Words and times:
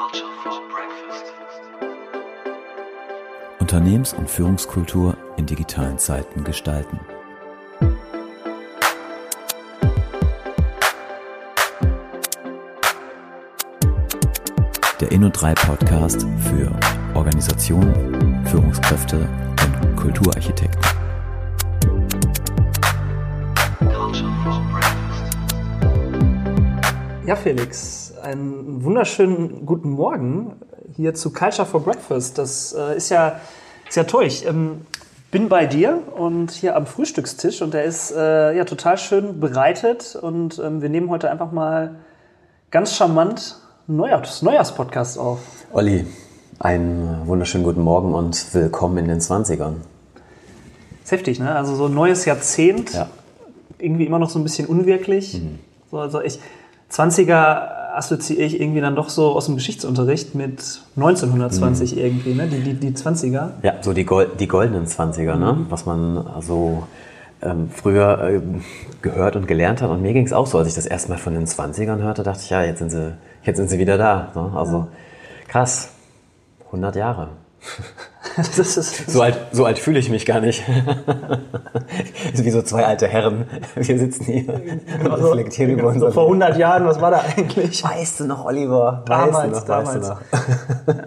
Culture 0.00 0.30
for 0.42 0.62
Breakfast. 0.70 1.34
Unternehmens- 3.58 4.14
und 4.14 4.30
Führungskultur 4.30 5.14
in 5.36 5.44
digitalen 5.44 5.98
Zeiten 5.98 6.42
gestalten. 6.42 6.98
Der 15.00 15.10
Inno3 15.10 15.54
Podcast 15.66 16.26
für 16.48 16.72
Organisationen, 17.14 18.46
Führungskräfte 18.46 19.18
und 19.18 19.96
Kulturarchitekten. 19.96 20.80
Ja, 27.26 27.36
Felix, 27.36 27.99
einen 28.80 28.86
wunderschönen 28.86 29.66
guten 29.66 29.90
Morgen 29.90 30.52
hier 30.96 31.12
zu 31.12 31.34
Culture 31.34 31.66
for 31.66 31.82
Breakfast. 31.84 32.38
Das 32.38 32.72
äh, 32.72 32.96
ist, 32.96 33.10
ja, 33.10 33.38
ist 33.86 33.96
ja 33.96 34.04
toll. 34.04 34.24
Ich 34.24 34.46
ähm, 34.46 34.86
bin 35.30 35.50
bei 35.50 35.66
dir 35.66 35.98
und 36.16 36.50
hier 36.50 36.76
am 36.76 36.86
Frühstückstisch 36.86 37.60
und 37.60 37.74
der 37.74 37.84
ist 37.84 38.10
äh, 38.10 38.56
ja 38.56 38.64
total 38.64 38.96
schön 38.96 39.38
bereitet 39.38 40.16
und 40.16 40.58
ähm, 40.64 40.80
wir 40.80 40.88
nehmen 40.88 41.10
heute 41.10 41.30
einfach 41.30 41.52
mal 41.52 41.96
ganz 42.70 42.96
charmant 42.96 43.60
Neujahrs 43.86 44.40
Neujahrspodcast 44.40 45.18
auf. 45.18 45.40
Olli, 45.72 46.06
einen 46.58 47.26
wunderschönen 47.26 47.64
guten 47.64 47.82
Morgen 47.82 48.14
und 48.14 48.54
willkommen 48.54 48.96
in 48.96 49.08
den 49.08 49.20
20ern. 49.20 49.74
Ist 51.04 51.12
heftig, 51.12 51.38
ne? 51.38 51.54
Also 51.54 51.74
so 51.74 51.84
ein 51.84 51.94
neues 51.94 52.24
Jahrzehnt, 52.24 52.94
Ja. 52.94 53.08
irgendwie 53.78 54.06
immer 54.06 54.18
noch 54.18 54.30
so 54.30 54.38
ein 54.38 54.42
bisschen 54.42 54.66
unwirklich. 54.66 55.38
So, 55.90 55.98
also 55.98 56.22
ich, 56.22 56.40
20er 56.90 57.79
assoziiere 57.94 58.42
ich 58.42 58.60
irgendwie 58.60 58.80
dann 58.80 58.96
doch 58.96 59.08
so 59.08 59.32
aus 59.32 59.46
dem 59.46 59.56
Geschichtsunterricht 59.56 60.34
mit 60.34 60.80
1920 60.96 61.96
irgendwie, 61.96 62.34
ne? 62.34 62.46
Die, 62.46 62.60
die, 62.60 62.74
die 62.74 62.90
20er. 62.90 63.50
Ja, 63.62 63.74
so 63.80 63.92
die, 63.92 64.04
Gold, 64.04 64.40
die 64.40 64.48
goldenen 64.48 64.86
20er, 64.86 65.36
ne? 65.36 65.66
was 65.68 65.86
man 65.86 66.18
also 66.18 66.84
ähm, 67.42 67.70
früher 67.70 68.20
ähm, 68.22 68.62
gehört 69.02 69.36
und 69.36 69.46
gelernt 69.46 69.82
hat. 69.82 69.90
Und 69.90 70.02
mir 70.02 70.12
ging 70.12 70.26
es 70.26 70.32
auch 70.32 70.46
so, 70.46 70.58
als 70.58 70.68
ich 70.68 70.74
das 70.74 70.86
erste 70.86 71.10
Mal 71.10 71.18
von 71.18 71.34
den 71.34 71.46
20ern 71.46 71.98
hörte, 71.98 72.22
dachte 72.22 72.40
ich, 72.42 72.50
ja, 72.50 72.62
jetzt 72.62 72.78
sind 72.78 72.90
sie, 72.90 73.14
jetzt 73.42 73.56
sind 73.56 73.68
sie 73.68 73.78
wieder 73.78 73.98
da. 73.98 74.30
Ne? 74.34 74.52
Also 74.54 74.88
krass, 75.48 75.90
100 76.66 76.96
Jahre. 76.96 77.28
So 79.06 79.22
alt, 79.22 79.38
so 79.52 79.64
alt 79.64 79.78
fühle 79.78 79.98
ich 79.98 80.10
mich 80.10 80.26
gar 80.26 80.40
nicht. 80.40 80.62
ist 82.32 82.44
wie 82.44 82.50
so 82.50 82.62
zwei 82.62 82.86
alte 82.86 83.08
Herren. 83.08 83.46
Wir 83.74 83.98
sitzen 83.98 84.24
hier 84.24 84.54
und 85.04 85.12
reflektieren 85.12 85.72
über 85.72 85.82
so 85.82 85.88
unser 85.88 86.12
vor 86.12 86.24
100 86.24 86.56
Jahren, 86.56 86.86
was 86.86 87.00
war 87.00 87.10
da 87.10 87.22
eigentlich? 87.36 87.82
Weißt 87.82 88.20
du 88.20 88.24
noch, 88.26 88.44
Oliver? 88.44 89.02
Damals, 89.06 89.34
weißt 89.34 89.46
du 89.46 89.58
noch, 89.58 89.64
damals. 89.66 90.10
Weißt 90.10 90.16
du 90.86 90.92
noch? 90.92 91.00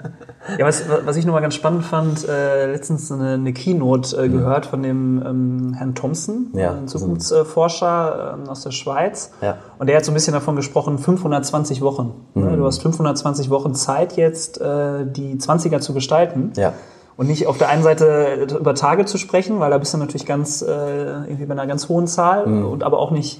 Ja, 0.57 0.66
was, 0.66 0.83
was 1.05 1.16
ich 1.16 1.25
nochmal 1.25 1.41
ganz 1.41 1.55
spannend 1.55 1.85
fand, 1.85 2.27
äh, 2.27 2.71
letztens 2.71 3.11
eine, 3.11 3.33
eine 3.33 3.53
Keynote 3.53 4.16
äh, 4.17 4.29
gehört 4.29 4.66
von 4.66 4.83
dem 4.83 5.23
ähm, 5.25 5.73
Herrn 5.73 5.95
Thompson, 5.95 6.49
Ja, 6.53 6.71
ein 6.73 6.88
Zukunftsforscher 6.88 8.38
ähm, 8.38 8.49
aus 8.49 8.61
der 8.61 8.71
Schweiz. 8.71 9.31
Ja. 9.41 9.57
Und 9.79 9.88
der 9.88 9.97
hat 9.97 10.05
so 10.05 10.11
ein 10.11 10.13
bisschen 10.13 10.33
davon 10.33 10.55
gesprochen, 10.55 10.97
520 10.97 11.81
Wochen. 11.81 12.13
Mhm. 12.33 12.44
Ne? 12.44 12.57
Du 12.57 12.66
hast 12.66 12.81
520 12.81 13.49
Wochen 13.49 13.73
Zeit 13.73 14.17
jetzt, 14.17 14.59
äh, 14.59 15.05
die 15.05 15.35
20er 15.35 15.79
zu 15.79 15.94
gestalten. 15.94 16.51
Ja. 16.57 16.73
Und 17.16 17.28
nicht 17.28 17.45
auf 17.47 17.58
der 17.58 17.69
einen 17.69 17.83
Seite 17.83 18.47
über 18.59 18.73
Tage 18.75 19.06
zu 19.06 19.17
sprechen, 19.17 19.59
weil 19.59 19.69
da 19.69 19.78
bist 19.78 19.94
du 19.94 19.97
natürlich 19.97 20.25
ganz 20.25 20.61
äh, 20.61 20.66
irgendwie 20.66 21.45
bei 21.45 21.53
einer 21.53 21.67
ganz 21.67 21.88
hohen 21.89 22.08
Zahl 22.08 22.47
Mhm. 22.47 22.66
und 22.66 22.83
aber 22.83 23.00
auch 23.00 23.11
nicht 23.11 23.39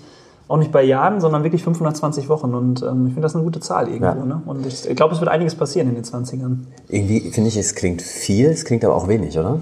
auch 0.50 0.58
nicht 0.58 0.74
bei 0.74 0.84
Jahren, 0.84 1.22
sondern 1.22 1.44
wirklich 1.44 1.64
520 1.64 2.28
Wochen. 2.28 2.54
Und 2.54 2.84
ähm, 2.84 3.08
ich 3.08 3.14
finde 3.14 3.22
das 3.22 3.34
eine 3.34 3.46
gute 3.46 3.62
Zahl 3.62 3.88
irgendwo. 3.88 4.20
Ja. 4.20 4.26
Ne? 4.26 4.42
Und 4.46 4.66
ich, 4.68 4.88
ich 4.88 4.96
glaube, 4.96 5.16
es 5.16 5.22
wird 5.22 5.32
einiges 5.32 5.56
passieren 5.56 5.88
in 5.88 5.96
den 5.96 6.04
20ern. 6.04 6.58
Irgendwie 6.90 7.32
finde 7.32 7.48
ich, 7.48 7.56
es 7.58 7.76
klingt 7.76 8.02
viel, 8.02 8.48
es 8.48 8.66
klingt 8.66 8.84
aber 8.84 8.94
auch 8.94 9.08
wenig, 9.08 9.40
oder? 9.40 9.58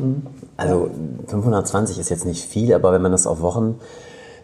Also 0.58 0.89
520 1.28 2.00
ist 2.00 2.09
jetzt 2.09 2.26
nicht 2.26 2.44
viel, 2.44 2.73
aber 2.73 2.92
wenn 2.94 3.02
man 3.02 3.12
das 3.12 3.28
auf 3.28 3.42
Wochen 3.42 3.76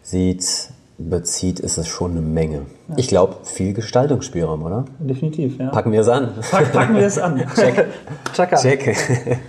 sieht, 0.04 0.70
bezieht, 0.98 1.60
ist 1.60 1.78
es 1.78 1.88
schon 1.88 2.12
eine 2.12 2.22
Menge. 2.22 2.66
Ich 2.96 3.08
glaube, 3.08 3.38
viel 3.44 3.74
Gestaltungsspielraum, 3.74 4.64
oder? 4.64 4.86
Definitiv, 5.00 5.60
ja. 5.60 5.70
Packen 5.70 5.92
wir 5.92 6.02
es 6.02 6.10
an. 6.10 6.34
Pack, 6.50 6.74
packen 6.74 6.96
wir 6.96 7.06
es 7.06 7.20
an. 7.20 7.38
Check. 7.56 7.86
Chaka. 8.34 8.56
Check. 8.58 8.98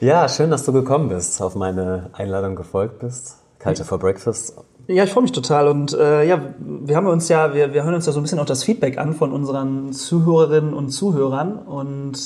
ja, 0.00 0.28
schön, 0.28 0.50
dass 0.50 0.64
du 0.64 0.72
gekommen 0.72 1.08
bist, 1.08 1.42
auf 1.42 1.56
meine 1.56 2.10
Einladung 2.12 2.54
gefolgt 2.54 3.00
bist. 3.00 3.38
Culture 3.58 3.86
for 3.86 3.98
Breakfast. 3.98 4.56
Ja, 4.88 5.04
ich 5.04 5.12
freue 5.12 5.22
mich 5.22 5.32
total. 5.32 5.68
Und 5.68 5.92
äh, 5.94 6.24
ja, 6.26 6.40
wir 6.58 6.96
haben 6.96 7.06
uns 7.06 7.28
ja, 7.28 7.54
wir, 7.54 7.72
wir 7.72 7.84
hören 7.84 7.94
uns 7.94 8.06
ja 8.06 8.12
so 8.12 8.20
ein 8.20 8.22
bisschen 8.22 8.38
auch 8.38 8.46
das 8.46 8.64
Feedback 8.64 8.98
an 8.98 9.14
von 9.14 9.32
unseren 9.32 9.92
Zuhörerinnen 9.92 10.74
und 10.74 10.90
Zuhörern. 10.90 11.58
Und 11.58 12.18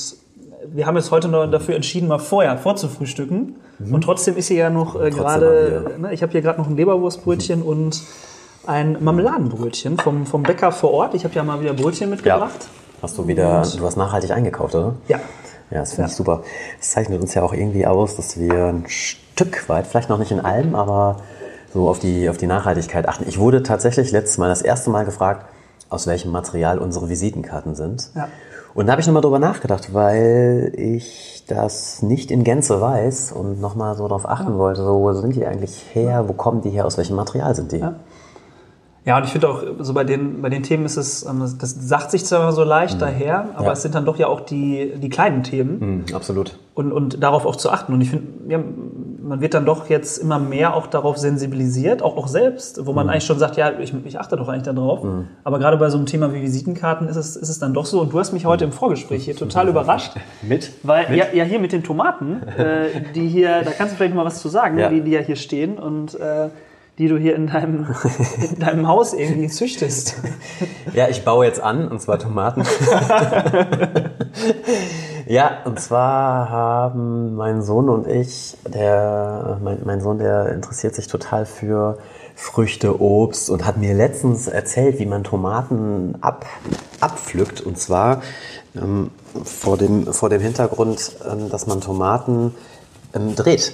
wir 0.73 0.85
haben 0.85 0.95
jetzt 0.97 1.11
heute 1.11 1.27
noch 1.27 1.47
dafür 1.47 1.75
entschieden, 1.75 2.07
mal 2.07 2.19
vorher 2.19 2.57
vorzufrühstücken. 2.57 3.55
Und 3.79 4.01
trotzdem 4.01 4.35
ist 4.37 4.47
hier 4.47 4.57
ja 4.57 4.69
noch 4.69 4.95
äh, 4.99 5.09
Mhm. 5.11 5.15
Gerade, 5.15 5.91
ne, 5.99 6.13
ich 6.13 6.21
habe 6.23 6.31
hier 6.31 6.41
gerade 6.41 6.59
noch 6.59 6.67
ein 6.67 6.75
Leberwurstbrötchen 6.75 7.61
und 7.61 8.01
ein 8.65 8.97
Marmeladenbrötchen 9.03 9.97
vom, 9.97 10.25
vom 10.25 10.43
Bäcker 10.43 10.71
vor 10.71 10.91
Ort. 10.91 11.13
Ich 11.13 11.23
habe 11.23 11.33
ja 11.35 11.43
mal 11.43 11.61
wieder 11.61 11.73
Brötchen 11.73 12.09
mitgebracht. 12.09 12.67
Hast 13.01 13.17
du 13.17 13.27
wieder, 13.27 13.61
du 13.77 13.85
hast 13.85 13.95
nachhaltig 13.97 14.31
eingekauft, 14.31 14.73
oder? 14.75 14.95
Ja. 15.07 15.19
Ja, 15.69 15.79
das 15.79 15.91
finde 15.91 16.03
Ja. 16.03 16.07
ich 16.07 16.15
super. 16.15 16.41
Das 16.79 16.89
zeichnet 16.91 17.21
uns 17.21 17.33
ja 17.33 17.43
auch 17.43 17.53
irgendwie 17.53 17.85
aus, 17.85 18.15
dass 18.15 18.39
wir 18.39 18.65
ein 18.67 18.85
Stück 18.87 19.67
weit, 19.69 19.85
vielleicht 19.85 20.09
noch 20.09 20.17
nicht 20.17 20.31
in 20.31 20.39
allem, 20.39 20.75
aber 20.75 21.17
so 21.73 21.87
auf 21.89 21.99
die, 21.99 22.29
auf 22.29 22.37
die 22.37 22.47
Nachhaltigkeit 22.47 23.07
achten. 23.07 23.25
Ich 23.27 23.37
wurde 23.37 23.61
tatsächlich 23.63 24.11
letztes 24.11 24.37
Mal 24.37 24.47
das 24.49 24.61
erste 24.61 24.89
Mal 24.89 25.05
gefragt, 25.05 25.45
aus 25.89 26.07
welchem 26.07 26.31
Material 26.31 26.79
unsere 26.79 27.09
Visitenkarten 27.09 27.75
sind. 27.75 28.09
Ja. 28.15 28.27
Und 28.77 28.85
da 28.85 28.91
habe 28.91 29.01
ich 29.01 29.07
nochmal 29.07 29.23
drüber 29.23 29.39
nachgedacht, 29.39 29.91
weil 29.95 30.71
ich 30.77 31.43
das 31.47 32.03
nicht 32.03 32.29
in 32.29 32.43
Gänze 32.43 32.79
weiß 32.79 33.31
und 33.31 33.59
nochmal 33.59 33.95
so 33.95 34.03
darauf 34.07 34.29
achten 34.29 34.59
wollte, 34.59 34.83
so, 34.83 34.99
wo 34.99 35.11
sind 35.13 35.35
die 35.35 35.47
eigentlich 35.47 35.83
her, 35.93 36.25
wo 36.27 36.33
kommen 36.33 36.61
die 36.61 36.69
her, 36.69 36.85
aus 36.85 36.95
welchem 36.99 37.15
Material 37.15 37.55
sind 37.55 37.71
die? 37.71 37.77
Ja. 37.79 37.95
Ja, 39.03 39.17
und 39.17 39.23
ich 39.23 39.31
finde 39.31 39.49
auch, 39.49 39.63
so 39.79 39.93
bei 39.95 40.03
den, 40.03 40.41
bei 40.43 40.49
den 40.49 40.61
Themen 40.61 40.85
ist 40.85 40.97
es, 40.97 41.25
ähm, 41.25 41.39
das- 41.59 41.71
sagt 41.87 42.11
sich 42.11 42.23
zwar 42.25 42.51
so 42.51 42.63
leicht 42.63 43.01
daher, 43.01 43.47
aber 43.55 43.67
Ja. 43.67 43.71
es 43.71 43.81
sind 43.81 43.95
dann 43.95 44.05
doch 44.05 44.17
ja 44.17 44.27
auch 44.27 44.41
die, 44.41 44.93
die 45.01 45.09
kleinen 45.09 45.41
Themen. 45.41 45.79
Hm, 46.09 46.15
absolut. 46.15 46.59
und, 46.75 46.91
und 46.91 47.23
darauf 47.23 47.47
auch 47.47 47.55
zu 47.55 47.71
achten. 47.71 47.93
Und 47.93 48.01
ich 48.01 48.11
finde, 48.11 48.27
ja, 48.49 48.59
man 49.27 49.41
wird 49.41 49.53
dann 49.53 49.65
doch 49.65 49.89
jetzt 49.89 50.17
immer 50.17 50.39
mehr 50.39 50.73
auch 50.73 50.87
darauf 50.87 51.17
sensibilisiert, 51.17 52.01
auch, 52.01 52.15
auch 52.15 52.27
selbst, 52.27 52.85
wo 52.85 52.93
man 52.93 53.09
eigentlich 53.09 53.25
schon 53.25 53.37
sagt, 53.37 53.57
ja, 53.57 53.77
ich, 53.79 53.93
ich 54.05 54.19
achte 54.19 54.37
doch 54.37 54.47
eigentlich 54.47 54.63
darauf. 54.73 55.05
Aber 55.43 55.59
gerade 55.59 55.77
bei 55.77 55.89
so 55.89 55.97
einem 55.97 56.05
Thema 56.05 56.33
wie 56.33 56.41
Visitenkarten 56.41 57.07
ist 57.07 57.17
es, 57.17 57.35
ist 57.35 57.49
es 57.49 57.59
dann 57.59 57.73
doch 57.73 57.85
so. 57.85 57.99
Und 58.01 58.13
du 58.13 58.19
hast 58.19 58.31
mich 58.31 58.45
heute 58.45 58.63
im 58.63 58.71
Vorgespräch 58.71 59.25
hier 59.25 59.35
total 59.35 59.67
überrascht. 59.67 60.13
Mit? 60.41 60.71
Weil, 60.83 61.15
ja, 61.15 61.25
ja, 61.33 61.43
hier 61.43 61.59
mit 61.59 61.71
den 61.73 61.83
Tomaten, 61.83 62.41
äh, 62.57 62.87
die 63.15 63.27
hier, 63.27 63.63
da 63.63 63.71
kannst 63.71 63.93
du 63.93 63.97
vielleicht 63.97 64.13
noch 64.15 64.23
mal 64.23 64.27
was 64.27 64.41
zu 64.41 64.47
sagen, 64.49 64.77
Ja. 64.77 64.89
die, 64.89 65.01
die 65.01 65.11
ja 65.11 65.19
hier 65.19 65.35
stehen 65.35 65.77
und 65.77 66.17
äh, 66.19 66.49
die 66.97 67.07
du 67.07 67.17
hier 67.17 67.35
in 67.35 67.47
deinem, 67.47 67.85
in 68.51 68.59
deinem 68.59 68.87
Haus 68.87 69.13
irgendwie 69.13 69.49
züchtest. 69.49 70.15
Ja, 70.93 71.09
ich 71.09 71.23
baue 71.23 71.45
jetzt 71.45 71.61
an, 71.61 71.87
und 71.89 72.01
zwar 72.01 72.17
Tomaten. 72.17 72.63
Ja, 75.27 75.63
und 75.65 75.79
zwar 75.79 76.49
haben 76.49 77.35
mein 77.35 77.61
Sohn 77.61 77.89
und 77.89 78.07
ich, 78.07 78.57
der, 78.67 79.59
mein, 79.63 79.79
mein 79.85 80.01
Sohn, 80.01 80.19
der 80.19 80.51
interessiert 80.53 80.95
sich 80.95 81.07
total 81.07 81.45
für 81.45 81.97
Früchte, 82.35 83.01
Obst 83.01 83.49
und 83.49 83.65
hat 83.65 83.77
mir 83.77 83.93
letztens 83.93 84.47
erzählt, 84.47 84.99
wie 84.99 85.05
man 85.05 85.23
Tomaten 85.23 86.15
ab, 86.21 86.45
abpflückt. 86.99 87.61
Und 87.61 87.79
zwar 87.79 88.21
ähm, 88.75 89.09
vor, 89.43 89.77
dem, 89.77 90.13
vor 90.13 90.29
dem 90.29 90.41
Hintergrund, 90.41 91.17
ähm, 91.29 91.49
dass 91.49 91.65
man 91.65 91.81
Tomaten 91.81 92.53
ähm, 93.15 93.35
dreht. 93.35 93.73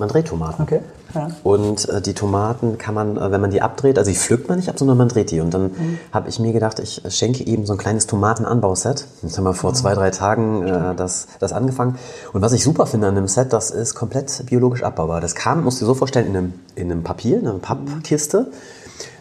Man 0.00 0.08
dreht 0.08 0.28
Tomaten. 0.28 0.62
Okay, 0.62 0.80
ja. 1.14 1.28
Und 1.44 1.86
äh, 1.90 2.00
die 2.00 2.14
Tomaten 2.14 2.78
kann 2.78 2.94
man, 2.94 3.18
äh, 3.18 3.30
wenn 3.30 3.40
man 3.42 3.50
die 3.50 3.60
abdreht, 3.60 3.98
also 3.98 4.10
die 4.10 4.16
pflückt 4.16 4.48
man 4.48 4.56
nicht 4.56 4.70
ab, 4.70 4.78
sondern 4.78 4.96
man 4.96 5.10
dreht 5.10 5.30
die. 5.30 5.40
Und 5.40 5.52
dann 5.52 5.72
habe 6.10 6.30
ich 6.30 6.38
mir 6.38 6.54
gedacht, 6.54 6.78
ich 6.78 7.02
schenke 7.10 7.42
ihm 7.42 7.66
so 7.66 7.74
ein 7.74 7.78
kleines 7.78 8.06
Tomatenanbauset. 8.06 9.06
Jetzt 9.20 9.36
haben 9.36 9.44
wir 9.44 9.52
vor 9.52 9.74
zwei, 9.74 9.92
drei 9.92 10.10
Tagen 10.10 10.66
äh, 10.66 10.94
das, 10.94 11.28
das 11.38 11.52
angefangen. 11.52 11.98
Und 12.32 12.40
was 12.40 12.54
ich 12.54 12.64
super 12.64 12.86
finde 12.86 13.08
an 13.08 13.14
dem 13.14 13.28
Set, 13.28 13.52
das 13.52 13.70
ist 13.70 13.94
komplett 13.94 14.46
biologisch 14.46 14.82
abbaubar. 14.82 15.20
Das 15.20 15.34
kam, 15.34 15.64
musst 15.64 15.82
du 15.82 15.84
dir 15.84 15.88
so 15.88 15.94
vorstellen, 15.94 16.28
in 16.28 16.36
einem, 16.36 16.54
in 16.76 16.90
einem 16.90 17.02
Papier, 17.02 17.38
in 17.38 17.46
einer 17.46 17.58
Pappkiste. 17.58 18.46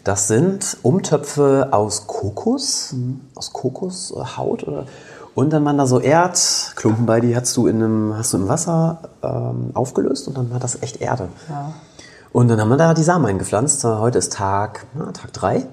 Das 0.05 0.29
sind 0.29 0.77
Umtöpfe 0.81 1.67
aus 1.71 2.07
Kokos, 2.07 2.95
aus 3.35 3.51
Kokoshaut 3.51 4.63
oder 4.63 4.85
und 5.35 5.51
dann 5.51 5.63
waren 5.65 5.77
da 5.77 5.85
so 5.85 5.99
Erdklumpen 5.99 7.05
bei, 7.05 7.19
die 7.19 7.35
hast 7.35 7.55
du 7.55 7.67
in 7.67 7.77
einem, 7.77 8.17
hast 8.17 8.33
du 8.33 8.37
im 8.37 8.47
Wasser 8.47 8.99
ähm, 9.23 9.71
aufgelöst 9.73 10.27
und 10.27 10.37
dann 10.37 10.51
war 10.51 10.59
das 10.59 10.81
echt 10.81 11.01
Erde. 11.01 11.29
Und 12.31 12.47
dann 12.47 12.59
haben 12.61 12.69
wir 12.69 12.77
da 12.77 12.93
die 12.93 13.03
Samen 13.03 13.25
eingepflanzt. 13.25 13.83
Heute 13.83 14.19
ist 14.19 14.33
Tag, 14.33 14.85
na, 14.93 15.11
Tag 15.11 15.33
3. 15.33 15.65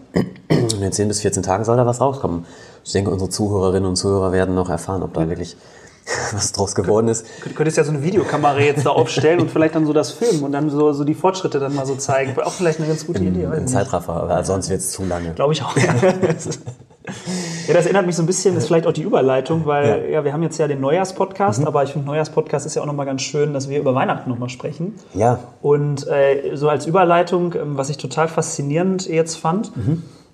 Und 0.50 0.80
in 0.80 0.92
10 0.92 1.08
bis 1.08 1.20
14 1.20 1.42
Tagen 1.42 1.64
soll 1.64 1.76
da 1.76 1.84
was 1.84 2.00
rauskommen. 2.00 2.46
Ich 2.84 2.92
denke, 2.92 3.10
unsere 3.10 3.28
Zuhörerinnen 3.30 3.88
und 3.88 3.96
Zuhörer 3.96 4.32
werden 4.32 4.54
noch 4.54 4.70
erfahren, 4.70 5.02
ob 5.02 5.12
da 5.12 5.28
wirklich 5.28 5.56
was 6.32 6.52
draus 6.52 6.74
geworden 6.74 7.08
ist. 7.08 7.26
Du 7.44 7.50
könntest 7.50 7.76
ja 7.76 7.84
so 7.84 7.90
eine 7.90 8.02
Videokamera 8.02 8.60
jetzt 8.60 8.86
da 8.86 8.90
aufstellen 8.90 9.40
und 9.40 9.50
vielleicht 9.50 9.74
dann 9.74 9.86
so 9.86 9.92
das 9.92 10.12
filmen 10.12 10.44
und 10.44 10.52
dann 10.52 10.70
so, 10.70 10.92
so 10.92 11.04
die 11.04 11.14
Fortschritte 11.14 11.58
dann 11.58 11.74
mal 11.74 11.84
so 11.84 11.96
zeigen. 11.96 12.36
Wäre 12.36 12.46
auch 12.46 12.52
vielleicht 12.52 12.78
eine 12.78 12.88
ganz 12.88 13.06
gute 13.06 13.22
Idee. 13.22 13.42
Im 13.42 13.52
ich 13.52 13.60
nicht. 13.60 13.68
Zeitraffer, 13.70 14.14
aber 14.14 14.44
sonst 14.44 14.70
wird 14.70 14.80
es 14.80 14.92
zu 14.92 15.04
lange. 15.04 15.32
Glaube 15.34 15.52
ich 15.52 15.62
auch. 15.62 15.76
Ja. 15.76 15.94
Ja, 17.66 17.74
das 17.74 17.84
erinnert 17.86 18.06
mich 18.06 18.16
so 18.16 18.22
ein 18.22 18.26
bisschen, 18.26 18.54
das 18.54 18.64
ist 18.64 18.68
vielleicht 18.68 18.86
auch 18.86 18.92
die 18.92 19.02
Überleitung, 19.02 19.66
weil 19.66 20.08
ja, 20.10 20.24
wir 20.24 20.32
haben 20.32 20.42
jetzt 20.42 20.58
ja 20.58 20.68
den 20.68 20.80
Neujahrspodcast, 20.80 21.66
aber 21.66 21.82
ich 21.82 21.90
finde, 21.92 22.06
Neujahrspodcast 22.06 22.66
ist 22.66 22.74
ja 22.76 22.82
auch 22.82 22.86
nochmal 22.86 23.06
ganz 23.06 23.22
schön, 23.22 23.52
dass 23.54 23.68
wir 23.68 23.78
über 23.80 23.94
Weihnachten 23.94 24.28
nochmal 24.30 24.48
sprechen. 24.48 24.94
Ja, 25.14 25.38
Und 25.62 26.06
äh, 26.06 26.54
so 26.54 26.68
als 26.68 26.86
Überleitung, 26.86 27.54
ähm, 27.54 27.76
was 27.76 27.90
ich 27.90 27.96
total 27.98 28.28
faszinierend 28.28 29.08
jetzt 29.08 29.36
fand, 29.36 29.72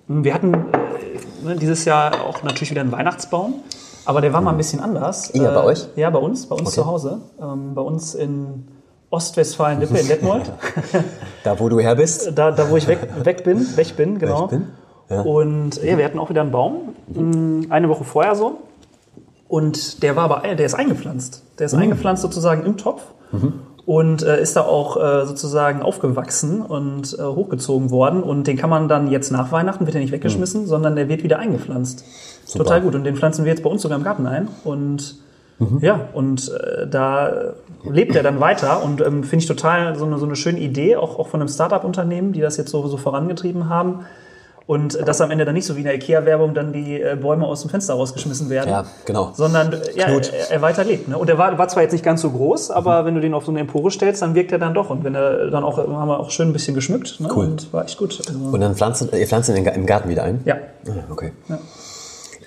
wir 0.07 0.33
hatten 0.33 0.53
äh, 0.53 0.57
ne, 1.45 1.55
dieses 1.55 1.85
Jahr 1.85 2.25
auch 2.25 2.43
natürlich 2.43 2.71
wieder 2.71 2.81
einen 2.81 2.91
Weihnachtsbaum, 2.91 3.55
aber 4.05 4.21
der 4.21 4.33
war 4.33 4.41
mal 4.41 4.51
ein 4.51 4.57
bisschen 4.57 4.79
anders. 4.81 5.31
Ihr, 5.33 5.49
bei 5.49 5.63
euch? 5.63 5.87
Ja, 5.95 6.09
bei 6.09 6.19
uns, 6.19 6.45
bei 6.47 6.55
uns 6.55 6.67
Okay. 6.67 6.75
zu 6.75 6.85
Hause. 6.85 7.21
Ähm, 7.41 7.73
bei 7.73 7.81
uns 7.81 8.15
in 8.15 8.67
Ostwestfalen-Lippe, 9.09 9.97
in 9.97 10.07
Detmold. 10.07 10.51
da 11.43 11.59
wo 11.59 11.69
du 11.69 11.79
her 11.79 11.95
bist. 11.95 12.31
da, 12.35 12.51
da 12.51 12.69
wo 12.69 12.77
ich 12.77 12.87
weg, 12.87 12.99
weg 13.23 13.43
bin, 13.43 13.77
weg 13.77 13.95
bin, 13.95 14.19
genau. 14.19 14.43
Weg 14.43 14.49
bin? 14.49 14.67
Ja. 15.13 15.21
Und 15.21 15.81
ja, 15.83 15.97
wir 15.97 16.05
hatten 16.05 16.19
auch 16.19 16.29
wieder 16.29 16.41
einen 16.41 16.51
Baum, 16.51 16.95
mh, 17.13 17.67
eine 17.69 17.89
Woche 17.89 18.03
vorher 18.03 18.35
so. 18.35 18.57
Und 19.47 20.01
der 20.01 20.15
war 20.15 20.23
aber, 20.23 20.55
der 20.55 20.65
ist 20.65 20.73
eingepflanzt. 20.73 21.43
Der 21.59 21.67
ist 21.67 21.73
eingepflanzt 21.75 22.21
sozusagen 22.23 22.65
im 22.65 22.77
Topf 22.77 23.03
und 23.85 24.23
äh, 24.23 24.41
ist 24.41 24.55
da 24.55 24.61
auch 24.61 24.97
äh, 24.97 25.25
sozusagen 25.25 25.81
aufgewachsen 25.81 26.61
und 26.61 27.17
äh, 27.19 27.23
hochgezogen 27.23 27.91
worden. 27.91 28.23
Und 28.23 28.47
den 28.47 28.57
kann 28.57 28.69
man 28.69 28.87
dann 28.87 29.11
jetzt 29.11 29.31
nach 29.31 29.51
Weihnachten, 29.51 29.85
wird 29.85 29.95
er 29.95 30.01
nicht 30.01 30.11
weggeschmissen, 30.13 30.65
sondern 30.65 30.95
der 30.95 31.07
wird 31.09 31.23
wieder 31.23 31.37
eingepflanzt. 31.39 32.03
Total 32.57 32.81
gut. 32.81 32.95
Und 32.95 33.03
den 33.03 33.15
pflanzen 33.15 33.45
wir 33.45 33.51
jetzt 33.51 33.63
bei 33.63 33.69
uns 33.69 33.81
sogar 33.81 33.97
im 33.97 34.03
Garten 34.03 34.25
ein. 34.25 34.47
Und 34.63 35.17
ja, 35.81 36.09
und 36.13 36.51
äh, 36.51 36.87
da 36.87 37.53
lebt 37.83 38.15
er 38.15 38.23
dann 38.23 38.39
weiter 38.39 38.83
und 38.83 39.01
ähm, 39.01 39.23
finde 39.23 39.43
ich 39.43 39.47
total 39.47 39.95
so 39.95 40.05
eine, 40.05 40.17
so 40.17 40.25
eine 40.25 40.35
schöne 40.35 40.59
Idee, 40.59 40.95
auch, 40.95 41.19
auch 41.19 41.27
von 41.27 41.39
einem 41.41 41.47
Startup-Unternehmen, 41.47 42.33
die 42.33 42.41
das 42.41 42.57
jetzt 42.57 42.71
so, 42.71 42.85
so 42.87 42.97
vorangetrieben 42.97 43.69
haben. 43.69 44.05
Und 44.65 44.95
äh, 44.95 45.03
dass 45.03 45.19
am 45.19 45.31
Ende 45.31 45.45
dann 45.45 45.53
nicht 45.55 45.65
so 45.65 45.75
wie 45.75 45.79
in 45.79 45.85
der 45.85 45.95
IKEA-Werbung 45.95 46.53
dann 46.53 46.71
die 46.71 47.01
äh, 47.01 47.17
Bäume 47.19 47.45
aus 47.45 47.61
dem 47.61 47.69
Fenster 47.69 47.95
rausgeschmissen 47.95 48.49
werden. 48.49 48.69
Ja, 48.69 48.85
genau. 49.05 49.31
Sondern 49.35 49.73
äh, 49.73 49.79
ja, 49.95 50.05
Knut. 50.05 50.31
er, 50.31 50.51
er 50.51 50.61
weiter 50.61 50.83
lebt. 50.83 51.09
Ne? 51.09 51.17
Und 51.17 51.29
er 51.29 51.37
war, 51.37 51.57
war 51.57 51.67
zwar 51.67 51.83
jetzt 51.83 51.91
nicht 51.91 52.05
ganz 52.05 52.21
so 52.21 52.31
groß, 52.31 52.71
aber 52.71 53.05
wenn 53.05 53.15
du 53.15 53.21
den 53.21 53.33
auf 53.33 53.45
so 53.45 53.51
eine 53.51 53.59
Empore 53.59 53.91
stellst, 53.91 54.21
dann 54.21 54.35
wirkt 54.35 54.51
er 54.51 54.59
dann 54.59 54.73
doch. 54.73 54.89
Und 54.89 55.03
wenn 55.03 55.15
er 55.15 55.49
dann 55.49 55.63
auch, 55.63 55.77
haben 55.77 56.07
wir 56.07 56.19
auch 56.19 56.31
schön 56.31 56.49
ein 56.49 56.53
bisschen 56.53 56.75
geschmückt. 56.75 57.19
Ne? 57.19 57.29
Cool. 57.33 57.45
Und 57.45 57.73
war 57.73 57.83
echt 57.83 57.97
gut. 57.97 58.21
Also, 58.25 58.39
Und 58.39 58.61
dann 58.61 58.75
pflanzt 58.75 59.05
ihr 59.11 59.27
pflanzt 59.27 59.49
ihn 59.49 59.55
im 59.65 59.85
Garten 59.85 60.09
wieder 60.09 60.23
ein? 60.23 60.41
ja. 60.45 60.55
Ah, 60.87 60.91
okay. 61.09 61.31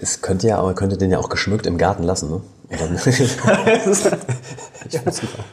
Es 0.01 0.21
könnte 0.21 0.47
ja, 0.47 0.59
aber 0.59 0.75
könnte 0.75 0.99
den 0.99 1.11
ja 1.11 1.19
auch 1.19 1.31
geschmückt 1.31 1.67
im 1.67 1.79
Garten 1.79 2.03
lassen, 2.03 2.31
ne? 2.31 2.41
Und 2.69 2.81
dann 2.81 2.97
Ich 4.89 5.01
super. 5.15 5.45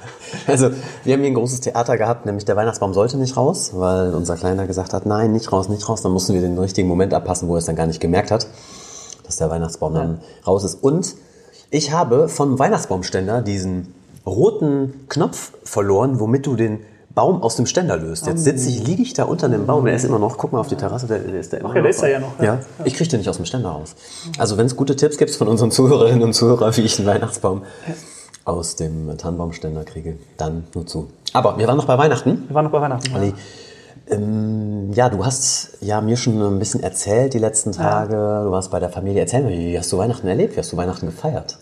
Also, 0.47 0.69
wir 1.03 1.13
haben 1.13 1.21
hier 1.21 1.31
ein 1.31 1.35
großes 1.35 1.61
Theater 1.61 1.97
gehabt, 1.97 2.25
nämlich 2.25 2.45
der 2.45 2.55
Weihnachtsbaum 2.55 2.93
sollte 2.93 3.17
nicht 3.17 3.37
raus, 3.37 3.71
weil 3.73 4.13
unser 4.13 4.35
Kleiner 4.35 4.67
gesagt 4.67 4.93
hat, 4.93 5.05
nein, 5.05 5.31
nicht 5.31 5.51
raus, 5.51 5.69
nicht 5.69 5.87
raus. 5.87 6.01
Dann 6.01 6.11
mussten 6.11 6.33
wir 6.33 6.41
den 6.41 6.57
richtigen 6.57 6.87
Moment 6.87 7.13
abpassen, 7.13 7.47
wo 7.47 7.55
er 7.55 7.59
es 7.59 7.65
dann 7.65 7.75
gar 7.75 7.87
nicht 7.87 7.99
gemerkt 7.99 8.31
hat, 8.31 8.47
dass 9.25 9.37
der 9.37 9.49
Weihnachtsbaum 9.49 9.93
dann 9.93 10.19
raus 10.45 10.63
ist. 10.63 10.83
Und 10.83 11.15
ich 11.69 11.91
habe 11.91 12.29
vom 12.29 12.59
Weihnachtsbaumständer 12.59 13.41
diesen 13.41 13.93
roten 14.25 15.05
Knopf 15.09 15.53
verloren, 15.63 16.19
womit 16.19 16.45
du 16.45 16.55
den 16.55 16.79
Baum 17.15 17.43
aus 17.43 17.55
dem 17.55 17.67
Ständer 17.67 17.97
löst. 17.97 18.25
Jetzt 18.25 18.43
sitze 18.43 18.69
ich, 18.69 18.87
liege 18.87 19.03
ich 19.03 19.13
da 19.13 19.25
unter 19.25 19.47
dem 19.47 19.67
Baum, 19.67 19.85
der 19.85 19.93
ist 19.93 20.03
immer 20.03 20.17
noch, 20.17 20.37
guck 20.37 20.51
mal 20.51 20.59
auf 20.59 20.67
die 20.67 20.75
Terrasse, 20.75 21.05
der, 21.05 21.19
der 21.19 21.39
ist 21.39 21.53
da 21.53 21.57
immer 21.57 21.69
ja, 21.69 21.73
der 21.75 21.83
noch. 21.83 21.89
ist 21.89 22.01
da 22.01 22.07
ja 22.07 22.19
noch, 22.19 22.39
ja. 22.39 22.45
Ja, 22.45 22.59
ich 22.85 22.95
kriege 22.95 23.09
den 23.09 23.19
nicht 23.19 23.29
aus 23.29 23.37
dem 23.37 23.45
Ständer 23.45 23.69
raus. 23.69 23.95
Also 24.39 24.57
wenn 24.57 24.65
es 24.65 24.75
gute 24.75 24.95
Tipps 24.95 25.17
gibt 25.17 25.29
von 25.31 25.47
unseren 25.47 25.69
Zuhörerinnen 25.69 26.23
und 26.23 26.33
Zuhörern, 26.33 26.75
wie 26.75 26.81
ich 26.81 26.97
einen 26.97 27.07
Weihnachtsbaum 27.07 27.63
aus 28.45 28.75
dem 28.75 29.17
Tannenbaumständer 29.17 29.83
kriege, 29.83 30.17
dann 30.37 30.65
nur 30.75 30.85
zu. 30.85 31.09
Aber 31.33 31.57
wir 31.57 31.67
waren 31.67 31.77
noch 31.77 31.85
bei 31.85 31.97
Weihnachten. 31.97 32.43
Wir 32.47 32.55
waren 32.55 32.65
noch 32.65 32.71
bei 32.71 32.81
Weihnachten. 32.81 33.11
ja. 33.11 33.17
Olli, 33.17 33.33
ähm, 34.09 34.91
ja, 34.93 35.09
du 35.09 35.25
hast 35.25 35.77
ja 35.81 36.01
mir 36.01 36.17
schon 36.17 36.41
ein 36.41 36.59
bisschen 36.59 36.83
erzählt 36.83 37.33
die 37.33 37.39
letzten 37.39 37.71
Tage. 37.71 38.15
Du 38.15 38.51
warst 38.51 38.71
bei 38.71 38.79
der 38.79 38.89
Familie. 38.89 39.21
Erzähl 39.21 39.43
mir, 39.43 39.51
wie 39.51 39.77
hast 39.77 39.91
du 39.91 39.97
Weihnachten 39.97 40.27
erlebt? 40.27 40.55
Wie 40.55 40.59
hast 40.59 40.73
du 40.73 40.77
Weihnachten 40.77 41.05
gefeiert? 41.05 41.57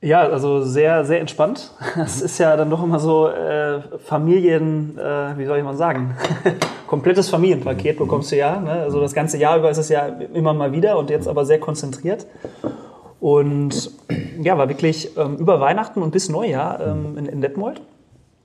Ja, 0.00 0.20
also 0.20 0.60
sehr, 0.60 1.04
sehr 1.04 1.20
entspannt. 1.20 1.70
Es 1.96 2.20
ist 2.20 2.38
ja 2.38 2.56
dann 2.56 2.68
doch 2.68 2.82
immer 2.82 2.98
so 2.98 3.28
äh, 3.28 3.80
Familien, 4.04 4.98
äh, 4.98 5.38
wie 5.38 5.46
soll 5.46 5.58
ich 5.58 5.64
mal 5.64 5.76
sagen, 5.76 6.14
komplettes 6.86 7.30
Familienpaket 7.30 7.98
bekommst 7.98 8.30
du 8.30 8.36
ja. 8.36 8.60
Ne? 8.60 8.70
Also 8.70 9.00
das 9.00 9.14
ganze 9.14 9.38
Jahr 9.38 9.56
über 9.56 9.70
ist 9.70 9.78
es 9.78 9.88
ja 9.88 10.06
immer 10.34 10.52
mal 10.52 10.72
wieder 10.72 10.98
und 10.98 11.08
jetzt 11.08 11.26
aber 11.26 11.46
sehr 11.46 11.58
konzentriert. 11.58 12.26
Und 13.24 13.90
ja, 14.42 14.58
war 14.58 14.68
wirklich 14.68 15.16
ähm, 15.16 15.38
über 15.38 15.58
Weihnachten 15.58 16.02
und 16.02 16.10
bis 16.10 16.28
Neujahr 16.28 16.78
ähm, 16.86 17.16
in, 17.16 17.24
in 17.24 17.40
Detmold. 17.40 17.80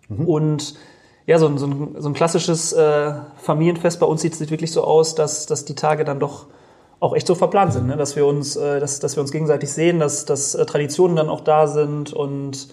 Und 0.08 0.76
ja, 1.26 1.38
so 1.38 1.48
ein, 1.48 1.58
so 1.58 1.68
ein, 1.68 1.96
so 1.98 2.08
ein 2.08 2.14
klassisches 2.14 2.72
äh, 2.72 3.12
Familienfest 3.42 4.00
bei 4.00 4.06
uns 4.06 4.22
sieht, 4.22 4.36
sieht 4.36 4.52
wirklich 4.52 4.72
so 4.72 4.86
aus, 4.86 5.16
dass, 5.16 5.48
dass 5.48 5.66
die 5.66 5.76
Tage 5.76 6.06
dann 6.06 6.22
doch 6.22 6.46
auch 7.02 7.14
echt 7.14 7.28
so 7.28 7.36
verplant 7.36 7.74
sind, 7.74 7.88
ne? 7.88 7.98
dass 7.98 8.16
wir 8.16 8.26
uns, 8.26 8.56
äh, 8.56 8.80
dass, 8.80 9.02
dass 9.02 9.18
wir 9.18 9.22
uns 9.22 9.34
gegenseitig 9.34 9.70
sehen, 9.70 10.00
dass, 10.00 10.24
dass 10.24 10.56
äh, 10.56 10.66
Traditionen 10.66 11.18
dann 11.18 11.28
auch 11.28 11.42
da 11.42 11.68
sind 11.68 12.14
und 12.14 12.70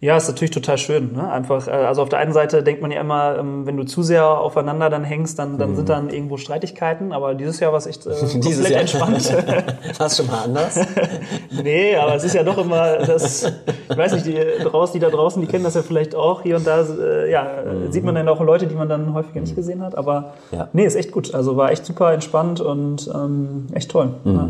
ja, 0.00 0.16
ist 0.16 0.28
natürlich 0.28 0.50
total 0.50 0.76
schön. 0.76 1.14
Ne? 1.14 1.30
Einfach, 1.30 1.68
äh, 1.68 1.70
also 1.70 2.02
auf 2.02 2.10
der 2.10 2.18
einen 2.18 2.32
Seite 2.32 2.62
denkt 2.62 2.82
man 2.82 2.90
ja 2.90 3.00
immer, 3.00 3.38
ähm, 3.38 3.64
wenn 3.66 3.76
du 3.78 3.84
zu 3.84 4.02
sehr 4.02 4.26
aufeinander 4.26 4.90
dann 4.90 5.04
hängst, 5.04 5.38
dann, 5.38 5.56
dann 5.56 5.74
sind 5.74 5.88
dann 5.88 6.10
irgendwo 6.10 6.36
Streitigkeiten. 6.36 7.12
Aber 7.12 7.34
dieses 7.34 7.60
Jahr 7.60 7.72
war 7.72 7.78
es 7.78 7.86
echt 7.86 8.06
äh, 8.06 8.10
komplett 8.32 8.70
entspannt. 8.72 9.34
War 9.98 10.06
es 10.06 10.16
schon 10.16 10.26
mal 10.26 10.44
anders? 10.44 10.78
nee, 11.62 11.96
aber 11.96 12.14
es 12.14 12.24
ist 12.24 12.34
ja 12.34 12.42
doch 12.42 12.58
immer 12.58 12.98
das, 12.98 13.44
ich 13.88 13.96
weiß 13.96 14.12
nicht, 14.12 14.26
die, 14.26 14.38
draußen, 14.62 14.92
die 14.92 15.00
da 15.00 15.10
draußen, 15.10 15.40
die 15.40 15.48
kennen 15.48 15.64
das 15.64 15.74
ja 15.74 15.82
vielleicht 15.82 16.14
auch. 16.14 16.42
Hier 16.42 16.56
und 16.56 16.66
da, 16.66 16.82
äh, 16.82 17.30
ja, 17.30 17.46
sieht 17.88 18.04
man 18.04 18.14
dann 18.14 18.28
auch 18.28 18.40
Leute, 18.40 18.66
die 18.66 18.74
man 18.74 18.88
dann 18.88 19.14
häufiger 19.14 19.40
nicht 19.40 19.56
gesehen 19.56 19.82
hat. 19.82 19.96
Aber 19.96 20.34
Ja. 20.52 20.68
nee, 20.72 20.84
ist 20.84 20.96
echt 20.96 21.10
gut. 21.10 21.34
Also 21.34 21.56
war 21.56 21.70
echt 21.70 21.86
super 21.86 22.12
entspannt 22.12 22.60
und 22.60 23.10
ähm, 23.14 23.66
echt 23.72 23.90
toll. 23.90 24.10
Ja. 24.24 24.48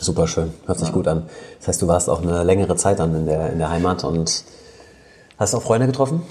Super 0.00 0.26
schön, 0.28 0.52
hört 0.66 0.78
sich 0.78 0.92
gut 0.92 1.08
an. 1.08 1.24
Das 1.58 1.68
heißt, 1.68 1.82
du 1.82 1.88
warst 1.88 2.10
auch 2.10 2.22
eine 2.22 2.42
längere 2.44 2.76
Zeit 2.76 2.98
dann 2.98 3.14
in 3.14 3.26
der, 3.26 3.50
in 3.50 3.58
der 3.58 3.70
Heimat 3.70 4.04
und 4.04 4.44
hast 5.38 5.54
auch 5.54 5.62
Freunde 5.62 5.86
getroffen? 5.86 6.22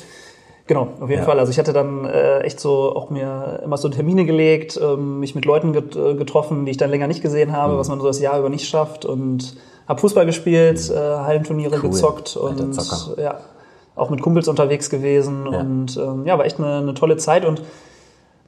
Genau, 0.65 0.87
auf 1.01 1.09
jeden 1.09 1.21
Ja. 1.21 1.25
Fall. 1.25 1.39
Also 1.39 1.51
ich 1.51 1.59
hatte 1.59 1.73
dann 1.73 2.05
äh, 2.05 2.39
echt 2.39 2.59
so 2.59 2.95
auch 2.95 3.09
mir 3.09 3.59
immer 3.65 3.75
so 3.77 3.89
Termine 3.89 4.25
gelegt, 4.25 4.79
ähm, 4.81 5.19
mich 5.19 5.35
mit 5.35 5.43
Leuten 5.45 5.73
get, 5.73 5.95
äh, 5.95 6.13
getroffen, 6.15 6.65
die 6.65 6.71
ich 6.71 6.77
dann 6.77 6.89
länger 6.89 7.07
nicht 7.07 7.21
gesehen 7.21 7.49
Mhm. 7.49 7.53
habe, 7.53 7.77
was 7.77 7.89
man 7.89 7.99
so 7.99 8.07
das 8.07 8.19
Jahr 8.21 8.39
über 8.39 8.49
nicht 8.49 8.67
schafft 8.67 9.03
und 9.05 9.55
habe 9.89 9.99
Fußball 9.99 10.25
gespielt, 10.25 10.89
äh, 10.89 10.95
Hallenturniere 10.97 11.75
Cool. 11.75 11.89
gezockt 11.89 12.37
und 12.37 12.77
ja, 13.17 13.39
auch 13.95 14.09
mit 14.09 14.21
Kumpels 14.21 14.47
unterwegs 14.47 14.89
gewesen 14.89 15.47
Ja. 15.51 15.59
und 15.59 15.97
ähm, 15.97 16.25
ja, 16.25 16.37
war 16.37 16.45
echt 16.45 16.59
eine, 16.59 16.77
eine 16.77 16.93
tolle 16.93 17.17
Zeit 17.17 17.43
und 17.45 17.61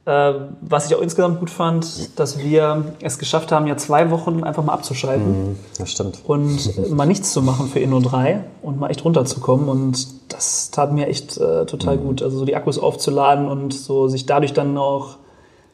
was 0.06 0.86
ich 0.86 0.94
auch 0.94 1.00
insgesamt 1.02 1.40
gut 1.40 1.50
fand, 1.50 2.16
dass 2.18 2.38
wir 2.38 2.84
es 3.02 3.18
geschafft 3.18 3.50
haben, 3.50 3.66
ja 3.66 3.76
zwei 3.76 4.10
Wochen 4.12 4.44
einfach 4.44 4.62
mal 4.62 4.72
abzuschalten 4.74 5.56
Das 5.78 5.90
stimmt. 5.90 6.20
und 6.26 6.90
mal 6.90 7.06
nichts 7.06 7.32
zu 7.32 7.42
machen 7.42 7.66
für 7.68 7.80
Inno 7.80 7.98
3 7.98 8.44
und 8.62 8.78
mal 8.78 8.88
echt 8.90 9.04
runterzukommen. 9.04 9.68
Und 9.68 10.06
das 10.32 10.70
tat 10.70 10.92
mir 10.92 11.08
echt 11.08 11.38
äh, 11.38 11.66
total 11.66 11.98
gut. 11.98 12.22
Also 12.22 12.38
so 12.38 12.44
die 12.44 12.54
Akkus 12.54 12.78
aufzuladen 12.78 13.48
und 13.48 13.74
so 13.74 14.06
sich 14.06 14.26
dadurch 14.26 14.52
dann 14.52 14.78
auch 14.78 15.16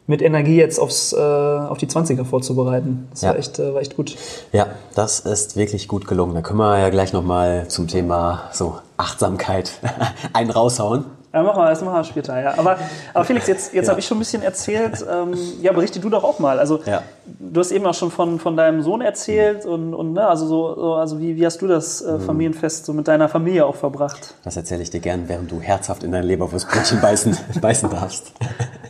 mit 0.06 0.20
Energie 0.22 0.56
jetzt 0.56 0.78
aufs, 0.80 1.12
äh, 1.12 1.16
auf 1.18 1.76
die 1.78 1.86
20er 1.86 2.24
vorzubereiten. 2.24 3.08
Das 3.10 3.20
Ja. 3.20 3.28
war, 3.30 3.36
echt, 3.38 3.58
äh, 3.58 3.74
war 3.74 3.80
echt 3.82 3.96
gut. 3.96 4.16
Ja, 4.52 4.66
das 4.94 5.20
ist 5.20 5.56
wirklich 5.56 5.88
gut 5.88 6.06
gelungen. 6.08 6.34
Da 6.34 6.40
können 6.40 6.58
wir 6.58 6.78
ja 6.78 6.88
gleich 6.88 7.12
nochmal 7.12 7.68
zum 7.68 7.86
Thema 7.86 8.44
so 8.52 8.78
Achtsamkeit 8.96 9.72
einen 10.32 10.50
raushauen. 10.50 11.04
Ja, 11.34 11.42
machen 11.42 11.62
wir, 11.62 11.70
das 11.70 11.80
machen 11.82 11.94
wir 11.96 12.04
später, 12.04 12.38
ja. 12.40 12.58
Aber, 12.58 12.76
aber 13.14 13.24
Felix, 13.24 13.46
jetzt, 13.46 13.72
jetzt 13.72 13.86
Ja. 13.86 13.90
habe 13.92 14.00
ich 14.00 14.06
schon 14.06 14.18
ein 14.18 14.20
bisschen 14.20 14.42
erzählt. 14.42 15.02
Ähm, 15.10 15.32
ja, 15.62 15.72
berichte 15.72 15.98
du 15.98 16.10
doch 16.10 16.24
auch 16.24 16.38
mal. 16.38 16.58
Also 16.58 16.80
Ja. 16.84 17.02
du 17.38 17.58
hast 17.60 17.70
eben 17.72 17.86
auch 17.86 17.94
schon 17.94 18.10
von, 18.10 18.38
von 18.38 18.54
deinem 18.56 18.82
Sohn 18.82 19.00
erzählt 19.00 19.64
und, 19.64 19.94
und 19.94 20.12
ne, 20.12 20.28
also 20.28 20.46
so, 20.46 20.74
so 20.74 20.94
also 20.94 21.18
wie, 21.20 21.36
wie 21.36 21.46
hast 21.46 21.62
du 21.62 21.66
das 21.66 22.02
Mhm. 22.02 22.08
äh, 22.16 22.18
Familienfest 22.20 22.84
so 22.84 22.92
mit 22.92 23.08
deiner 23.08 23.30
Familie 23.30 23.64
auch 23.64 23.76
verbracht? 23.76 24.34
Das 24.44 24.56
erzähle 24.56 24.82
ich 24.82 24.90
dir 24.90 25.00
gern, 25.00 25.24
während 25.28 25.50
du 25.50 25.60
herzhaft 25.60 26.02
in 26.04 26.12
dein 26.12 26.24
Leberwurstbrötchen 26.24 27.00
beißen, 27.00 27.34
beißen 27.62 27.88
darfst. 27.88 28.32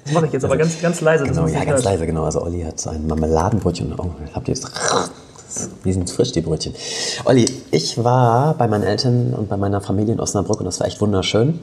Das 0.04 0.12
mache 0.12 0.26
ich 0.26 0.32
jetzt 0.32 0.44
aber 0.44 0.56
ganz, 0.56 0.80
ganz 0.82 1.00
leise. 1.00 1.22
Genau, 1.24 1.46
ja, 1.46 1.58
ganz 1.60 1.68
hört. 1.68 1.84
leise, 1.84 2.06
genau. 2.06 2.24
Also 2.24 2.42
Olli 2.42 2.62
hat 2.62 2.84
ein 2.88 3.06
Marmeladenbrötchen. 3.06 3.94
Oh, 3.96 4.06
habt 4.34 4.48
ihr 4.48 4.54
jetzt? 4.54 4.66
Die 5.84 5.92
sind 5.92 6.08
frisch, 6.10 6.32
die 6.32 6.40
Brötchen. 6.40 6.74
Olli, 7.26 7.44
ich 7.70 8.02
war 8.02 8.54
bei 8.54 8.66
meinen 8.68 8.84
Eltern 8.84 9.34
und 9.34 9.50
bei 9.50 9.58
meiner 9.58 9.82
Familie 9.82 10.14
in 10.14 10.18
Osnabrück 10.20 10.58
und 10.60 10.64
das 10.64 10.80
war 10.80 10.86
echt 10.86 10.98
wunderschön. 11.02 11.60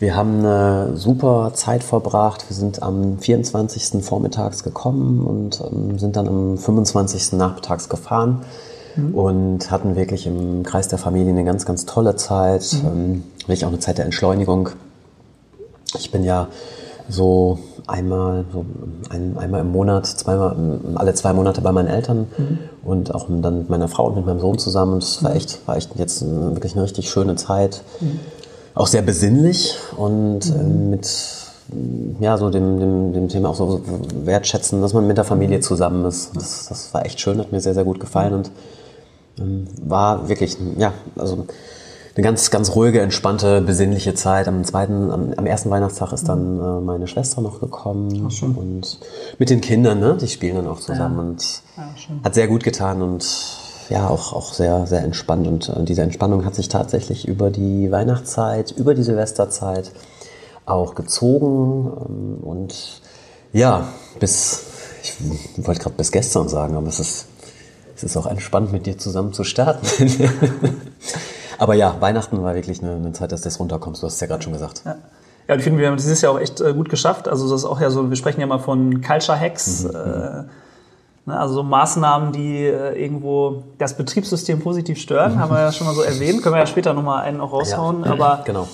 Wir 0.00 0.16
haben 0.16 0.40
eine 0.40 0.96
super 0.96 1.52
Zeit 1.54 1.84
verbracht. 1.84 2.44
Wir 2.48 2.56
sind 2.56 2.82
am 2.82 3.18
24. 3.18 4.04
vormittags 4.04 4.62
gekommen 4.64 5.24
und 5.24 5.60
ähm, 5.60 5.98
sind 5.98 6.16
dann 6.16 6.28
am 6.28 6.58
25. 6.58 7.32
nachmittags 7.32 7.88
gefahren 7.88 8.42
und 9.12 9.70
hatten 9.70 9.96
wirklich 9.96 10.26
im 10.26 10.62
Kreis 10.62 10.88
der 10.88 10.98
Familie 10.98 11.30
eine 11.30 11.44
ganz, 11.44 11.66
ganz 11.66 11.84
tolle 11.84 12.16
Zeit. 12.16 12.76
Ähm, 12.84 13.24
wirklich 13.40 13.64
auch 13.64 13.70
eine 13.70 13.80
Zeit 13.80 13.98
der 13.98 14.04
Entschleunigung. 14.04 14.70
Ich 15.98 16.10
bin 16.10 16.24
ja 16.24 16.48
so 17.08 17.58
einmal, 17.86 18.44
so 18.52 18.64
ein, 19.10 19.36
einmal 19.36 19.60
im 19.60 19.72
Monat, 19.72 20.06
zweimal, 20.06 20.56
alle 20.94 21.14
zwei 21.14 21.32
Monate 21.32 21.60
bei 21.60 21.72
meinen 21.72 21.88
Eltern 21.88 22.26
und 22.84 23.14
auch 23.14 23.26
dann 23.28 23.58
mit 23.58 23.70
meiner 23.70 23.88
Frau 23.88 24.06
und 24.06 24.16
mit 24.16 24.26
meinem 24.26 24.40
Sohn 24.40 24.58
zusammen. 24.58 24.94
Und 24.94 25.02
es 25.02 25.22
war 25.22 25.34
echt, 25.34 25.66
war 25.66 25.76
echt 25.76 25.90
jetzt 25.96 26.22
äh, 26.22 26.26
wirklich 26.26 26.74
eine 26.74 26.84
richtig 26.84 27.10
schöne 27.10 27.36
Zeit. 27.36 27.82
Auch 28.74 28.86
sehr 28.86 29.02
besinnlich 29.02 29.76
und 29.96 30.46
ähm, 30.46 30.90
mit 30.90 31.08
ja, 32.20 32.36
so 32.36 32.50
dem, 32.50 32.78
dem, 32.78 33.12
dem 33.12 33.28
Thema 33.28 33.50
auch 33.50 33.54
so 33.54 33.80
wertschätzen, 34.24 34.80
dass 34.80 34.92
man 34.92 35.06
mit 35.06 35.16
der 35.16 35.24
Familie 35.24 35.60
zusammen 35.60 36.04
ist. 36.04 36.34
Das, 36.34 36.66
das 36.66 36.92
war 36.92 37.04
echt 37.06 37.20
schön, 37.20 37.38
hat 37.38 37.52
mir 37.52 37.60
sehr, 37.60 37.74
sehr 37.74 37.84
gut 37.84 38.00
gefallen 38.00 38.34
und 38.34 38.50
ähm, 39.38 39.66
war 39.82 40.28
wirklich, 40.28 40.56
ja, 40.76 40.92
also 41.16 41.46
eine 42.16 42.22
ganz, 42.22 42.50
ganz 42.50 42.74
ruhige, 42.76 43.00
entspannte, 43.00 43.60
besinnliche 43.60 44.14
Zeit. 44.14 44.46
Am 44.46 44.62
zweiten, 44.64 45.10
am, 45.10 45.32
am 45.36 45.46
ersten 45.46 45.70
Weihnachtstag 45.70 46.12
ist 46.12 46.28
dann 46.28 46.60
äh, 46.60 46.80
meine 46.80 47.08
Schwester 47.08 47.40
noch 47.40 47.60
gekommen 47.60 48.30
und 48.56 48.98
mit 49.38 49.50
den 49.50 49.60
Kindern, 49.60 49.98
ne, 50.00 50.16
die 50.20 50.28
spielen 50.28 50.56
dann 50.56 50.68
auch 50.68 50.80
zusammen 50.80 51.18
und 51.18 51.62
hat 52.22 52.34
sehr 52.34 52.46
gut 52.46 52.62
getan 52.62 53.02
und 53.02 53.24
ja, 53.88 54.08
auch, 54.08 54.32
auch 54.32 54.52
sehr, 54.52 54.86
sehr 54.86 55.02
entspannt. 55.02 55.46
Und 55.46 55.68
äh, 55.68 55.84
diese 55.84 56.02
Entspannung 56.02 56.44
hat 56.44 56.54
sich 56.54 56.68
tatsächlich 56.68 57.26
über 57.28 57.50
die 57.50 57.90
Weihnachtszeit, 57.90 58.72
über 58.72 58.94
die 58.94 59.02
Silvesterzeit 59.02 59.92
auch 60.66 60.94
gezogen. 60.94 61.92
Ähm, 62.08 62.44
und 62.44 63.00
ja, 63.52 63.88
bis, 64.18 64.64
ich 65.02 65.66
wollte 65.66 65.80
gerade 65.80 65.96
bis 65.96 66.10
gestern 66.12 66.48
sagen, 66.48 66.76
aber 66.76 66.88
es 66.88 67.00
ist, 67.00 67.26
es 67.96 68.04
ist 68.04 68.16
auch 68.16 68.26
entspannt, 68.26 68.72
mit 68.72 68.86
dir 68.86 68.98
zusammen 68.98 69.32
zu 69.32 69.44
starten. 69.44 69.86
aber 71.58 71.74
ja, 71.74 71.96
Weihnachten 72.00 72.42
war 72.42 72.54
wirklich 72.54 72.82
eine, 72.82 72.96
eine 72.96 73.12
Zeit, 73.12 73.32
dass 73.32 73.42
du 73.42 73.48
das 73.48 73.60
runterkommst. 73.60 74.02
Du 74.02 74.06
hast 74.06 74.14
es 74.14 74.20
ja 74.20 74.26
gerade 74.26 74.42
schon 74.42 74.52
gesagt. 74.52 74.82
Ja. 74.84 74.96
Ja, 75.46 75.54
und 75.54 75.58
ich 75.58 75.64
finde, 75.64 75.78
wir 75.78 75.88
haben 75.88 75.96
dieses 75.96 76.22
Jahr 76.22 76.32
auch 76.32 76.40
echt 76.40 76.60
äh, 76.60 76.72
gut 76.72 76.88
geschafft. 76.88 77.28
Also 77.28 77.50
das 77.50 77.60
ist 77.60 77.66
auch 77.66 77.80
ja 77.80 77.90
so, 77.90 78.08
wir 78.08 78.16
sprechen 78.16 78.40
ja 78.40 78.46
mal 78.46 78.58
von 78.58 79.02
Culture 79.02 79.38
Hacks. 79.38 79.84
Äh, 79.84 79.92
ne, 79.92 80.48
also 81.26 81.54
so 81.54 81.62
Maßnahmen, 81.62 82.32
die 82.32 82.66
äh, 82.66 83.02
irgendwo 83.02 83.64
das 83.78 83.96
Betriebssystem 83.96 84.60
positiv 84.60 84.98
stören, 84.98 85.38
haben 85.38 85.50
wir 85.50 85.60
ja 85.60 85.72
schon 85.72 85.86
mal 85.86 85.94
so 85.94 86.02
erwähnt. 86.02 86.42
Können 86.42 86.54
wir 86.54 86.60
ja 86.60 86.66
später 86.66 86.92
nochmal 86.92 87.22
einen 87.22 87.40
auch 87.40 87.52
raushauen. 87.52 88.04
Ja, 88.04 88.12
Aber 88.12 88.42
genau. 88.44 88.68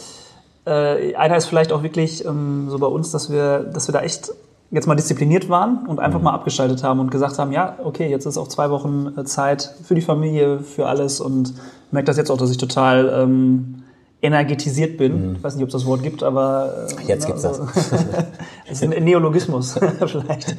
äh, 0.67 1.15
einer 1.15 1.37
ist 1.37 1.47
vielleicht 1.47 1.73
auch 1.73 1.83
wirklich 1.83 2.25
ähm, 2.25 2.69
so 2.69 2.79
bei 2.79 2.89
uns, 2.89 3.13
dass 3.13 3.31
wir, 3.31 3.61
dass 3.61 3.87
wir 3.87 3.93
da 3.93 4.01
echt 4.01 4.33
jetzt 4.73 4.87
mal 4.87 4.95
diszipliniert 4.95 5.49
waren 5.49 5.87
und 5.87 5.99
einfach 5.99 6.21
mal 6.21 6.33
abgeschaltet 6.33 6.83
haben 6.83 7.01
und 7.01 7.11
gesagt 7.11 7.39
haben, 7.39 7.53
ja, 7.53 7.77
okay, 7.85 8.09
jetzt 8.09 8.27
ist 8.27 8.39
auch 8.39 8.49
zwei 8.49 8.71
Wochen 8.71 9.13
äh, 9.17 9.25
Zeit 9.25 9.75
für 9.85 9.95
die 9.95 10.01
Familie, 10.01 10.61
für 10.61 10.87
alles 10.87 11.21
und 11.21 11.55
merke 11.91 12.07
das 12.07 12.17
jetzt 12.17 12.31
auch, 12.31 12.37
dass 12.37 12.51
ich 12.51 12.59
total 12.59 13.09
ähm, 13.23 13.80
energetisiert 14.23 14.99
bin. 14.99 15.37
Ich 15.37 15.43
weiß 15.43 15.55
nicht, 15.55 15.63
ob 15.63 15.69
es 15.69 15.73
das 15.73 15.87
Wort 15.87 16.03
gibt, 16.03 16.23
aber 16.23 16.87
äh, 17.03 17.07
Jetzt 17.07 17.27
gibt's 17.27 17.45
also- 17.45 17.69
es 18.67 18.83
ist 18.83 18.83
ein 18.83 19.05
Neologismus 19.05 19.75
vielleicht. 20.07 20.57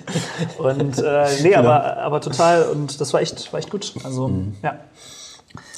Und 0.58 0.98
äh, 1.00 1.28
nee, 1.44 1.56
aber, 1.56 1.98
aber 1.98 2.22
total 2.22 2.64
und 2.64 3.00
das 3.00 3.14
war 3.14 3.22
echt, 3.22 3.52
war 3.54 3.60
echt 3.60 3.70
gut. 3.70 3.94
Also 4.04 4.32
ja. 4.64 4.76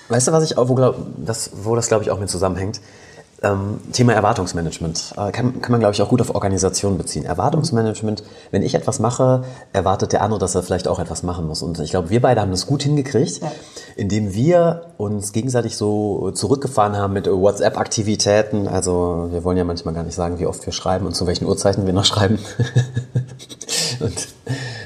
Weißt 0.09 0.27
du, 0.27 0.31
was 0.31 0.43
ich 0.43 0.57
auch, 0.57 0.67
wo, 0.69 0.75
glaub, 0.75 0.95
das, 1.17 1.51
wo 1.63 1.75
das 1.75 1.87
glaube 1.87 2.03
ich 2.03 2.11
auch 2.11 2.19
mit 2.19 2.29
zusammenhängt? 2.29 2.79
Ähm, 3.43 3.81
Thema 3.91 4.13
Erwartungsmanagement. 4.13 5.15
Äh, 5.17 5.31
kann, 5.33 5.61
kann 5.61 5.71
man, 5.71 5.81
glaube 5.81 5.93
ich, 5.93 6.01
auch 6.01 6.07
gut 6.07 6.21
auf 6.21 6.33
Organisation 6.33 6.97
beziehen. 6.97 7.25
Erwartungsmanagement, 7.25 8.23
wenn 8.51 8.63
ich 8.63 8.73
etwas 8.73 8.99
mache, 8.99 9.43
erwartet 9.73 10.13
der 10.13 10.21
andere, 10.21 10.39
dass 10.39 10.55
er 10.55 10.63
vielleicht 10.63 10.87
auch 10.87 10.97
etwas 10.97 11.23
machen 11.23 11.45
muss. 11.45 11.61
Und 11.61 11.77
ich 11.79 11.91
glaube, 11.91 12.09
wir 12.09 12.21
beide 12.21 12.39
haben 12.39 12.51
das 12.51 12.65
gut 12.65 12.83
hingekriegt, 12.83 13.41
indem 13.97 14.33
wir 14.33 14.93
uns 14.97 15.33
gegenseitig 15.33 15.75
so 15.75 16.31
zurückgefahren 16.31 16.95
haben 16.95 17.11
mit 17.11 17.27
WhatsApp-Aktivitäten. 17.27 18.69
Also 18.69 19.27
wir 19.31 19.43
wollen 19.43 19.57
ja 19.57 19.65
manchmal 19.65 19.93
gar 19.93 20.03
nicht 20.03 20.15
sagen, 20.15 20.39
wie 20.39 20.47
oft 20.47 20.65
wir 20.65 20.71
schreiben 20.71 21.05
und 21.05 21.13
zu 21.13 21.27
welchen 21.27 21.45
Uhrzeiten 21.45 21.85
wir 21.85 21.91
noch 21.93 22.05
schreiben. 22.05 22.39
und 23.99 24.27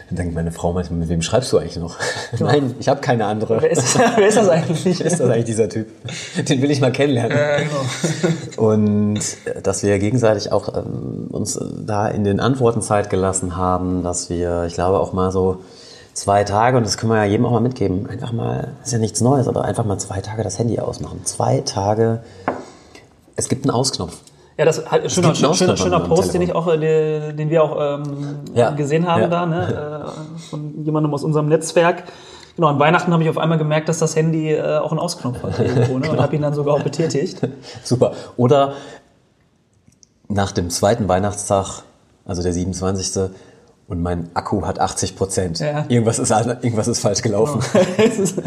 dann 0.09 0.15
denkt 0.15 0.35
meine 0.35 0.51
Frau 0.51 0.71
manchmal, 0.71 0.99
mit 0.99 1.09
wem 1.09 1.21
schreibst 1.21 1.51
du 1.51 1.57
eigentlich 1.57 1.75
noch? 1.75 1.97
Nein, 2.39 2.75
ich 2.79 2.87
habe 2.87 3.01
keine 3.01 3.25
andere. 3.25 3.61
Wer 3.61 3.71
ist, 3.71 3.97
wer 3.97 4.27
ist 4.27 4.37
das 4.37 4.47
eigentlich? 4.47 4.85
Wer 4.99 5.05
ist 5.05 5.19
das 5.19 5.29
eigentlich 5.29 5.45
dieser 5.45 5.67
Typ? 5.67 5.87
Den 6.47 6.61
will 6.61 6.71
ich 6.71 6.79
mal 6.79 6.93
kennenlernen. 6.93 7.37
Ja, 7.37 7.57
genau. 7.57 7.81
Und 8.69 9.19
äh, 9.45 9.61
dass 9.61 9.83
wir 9.83 9.99
gegenseitig 9.99 10.51
auch 10.53 10.73
ähm, 10.77 11.27
uns 11.29 11.57
äh, 11.57 11.65
da 11.85 12.07
in 12.07 12.23
den 12.23 12.39
Antworten 12.39 12.81
Zeit 12.81 13.09
gelassen 13.09 13.57
haben, 13.57 14.01
dass 14.01 14.29
wir, 14.29 14.63
ich 14.65 14.75
glaube, 14.75 14.99
auch 14.99 15.11
mal 15.11 15.31
so 15.31 15.57
zwei 16.13 16.45
Tage, 16.45 16.77
und 16.77 16.85
das 16.85 16.97
können 16.97 17.11
wir 17.11 17.17
ja 17.17 17.25
jedem 17.25 17.45
auch 17.45 17.51
mal 17.51 17.59
mitgeben, 17.59 18.09
einfach 18.09 18.31
mal, 18.31 18.69
ist 18.83 18.93
ja 18.93 18.99
nichts 18.99 19.19
Neues, 19.19 19.47
aber 19.47 19.65
einfach 19.65 19.83
mal 19.83 19.97
zwei 19.97 20.21
Tage 20.21 20.41
das 20.41 20.57
Handy 20.57 20.79
ausmachen. 20.79 21.21
Zwei 21.25 21.61
Tage, 21.61 22.21
es 23.35 23.49
gibt 23.49 23.65
einen 23.65 23.71
Ausknopf. 23.71 24.17
Ja, 24.57 24.65
das 24.65 24.79
ist 24.79 24.89
halt 24.91 25.11
schöner, 25.11 25.35
schöner, 25.35 25.77
schöner 25.77 25.97
am 25.97 26.07
Post, 26.07 26.33
den 26.33 26.41
ich 26.41 26.53
auch, 26.55 26.67
äh, 26.67 26.77
den, 26.77 27.37
den 27.37 27.49
wir 27.49 27.63
auch 27.63 27.77
ähm, 27.79 28.39
Ja. 28.55 28.71
gesehen 28.71 29.07
haben 29.07 29.21
Ja. 29.21 29.27
da, 29.27 29.45
ne, 29.45 30.03
äh, 30.07 30.49
von 30.49 30.83
jemandem 30.83 31.13
aus 31.13 31.23
unserem 31.23 31.47
Netzwerk. 31.47 32.03
Genau, 32.55 32.69
an 32.69 32.79
Weihnachten 32.79 33.13
habe 33.13 33.21
ich 33.21 33.29
auf 33.29 33.37
einmal 33.37 33.59
gemerkt, 33.59 33.87
dass 33.87 33.99
das 33.99 34.15
Handy 34.15 34.51
äh, 34.51 34.79
auch 34.79 34.89
einen 34.91 34.99
Ausknopf 34.99 35.43
hat 35.43 35.59
irgendwo, 35.59 35.99
ne, 35.99 36.09
und 36.11 36.19
habe 36.19 36.35
ihn 36.35 36.41
dann 36.41 36.55
sogar 36.55 36.73
auch 36.73 36.81
betätigt. 36.81 37.39
Super. 37.83 38.13
Oder 38.35 38.73
nach 40.27 40.51
dem 40.51 40.71
zweiten 40.71 41.07
Weihnachtstag, 41.07 41.83
also 42.25 42.41
der 42.41 42.53
27. 42.53 43.29
Und 43.87 44.01
mein 44.01 44.29
Akku 44.33 44.65
hat 44.65 44.79
80 44.79 45.15
Prozent. 45.15 45.59
Ja. 45.59 45.85
Irgendwas, 45.87 46.19
ist, 46.19 46.31
irgendwas 46.31 46.87
ist 46.87 46.99
falsch 46.99 47.21
gelaufen. 47.21 47.61
das, 47.97 48.17
ist, 48.19 48.37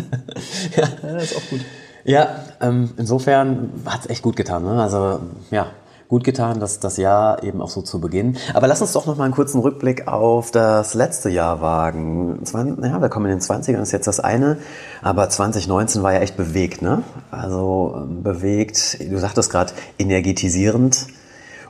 ja, 0.76 0.88
das 1.00 1.22
ist 1.22 1.36
auch 1.36 1.50
gut. 1.50 1.60
Ja, 2.04 2.28
ähm, 2.60 2.90
insofern 2.96 3.70
hat 3.86 4.00
es 4.00 4.10
echt 4.10 4.22
gut 4.22 4.36
getan. 4.36 4.64
Ne? 4.64 4.82
Also 4.82 5.20
ja, 5.50 5.66
gut 6.10 6.24
getan, 6.24 6.58
das, 6.58 6.80
das 6.80 6.96
Jahr 6.96 7.44
eben 7.44 7.62
auch 7.62 7.70
so 7.70 7.82
zu 7.82 8.00
beginnen. 8.00 8.36
Aber 8.52 8.66
lass 8.66 8.82
uns 8.82 8.92
doch 8.92 9.06
noch 9.06 9.16
mal 9.16 9.24
einen 9.24 9.32
kurzen 9.32 9.60
Rückblick 9.60 10.08
auf 10.08 10.50
das 10.50 10.94
letzte 10.94 11.30
Jahr 11.30 11.60
wagen. 11.60 12.42
Ja, 12.82 13.00
wir 13.00 13.08
kommen 13.08 13.26
in 13.26 13.38
den 13.38 13.40
20ern, 13.40 13.80
ist 13.80 13.92
jetzt 13.92 14.08
das 14.08 14.18
eine. 14.18 14.58
Aber 15.02 15.28
2019 15.28 16.02
war 16.02 16.12
ja 16.12 16.18
echt 16.18 16.36
bewegt. 16.36 16.82
Ne? 16.82 17.04
Also 17.30 18.08
bewegt, 18.22 18.98
du 19.00 19.18
sagtest 19.18 19.50
gerade, 19.50 19.72
energetisierend. 19.98 21.06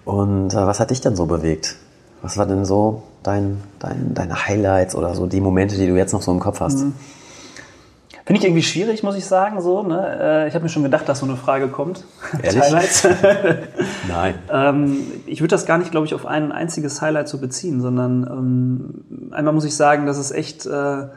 Und 0.06 0.54
äh, 0.54 0.56
was 0.56 0.80
hat 0.80 0.90
dich 0.90 1.02
denn 1.02 1.16
so 1.16 1.26
bewegt? 1.26 1.76
Was 2.22 2.38
war 2.38 2.46
denn 2.46 2.64
so 2.64 3.02
dein, 3.22 3.62
dein, 3.78 4.14
deine 4.14 4.46
Highlights 4.46 4.94
oder 4.94 5.14
so 5.14 5.26
die 5.26 5.42
Momente, 5.42 5.76
die 5.76 5.86
du 5.86 5.96
jetzt 5.96 6.14
noch 6.14 6.22
so 6.22 6.32
im 6.32 6.40
Kopf 6.40 6.60
hast? 6.60 6.80
Finde 8.30 8.42
ich 8.42 8.46
irgendwie 8.46 8.62
schwierig, 8.62 9.02
muss 9.02 9.16
ich 9.16 9.26
sagen. 9.26 9.60
So, 9.60 9.82
ne? 9.82 10.44
Äh, 10.44 10.46
Ich 10.48 10.54
habe 10.54 10.62
mir 10.62 10.68
schon 10.68 10.84
gedacht, 10.84 11.08
dass 11.08 11.18
so 11.18 11.26
eine 11.26 11.34
Frage 11.34 11.66
kommt. 11.66 12.04
Ehrlich? 12.44 12.62
Highlights. 12.62 13.08
Nein. 14.08 14.34
Ähm, 14.52 14.98
ich 15.26 15.40
würde 15.40 15.48
das 15.50 15.66
gar 15.66 15.78
nicht, 15.78 15.90
glaube 15.90 16.06
ich, 16.06 16.14
auf 16.14 16.26
ein 16.26 16.52
einziges 16.52 17.02
Highlight 17.02 17.28
so 17.28 17.38
beziehen, 17.38 17.80
sondern 17.80 18.22
ähm, 18.30 19.32
einmal 19.32 19.52
muss 19.52 19.64
ich 19.64 19.74
sagen, 19.74 20.06
dass 20.06 20.16
es 20.16 20.30
echt 20.30 20.64
äh, 20.64 21.08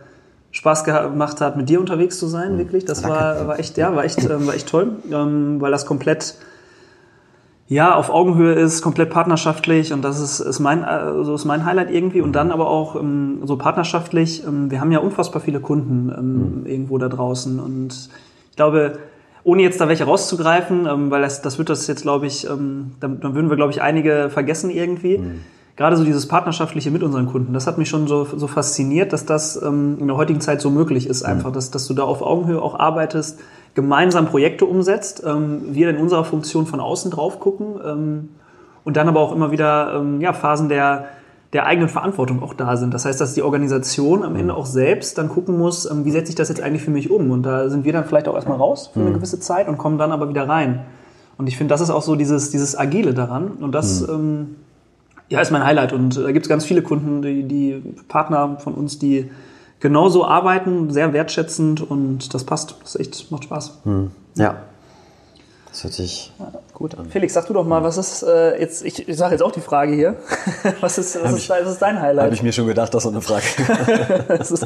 Spaß 0.50 0.86
gemacht 0.86 1.39
hat, 1.39 1.55
mit 1.55 1.70
dir 1.70 1.79
unterwegs 1.79 2.17
zu 2.17 2.25
sein, 2.25 2.58
wirklich. 2.58 2.84
Das 2.84 3.03
war, 3.03 3.46
war 3.46 3.60
echt, 3.60 3.77
ja, 3.77 3.96
war 3.96 4.05
echt, 4.05 4.24
ähm, 4.27 4.48
war 4.48 4.55
echt 4.55 4.67
toll, 4.67 4.93
ähm, 5.12 5.62
weil 5.62 5.70
das 5.70 5.86
komplett 5.86 6.34
ja, 7.74 7.96
auf 7.96 8.10
Augenhöhe 8.10 8.53
ist, 8.53 8.82
komplett 8.82 9.10
partnerschaftlich 9.10 9.94
und 9.94 10.03
das 10.03 10.20
ist, 10.20 10.39
ist, 10.39 10.60
mein, 10.60 10.84
äh, 10.84 11.24
so 11.24 11.34
ist 11.34 11.46
mein 11.46 11.65
Highlight 11.65 11.89
irgendwie. 11.92 12.22
Und 12.22 12.34
dann 12.34 12.51
aber 12.51 12.70
auch 12.70 12.96
ähm, 12.96 13.39
so 13.44 13.58
partnerschaftlich, 13.58 14.46
ähm, 14.48 14.70
wir 14.70 14.80
haben 14.80 14.92
ja 14.92 15.00
unfassbar 15.00 15.42
viele 15.42 15.60
Kunden 15.60 16.13
ähm, 16.15 16.65
irgendwo 16.65 16.98
da 16.98 17.10
draußen 17.10 17.60
und 17.60 18.10
ich 18.51 18.56
glaube, 18.56 19.00
ohne 19.44 19.63
jetzt 19.63 19.82
da 19.82 19.88
welche 19.88 20.03
rauszugreifen, 20.03 20.86
ähm, 20.86 21.12
weil 21.12 21.24
das, 21.24 21.42
das 21.42 21.58
wird 21.58 21.70
das 21.70 21.88
jetzt, 21.88 22.03
glaube 22.03 22.27
ich, 22.27 22.48
ähm, 22.48 22.92
dann, 23.00 23.20
dann 23.20 23.34
würden 23.34 23.50
wir, 23.50 23.58
glaube 23.58 23.72
ich, 23.72 23.82
einige 23.82 24.30
vergessen 24.30 24.70
irgendwie. 24.70 25.20
Gerade 25.75 25.98
so 25.98 26.03
dieses 26.03 26.27
Partnerschaftliche 26.27 26.92
mit 26.92 27.01
unseren 27.01 27.25
Kunden, 27.25 27.51
das 27.51 27.65
hat 27.65 27.80
mich 27.80 27.89
schon 27.89 28.06
so, 28.06 28.25
so 28.25 28.46
fasziniert, 28.46 29.12
dass 29.12 29.25
das 29.25 29.60
ähm, 29.60 29.98
in 30.00 30.08
der 30.08 30.15
heutigen 30.18 30.39
Zeit 30.39 30.62
so 30.62 30.70
möglich 30.70 31.08
ist, 31.08 31.24
einfach, 31.24 31.51
dass, 31.51 31.72
dass 31.72 31.88
du 31.88 31.96
da 31.96 32.03
auf 32.03 32.22
Augenhöhe 32.22 32.62
auch 32.62 32.80
arbeitest, 32.80 33.39
gemeinsam 33.75 34.27
Projekte 34.27 34.65
umsetzt, 34.65 35.24
ähm, 35.25 35.62
wir 35.70 35.89
in 35.89 35.98
unserer 35.98 36.24
Funktion 36.24 36.65
von 36.65 36.80
außen 36.80 37.12
drauf 37.12 37.39
gucken 37.39 37.80
ähm, 37.84 38.30
und 38.84 38.98
dann 38.98 39.08
aber 39.08 39.20
auch 39.20 39.34
immer 39.34 39.51
wieder 39.51 39.96
ähm, 39.96 40.22
ja, 40.22 40.34
Phasen 40.34 40.70
der, 40.70 41.06
der 41.53 41.65
eigenen 41.65 41.89
Verantwortung 41.89 42.44
auch 42.44 42.53
da 42.53 42.77
sind. 42.77 42.94
Das 42.94 43.06
heißt, 43.06 43.20
dass 43.20 43.34
die 43.34 43.42
Organisation 43.42 44.24
am 44.24 44.36
Ende 44.36 44.53
auch 44.53 44.65
selbst 44.65 45.18
dann 45.18 45.30
gucken 45.30 45.58
muss, 45.58 45.89
ähm, 45.89 46.06
wie 46.06 46.12
setze 46.12 46.30
ich 46.30 46.36
das 46.36 46.50
jetzt 46.50 46.62
eigentlich 46.62 46.84
für 46.84 46.92
mich 46.92 47.10
um? 47.10 47.32
Und 47.32 47.44
da 47.44 47.70
sind 47.70 47.86
wir 47.86 47.94
dann 47.94 48.06
vielleicht 48.06 48.27
auch 48.27 48.36
erstmal 48.36 48.58
raus 48.58 48.92
für 48.94 49.00
eine 49.00 49.12
gewisse 49.12 49.39
Zeit 49.39 49.68
und 49.68 49.77
kommen 49.77 49.98
dann 49.98 50.12
aber 50.12 50.30
wieder 50.30 50.48
rein. 50.48 50.82
Und 51.38 51.48
ich 51.48 51.58
finde, 51.58 51.74
das 51.74 51.82
ist 51.82 51.89
auch 51.89 52.03
so 52.03 52.15
dieses, 52.15 52.51
dieses 52.51 52.77
Agile 52.77 53.13
daran. 53.13 53.51
Und 53.60 53.74
das 53.74 54.08
ähm, 54.08 54.56
ja, 55.30 55.42
ist 55.42 55.51
mein 55.51 55.63
Highlight. 55.63 55.94
Und 55.94 56.18
äh, 56.18 56.24
da 56.24 56.32
gibt 56.32 56.46
es 56.46 56.50
ganz 56.50 56.63
viele 56.63 56.84
Kunden, 56.84 57.22
die, 57.22 57.44
die 57.44 57.82
Partner 58.08 58.58
von 58.60 58.75
uns, 58.75 59.00
die 59.00 59.32
genauso 59.84 60.25
arbeiten, 60.25 60.92
sehr 60.94 61.12
wertschätzend 61.12 61.82
und 61.82 62.34
das 62.34 62.46
passt. 62.46 62.75
Das 62.82 62.96
ist 62.96 63.02
echt, 63.02 63.32
macht 63.32 63.44
Spaß. 63.44 63.80
Ja. 64.36 64.56
Das 65.70 65.84
hört 65.84 65.94
sich 65.94 66.32
gut 66.74 66.98
an. 66.98 67.08
Felix, 67.10 67.34
sag 67.34 67.48
du 67.48 67.54
doch 67.54 67.66
mal, 67.66 67.84
was 67.84 67.98
ist 67.98 68.24
äh, 68.24 68.58
jetzt, 68.62 68.86
ich, 68.86 69.10
ich 69.10 69.18
sage 69.18 69.34
jetzt 69.34 69.42
auch 69.42 69.52
die 69.52 69.60
Frage 69.60 69.94
hier. 69.94 70.16
was 70.82 70.98
ist, 70.98 71.22
was 71.22 71.34
ist, 71.34 71.50
dein- 71.50 71.66
was 71.66 71.74
ist 71.74 71.82
dein 71.82 72.00
Highlight? 72.02 72.25
Habe 72.25 72.36
ich 72.36 72.44
mir 72.44 72.54
schon 72.54 72.68
gedacht, 72.68 72.94
dass 72.94 73.04
so 73.04 73.10
eine 73.10 73.22
Frage. 73.22 73.44
Das 74.30 74.52
ist 74.52 74.66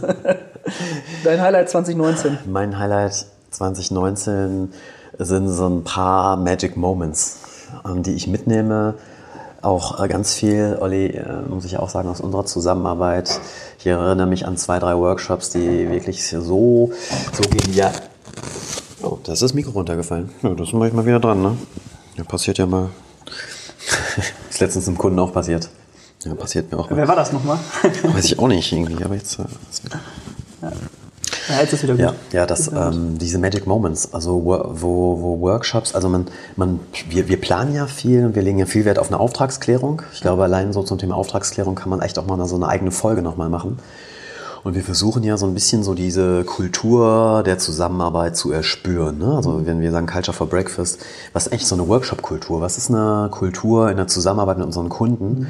dein 1.24 1.42
Highlight 1.42 1.70
2019. 1.70 2.38
mein 2.46 2.78
Highlight 2.78 3.26
2019 3.52 4.72
sind 5.18 5.50
so 5.50 5.68
ein 5.68 5.84
paar 5.84 6.38
Magic 6.38 6.78
Moments, 6.78 7.40
ähm, 7.86 8.04
die 8.04 8.14
ich 8.14 8.28
mitnehme. 8.28 8.94
Auch 9.68 10.02
äh, 10.02 10.08
ganz 10.08 10.34
viel, 10.34 10.78
Olli, 10.80 11.08
äh, 11.08 11.42
muss 11.50 11.66
ich 11.66 11.78
auch 11.78 11.90
sagen, 11.90 12.08
aus 12.08 12.22
unserer 12.22 12.46
Zusammenarbeit. 12.46 13.42
Ich 13.80 13.86
erinnere 13.86 14.26
mich 14.26 14.46
an 14.46 14.56
zwei, 14.56 14.80
drei 14.80 14.96
Workshops, 14.96 15.50
die 15.50 15.90
wirklich 15.90 16.26
so, 16.26 16.94
so 17.34 17.44
genial. 17.50 17.92
Oh, 19.04 19.18
da 19.26 19.34
ist 19.34 19.42
das 19.42 19.54
Mikro 19.54 19.72
runtergefallen. 19.72 20.30
Ja, 20.42 20.52
das 20.52 20.72
mache 20.72 20.88
ich 20.88 20.94
mal 20.94 21.06
wieder 21.06 21.20
dran, 21.20 21.42
ne? 21.42 21.58
Ja, 22.16 22.24
passiert 22.24 22.60
ja 22.60 22.66
mal. 22.66 22.92
Ist 24.50 24.62
letztens 24.62 24.88
einem 24.88 24.98
Kunden 24.98 25.20
auch 25.20 25.34
passiert. 25.34 25.70
Ja, 26.24 26.34
passiert 26.34 26.72
mir 26.72 26.80
auch 26.80 26.90
mal. 26.90 26.96
Wer 26.96 27.08
war 27.10 27.18
das 27.18 27.34
nochmal? 27.34 27.60
Weiß 28.04 28.24
ich 28.24 28.40
auch 28.40 28.48
nicht 28.48 28.72
irgendwie, 28.72 29.04
aber 29.04 29.16
jetzt. 29.16 29.38
Äh, 29.38 29.44
wieder- 29.84 30.00
Ja, 31.50 31.62
jetzt 31.62 31.74
ist 31.74 31.84
wieder 31.84 31.94
gut. 31.94 32.02
Ja, 32.02 32.14
ja, 32.32 32.46
das, 32.46 32.68
ähm, 32.68 33.18
diese 33.18 33.40
Magic 33.40 33.68
Moments, 33.68 34.14
also 34.14 34.44
wo, 34.44 34.60
wo, 34.70 35.22
wo 35.22 35.42
Workshops, 35.42 35.96
also 35.96 36.10
man, 36.10 36.26
man, 36.56 36.80
wir, 37.10 37.28
wir 37.28 37.40
planen 37.40 37.74
ja 37.74 37.88
viel 37.88 38.26
und 38.26 38.36
wir 38.36 38.42
legen 38.42 38.60
ja 38.60 38.66
viel 38.66 38.86
Wert 38.86 39.00
auf 39.00 39.08
eine 39.08 39.20
Auftragsklärung. 39.20 40.02
Ich 40.14 40.22
glaube, 40.22 40.44
allein 40.44 40.74
so 40.74 40.84
zum 40.84 40.98
Thema 40.98 41.16
Auftragsklärung 41.16 41.76
kann 41.76 41.90
man 41.90 42.02
echt 42.02 42.20
auch 42.20 42.26
mal 42.26 42.46
so 42.48 42.56
eine 42.56 42.68
eigene 42.68 42.92
Folge 42.92 43.22
nochmal 43.22 43.50
machen. 43.50 43.80
Und 44.64 44.76
wir 44.76 44.84
versuchen 44.84 45.24
ja 45.24 45.38
so 45.38 45.46
ein 45.46 45.54
bisschen 45.54 45.84
so 45.84 45.94
diese 45.94 46.44
Kultur 46.44 47.42
der 47.46 47.58
Zusammenarbeit 47.58 48.36
zu 48.36 48.52
erspüren. 48.52 49.18
Ne? 49.18 49.34
Also 49.34 49.66
wenn 49.66 49.80
wir 49.80 49.92
sagen 49.92 50.08
Culture 50.08 50.36
for 50.36 50.48
Breakfast, 50.48 51.00
was 51.32 51.48
ist 51.48 51.54
eigentlich 51.54 51.68
so 51.68 51.76
eine 51.76 51.88
Workshop-Kultur? 51.88 52.60
Was 52.60 52.78
ist 52.78 52.90
eine 52.90 53.30
Kultur 53.32 53.90
in 53.90 53.96
der 53.96 54.08
Zusammenarbeit 54.08 54.58
mit 54.58 54.66
unseren 54.66 54.90
Kunden? 54.90 55.48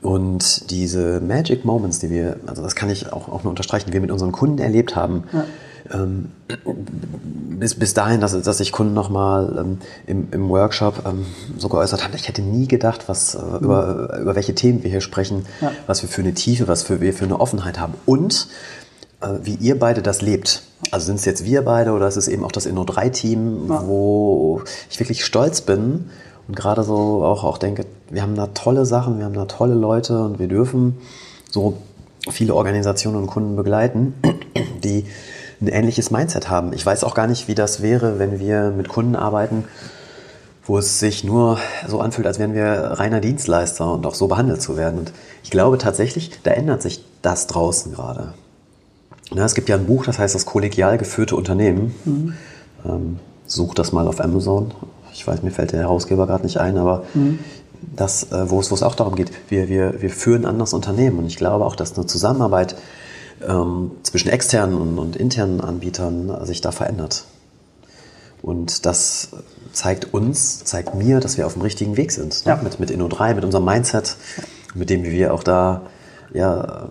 Und 0.00 0.70
diese 0.70 1.20
Magic 1.20 1.64
Moments, 1.64 1.98
die 1.98 2.10
wir, 2.10 2.36
also 2.46 2.62
das 2.62 2.76
kann 2.76 2.88
ich 2.88 3.12
auch, 3.12 3.28
auch 3.28 3.42
nur 3.42 3.50
unterstreichen, 3.50 3.88
die 3.88 3.92
wir 3.94 4.00
mit 4.00 4.12
unseren 4.12 4.30
Kunden 4.32 4.58
erlebt 4.58 4.94
haben, 4.94 5.24
ähm, 5.92 6.26
bis, 7.58 7.74
bis 7.74 7.94
dahin, 7.94 8.20
dass, 8.20 8.40
dass 8.40 8.58
sich 8.58 8.70
Kunden 8.72 8.94
nochmal 8.94 9.56
ähm, 9.58 9.78
im, 10.06 10.28
im 10.30 10.48
Workshop 10.50 11.02
ähm, 11.06 11.26
so 11.56 11.68
geäußert 11.68 12.04
haben, 12.04 12.12
ich 12.14 12.28
hätte 12.28 12.42
nie 12.42 12.68
gedacht, 12.68 13.08
was, 13.08 13.34
äh, 13.34 13.38
über, 13.60 14.18
über 14.20 14.34
welche 14.36 14.54
Themen 14.54 14.82
wir 14.84 14.90
hier 14.90 15.00
sprechen, 15.00 15.46
Ja. 15.60 15.72
was 15.86 16.02
wir 16.02 16.08
für 16.08 16.20
eine 16.20 16.34
Tiefe, 16.34 16.68
was 16.68 16.82
für, 16.84 17.00
wir 17.00 17.12
für 17.12 17.24
eine 17.24 17.40
Offenheit 17.40 17.80
haben 17.80 17.94
und 18.06 18.48
äh, 19.20 19.28
wie 19.42 19.54
ihr 19.54 19.78
beide 19.78 20.02
das 20.02 20.22
lebt. 20.22 20.62
Also 20.92 21.06
sind 21.06 21.16
es 21.16 21.24
jetzt 21.24 21.44
wir 21.44 21.62
beide 21.64 21.90
oder 21.92 22.06
ist 22.06 22.16
es 22.16 22.28
eben 22.28 22.44
auch 22.44 22.52
das 22.52 22.68
Inno3-Team, 22.68 23.68
Ja. 23.68 23.82
wo 23.86 24.62
ich 24.90 25.00
wirklich 25.00 25.24
stolz 25.24 25.60
bin 25.62 26.10
und 26.46 26.54
gerade 26.54 26.84
so 26.84 27.24
auch, 27.24 27.42
auch 27.44 27.58
denke, 27.58 27.84
wir 28.10 28.22
haben 28.22 28.34
da 28.34 28.48
tolle 28.48 28.86
Sachen, 28.86 29.18
wir 29.18 29.24
haben 29.24 29.34
da 29.34 29.44
tolle 29.44 29.74
Leute 29.74 30.22
und 30.22 30.38
wir 30.38 30.48
dürfen 30.48 30.98
so 31.50 31.78
viele 32.30 32.54
Organisationen 32.54 33.16
und 33.16 33.26
Kunden 33.26 33.56
begleiten, 33.56 34.14
die 34.84 35.06
ein 35.60 35.68
ähnliches 35.68 36.10
Mindset 36.10 36.50
haben. 36.50 36.72
Ich 36.72 36.84
weiß 36.84 37.04
auch 37.04 37.14
gar 37.14 37.26
nicht, 37.26 37.48
wie 37.48 37.54
das 37.54 37.82
wäre, 37.82 38.18
wenn 38.18 38.38
wir 38.38 38.70
mit 38.70 38.88
Kunden 38.88 39.16
arbeiten, 39.16 39.64
wo 40.64 40.78
es 40.78 41.00
sich 41.00 41.24
nur 41.24 41.58
so 41.86 42.00
anfühlt, 42.00 42.26
als 42.26 42.38
wären 42.38 42.54
wir 42.54 42.64
reiner 42.64 43.20
Dienstleister 43.20 43.92
und 43.92 44.06
auch 44.06 44.14
so 44.14 44.28
behandelt 44.28 44.62
zu 44.62 44.76
werden. 44.76 45.00
Und 45.00 45.12
ich 45.42 45.50
glaube 45.50 45.78
tatsächlich, 45.78 46.30
da 46.42 46.52
ändert 46.52 46.82
sich 46.82 47.04
das 47.22 47.46
draußen 47.46 47.92
gerade. 47.92 48.34
Na, 49.34 49.44
es 49.44 49.54
gibt 49.54 49.68
ja 49.68 49.76
ein 49.76 49.86
Buch, 49.86 50.04
das 50.04 50.18
heißt 50.18 50.34
das 50.34 50.46
kollegial 50.46 50.96
geführte 50.98 51.36
Unternehmen. 51.36 51.94
Ähm, 52.86 53.18
such 53.46 53.74
das 53.74 53.92
mal 53.92 54.06
auf 54.06 54.20
Amazon. 54.20 54.72
Ich 55.12 55.26
weiß, 55.26 55.42
mir 55.42 55.50
fällt 55.50 55.72
der 55.72 55.80
Herausgeber 55.80 56.26
gerade 56.26 56.44
nicht 56.44 56.58
ein, 56.58 56.76
aber 56.76 57.04
das, 57.80 58.32
äh, 58.32 58.50
wo 58.50 58.60
es, 58.60 58.70
wo 58.70 58.74
es 58.74 58.82
auch 58.82 58.94
darum 58.94 59.14
geht, 59.14 59.30
wir, 59.48 59.68
wir, 59.68 60.00
wir 60.00 60.10
führen 60.10 60.44
an 60.44 60.58
das 60.58 60.72
Unternehmen. 60.72 61.18
Und 61.18 61.26
ich 61.26 61.36
glaube 61.36 61.64
auch, 61.64 61.76
dass 61.76 61.96
eine 61.96 62.06
Zusammenarbeit 62.06 62.76
ähm, 63.46 63.92
zwischen 64.02 64.28
externen 64.28 64.76
und, 64.76 64.98
und 64.98 65.16
internen 65.16 65.60
Anbietern 65.60 66.44
sich 66.46 66.60
da 66.60 66.72
verändert. 66.72 67.24
Und 68.42 68.86
das 68.86 69.30
zeigt 69.72 70.12
uns, 70.14 70.64
zeigt 70.64 70.94
mir, 70.94 71.20
dass 71.20 71.36
wir 71.36 71.46
auf 71.46 71.54
dem 71.54 71.62
richtigen 71.62 71.96
Weg 71.96 72.12
sind. 72.12 72.46
Ne? 72.46 72.52
Ja. 72.52 72.60
Mit, 72.62 72.80
mit 72.80 72.90
Inno3, 72.90 73.34
mit 73.34 73.44
unserem 73.44 73.64
Mindset, 73.64 74.16
mit 74.74 74.90
dem 74.90 75.04
wie 75.04 75.10
wir 75.10 75.34
auch 75.34 75.42
da 75.42 75.82
ja, 76.32 76.88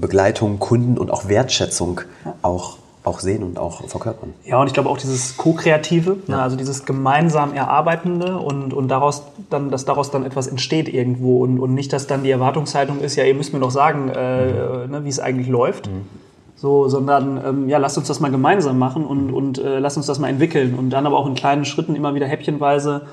Begleitung, 0.00 0.58
Kunden 0.58 0.98
und 0.98 1.10
auch 1.10 1.28
Wertschätzung 1.28 2.00
auch, 2.42 2.78
auch 3.02 3.20
sehen 3.20 3.42
und 3.42 3.58
auch 3.58 3.86
verkörpern. 3.88 4.34
Ja, 4.44 4.60
und 4.60 4.66
ich 4.66 4.74
glaube 4.74 4.90
auch 4.90 4.98
dieses 4.98 5.36
Co-Kreative, 5.36 6.18
ne, 6.26 6.40
also 6.40 6.56
dieses 6.56 6.84
gemeinsam 6.84 7.54
Erarbeitende 7.54 8.38
und, 8.38 8.74
und 8.74 8.88
daraus 8.88 9.22
dann, 9.48 9.70
dass 9.70 9.86
daraus 9.86 10.10
dann 10.10 10.24
etwas 10.24 10.46
entsteht 10.48 10.88
irgendwo 10.88 11.42
und, 11.42 11.58
und 11.60 11.72
nicht, 11.72 11.92
dass 11.92 12.06
dann 12.06 12.24
die 12.24 12.30
Erwartungshaltung 12.30 13.00
ist, 13.00 13.16
ja, 13.16 13.24
ihr 13.24 13.34
müsst 13.34 13.54
mir 13.54 13.60
doch 13.60 13.70
sagen, 13.70 14.10
äh, 14.10 14.86
ne, 14.86 15.00
wie 15.02 15.08
es 15.08 15.18
eigentlich 15.18 15.48
läuft. 15.48 15.88
So, 16.56 16.88
sondern 16.88 17.40
ähm, 17.42 17.68
ja, 17.70 17.78
lasst 17.78 17.96
uns 17.96 18.06
das 18.06 18.20
mal 18.20 18.30
gemeinsam 18.30 18.78
machen 18.78 19.06
und, 19.06 19.32
und 19.32 19.58
äh, 19.58 19.78
lasst 19.78 19.96
uns 19.96 20.04
das 20.04 20.18
mal 20.18 20.28
entwickeln 20.28 20.74
und 20.74 20.90
dann 20.90 21.06
aber 21.06 21.16
auch 21.16 21.26
in 21.26 21.34
kleinen 21.34 21.64
Schritten 21.64 21.94
immer 21.94 22.14
wieder 22.14 22.26
häppchenweise 22.26 23.06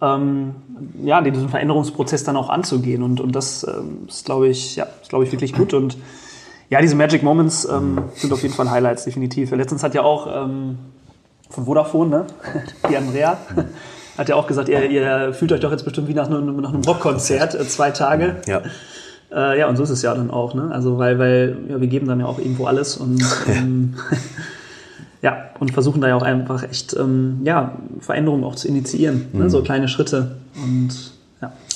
ähm, 0.00 0.54
ja, 1.04 1.20
diesen 1.20 1.50
Veränderungsprozess 1.50 2.24
dann 2.24 2.36
auch 2.36 2.48
anzugehen. 2.48 3.02
Und, 3.02 3.20
und 3.20 3.32
das 3.32 3.66
ähm, 3.68 4.06
ist, 4.08 4.24
glaube 4.24 4.48
ich, 4.48 4.76
ja, 4.76 4.86
ist, 5.02 5.10
glaube 5.10 5.24
ich, 5.24 5.32
wirklich 5.32 5.52
gut. 5.52 5.74
Und 5.74 5.98
ja, 6.68 6.80
diese 6.80 6.96
Magic 6.96 7.22
Moments 7.22 7.64
ähm, 7.64 7.98
sind 8.14 8.32
auf 8.32 8.42
jeden 8.42 8.54
Fall 8.54 8.70
Highlights, 8.70 9.04
definitiv. 9.04 9.50
Letztens 9.52 9.82
hat 9.82 9.94
ja 9.94 10.02
auch 10.02 10.26
ähm, 10.44 10.78
von 11.48 11.64
Vodafone, 11.64 12.10
ne? 12.10 12.26
die 12.90 12.96
Andrea, 12.96 13.38
hat 14.18 14.28
ja 14.28 14.34
auch 14.34 14.46
gesagt, 14.46 14.68
ihr, 14.68 14.90
ihr 14.90 15.32
fühlt 15.32 15.52
euch 15.52 15.60
doch 15.60 15.70
jetzt 15.70 15.84
bestimmt 15.84 16.08
wie 16.08 16.14
nach 16.14 16.26
einem, 16.26 16.60
nach 16.60 16.72
einem 16.72 16.82
Rockkonzert, 16.82 17.54
äh, 17.54 17.68
zwei 17.68 17.90
Tage. 17.90 18.36
Ja. 18.46 18.62
Äh, 19.32 19.58
ja, 19.58 19.68
und 19.68 19.76
so 19.76 19.82
ist 19.82 19.90
es 19.90 20.02
ja 20.02 20.14
dann 20.14 20.30
auch, 20.30 20.54
ne? 20.54 20.70
Also 20.72 20.98
weil, 20.98 21.18
weil 21.18 21.56
ja, 21.68 21.80
wir 21.80 21.88
geben 21.88 22.06
dann 22.06 22.20
ja 22.20 22.26
auch 22.26 22.38
irgendwo 22.38 22.66
alles 22.66 22.96
und 22.96 23.22
ähm, 23.48 23.94
ja, 25.22 25.50
und 25.58 25.72
versuchen 25.72 26.00
da 26.00 26.08
ja 26.08 26.16
auch 26.16 26.22
einfach 26.22 26.62
echt 26.62 26.96
ähm, 26.96 27.40
ja, 27.44 27.76
Veränderungen 28.00 28.44
auch 28.44 28.54
zu 28.54 28.68
initiieren, 28.68 29.26
ne? 29.32 29.50
so 29.50 29.62
kleine 29.62 29.88
Schritte. 29.88 30.36
Und 30.62 31.15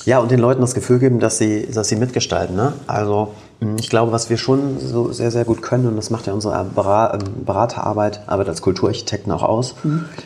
ja. 0.04 0.16
Ja, 0.16 0.18
und 0.20 0.30
den 0.30 0.40
Leuten 0.40 0.60
das 0.60 0.74
Gefühl 0.74 0.98
geben, 0.98 1.20
dass 1.20 1.38
sie, 1.38 1.66
dass 1.72 1.88
sie 1.88 1.96
mitgestalten. 1.96 2.56
Ne? 2.56 2.72
Also 2.86 3.28
mh, 3.60 3.76
ich 3.80 3.88
glaube, 3.90 4.12
was 4.12 4.30
wir 4.30 4.36
schon 4.38 4.78
so 4.80 5.12
sehr, 5.12 5.30
sehr 5.30 5.44
gut 5.44 5.62
können, 5.62 5.86
und 5.86 5.96
das 5.96 6.10
macht 6.10 6.26
ja 6.26 6.32
unsere 6.32 6.54
ähm, 6.58 7.44
Beraterarbeit, 7.44 8.20
Arbeit 8.26 8.48
als 8.48 8.62
Kulturarchitekten 8.62 9.30
auch 9.32 9.42
aus, 9.42 9.74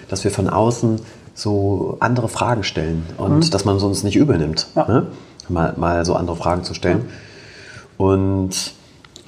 dass 0.09 0.25
wir 0.25 0.31
von 0.31 0.49
außen 0.49 1.01
so 1.35 1.97
andere 2.01 2.29
Fragen 2.29 2.63
stellen 2.63 3.05
und 3.19 3.53
dass 3.53 3.65
man 3.65 3.77
es 3.77 3.83
uns 3.83 4.05
nicht 4.05 4.17
übel 4.17 4.39
nimmt, 4.39 4.69
Ja. 4.77 4.87
ne? 4.87 5.07
mal, 5.49 5.75
mal 5.77 6.05
so 6.05 6.15
andere 6.15 6.37
Fragen 6.37 6.63
zu 6.65 6.75
stellen. 6.75 7.07
Und 7.97 8.73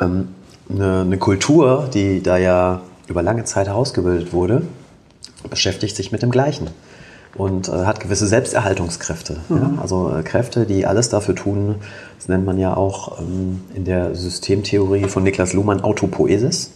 ähm, 0.01 0.29
eine, 0.71 1.01
eine 1.03 1.19
Kultur, 1.19 1.89
die 1.93 2.23
da 2.23 2.37
ja 2.37 2.81
über 3.09 3.23
lange 3.23 3.45
Zeit 3.45 3.67
herausgebildet 3.69 4.33
wurde, 4.33 4.63
beschäftigt 5.51 5.95
sich 5.97 6.13
mit 6.13 6.23
dem 6.23 6.31
Gleichen 6.31 6.69
und 7.37 7.69
äh, 7.69 7.73
hat 7.73 8.01
gewisse 8.01 8.27
Selbsterhaltungskräfte. 8.27 9.37
Ja? 9.49 9.73
Also 9.81 10.13
äh, 10.15 10.23
Kräfte, 10.23 10.67
die 10.67 10.87
alles 10.87 11.09
dafür 11.09 11.35
tun, 11.35 11.77
das 12.19 12.29
nennt 12.29 12.45
man 12.47 12.59
ja 12.59 12.77
auch 12.77 13.21
ähm, 13.21 13.61
in 13.75 13.85
der 13.85 14.15
Systemtheorie 14.15 15.05
von 15.05 15.23
Niklas 15.23 15.53
Luhmann 15.53 15.81
Autopoesis. 15.81 16.71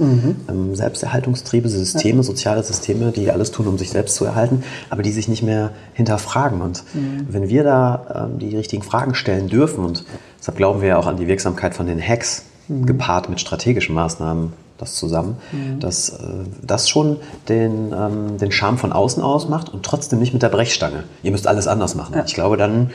Ähm, 0.48 0.74
Selbsterhaltungstriebe, 0.74 1.68
Systeme, 1.68 2.22
soziale 2.22 2.62
Systeme, 2.62 3.12
die 3.12 3.30
alles 3.30 3.50
tun, 3.50 3.66
um 3.66 3.78
sich 3.78 3.90
selbst 3.90 4.14
zu 4.14 4.24
erhalten, 4.24 4.62
aber 4.90 5.02
die 5.02 5.12
sich 5.12 5.28
nicht 5.28 5.42
mehr 5.42 5.70
hinterfragen. 5.94 6.60
Und 6.60 6.84
wenn 7.28 7.48
wir 7.48 7.64
da 7.64 8.28
ähm, 8.30 8.38
die 8.38 8.56
richtigen 8.56 8.82
Fragen 8.82 9.14
stellen 9.14 9.48
dürfen, 9.48 9.84
und 9.84 10.04
deshalb 10.38 10.56
glauben 10.56 10.80
wir 10.80 10.88
ja 10.88 10.98
auch 10.98 11.06
an 11.06 11.16
die 11.16 11.26
Wirksamkeit 11.26 11.74
von 11.74 11.86
den 11.86 12.00
Hacks, 12.00 12.44
gepaart 12.68 13.28
mit 13.28 13.40
strategischen 13.40 13.94
Maßnahmen, 13.94 14.52
das 14.80 14.94
zusammen, 14.94 15.36
dass 15.78 16.10
äh, 16.10 16.14
das 16.62 16.88
schon 16.88 17.18
den, 17.48 17.92
ähm, 17.92 18.38
den 18.38 18.52
Charme 18.52 18.78
von 18.78 18.92
außen 18.92 19.22
ausmacht 19.22 19.68
und 19.68 19.84
trotzdem 19.84 20.18
nicht 20.18 20.32
mit 20.32 20.42
der 20.42 20.48
Brechstange. 20.48 21.04
Ihr 21.22 21.30
müsst 21.30 21.46
alles 21.46 21.66
anders 21.66 21.94
machen. 21.94 22.20
Ich 22.26 22.34
glaube, 22.34 22.56
dann 22.56 22.90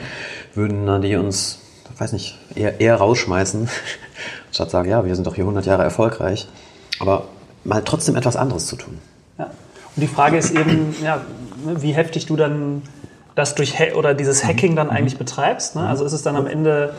würden 0.54 0.88
äh, 0.88 1.00
die 1.00 1.16
uns, 1.16 1.58
ich 1.92 2.00
weiß 2.00 2.12
nicht, 2.12 2.38
eher, 2.54 2.80
eher 2.80 2.96
rausschmeißen, 2.96 3.68
statt 4.52 4.70
sagen, 4.70 4.88
ja, 4.88 5.04
wir 5.04 5.14
sind 5.14 5.26
doch 5.26 5.34
hier 5.34 5.44
100 5.44 5.66
Jahre 5.66 5.82
erfolgreich. 5.82 6.48
Aber 6.98 7.24
mal 7.64 7.82
trotzdem 7.84 8.16
etwas 8.16 8.36
anderes 8.36 8.66
zu 8.66 8.76
tun. 8.76 8.98
Ja. 9.38 9.44
Und 9.44 10.02
die 10.02 10.06
Frage 10.06 10.36
ist 10.36 10.50
eben, 10.50 10.94
ja, 11.02 11.20
wie 11.64 11.92
heftig 11.92 12.26
du 12.26 12.36
dann 12.36 12.82
das 13.34 13.54
durch 13.54 13.74
oder 13.94 14.14
dieses 14.14 14.44
Hacking 14.44 14.74
dann 14.76 14.90
eigentlich 14.90 15.18
betreibst. 15.18 15.76
Ne? 15.76 15.86
Also 15.86 16.04
ist 16.04 16.12
es 16.12 16.22
dann 16.22 16.36
am 16.36 16.46
Ende 16.46 16.94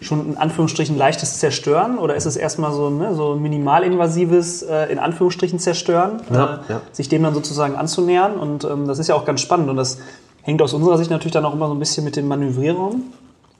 schon 0.00 0.26
in 0.32 0.36
Anführungsstrichen 0.36 0.96
leichtes 0.98 1.38
Zerstören 1.38 1.98
oder 1.98 2.14
ist 2.14 2.26
es 2.26 2.36
erstmal 2.36 2.72
so, 2.72 2.90
ne, 2.90 3.14
so 3.14 3.34
minimalinvasives 3.36 4.62
äh, 4.62 4.92
in 4.92 4.98
Anführungsstrichen 4.98 5.58
Zerstören, 5.58 6.20
Ja, 6.32 6.60
äh, 6.68 6.72
ja. 6.72 6.80
sich 6.92 7.08
dem 7.08 7.22
dann 7.22 7.34
sozusagen 7.34 7.76
anzunähern 7.76 8.34
und 8.36 8.64
ähm, 8.64 8.86
das 8.86 8.98
ist 8.98 9.08
ja 9.08 9.14
auch 9.14 9.24
ganz 9.24 9.40
spannend 9.40 9.70
und 9.70 9.76
das 9.76 9.98
hängt 10.42 10.60
aus 10.60 10.74
unserer 10.74 10.98
Sicht 10.98 11.10
natürlich 11.10 11.32
dann 11.32 11.44
auch 11.44 11.54
immer 11.54 11.68
so 11.68 11.74
ein 11.74 11.78
bisschen 11.78 12.04
mit 12.04 12.16
dem 12.16 12.28
Manövrierraum 12.28 13.02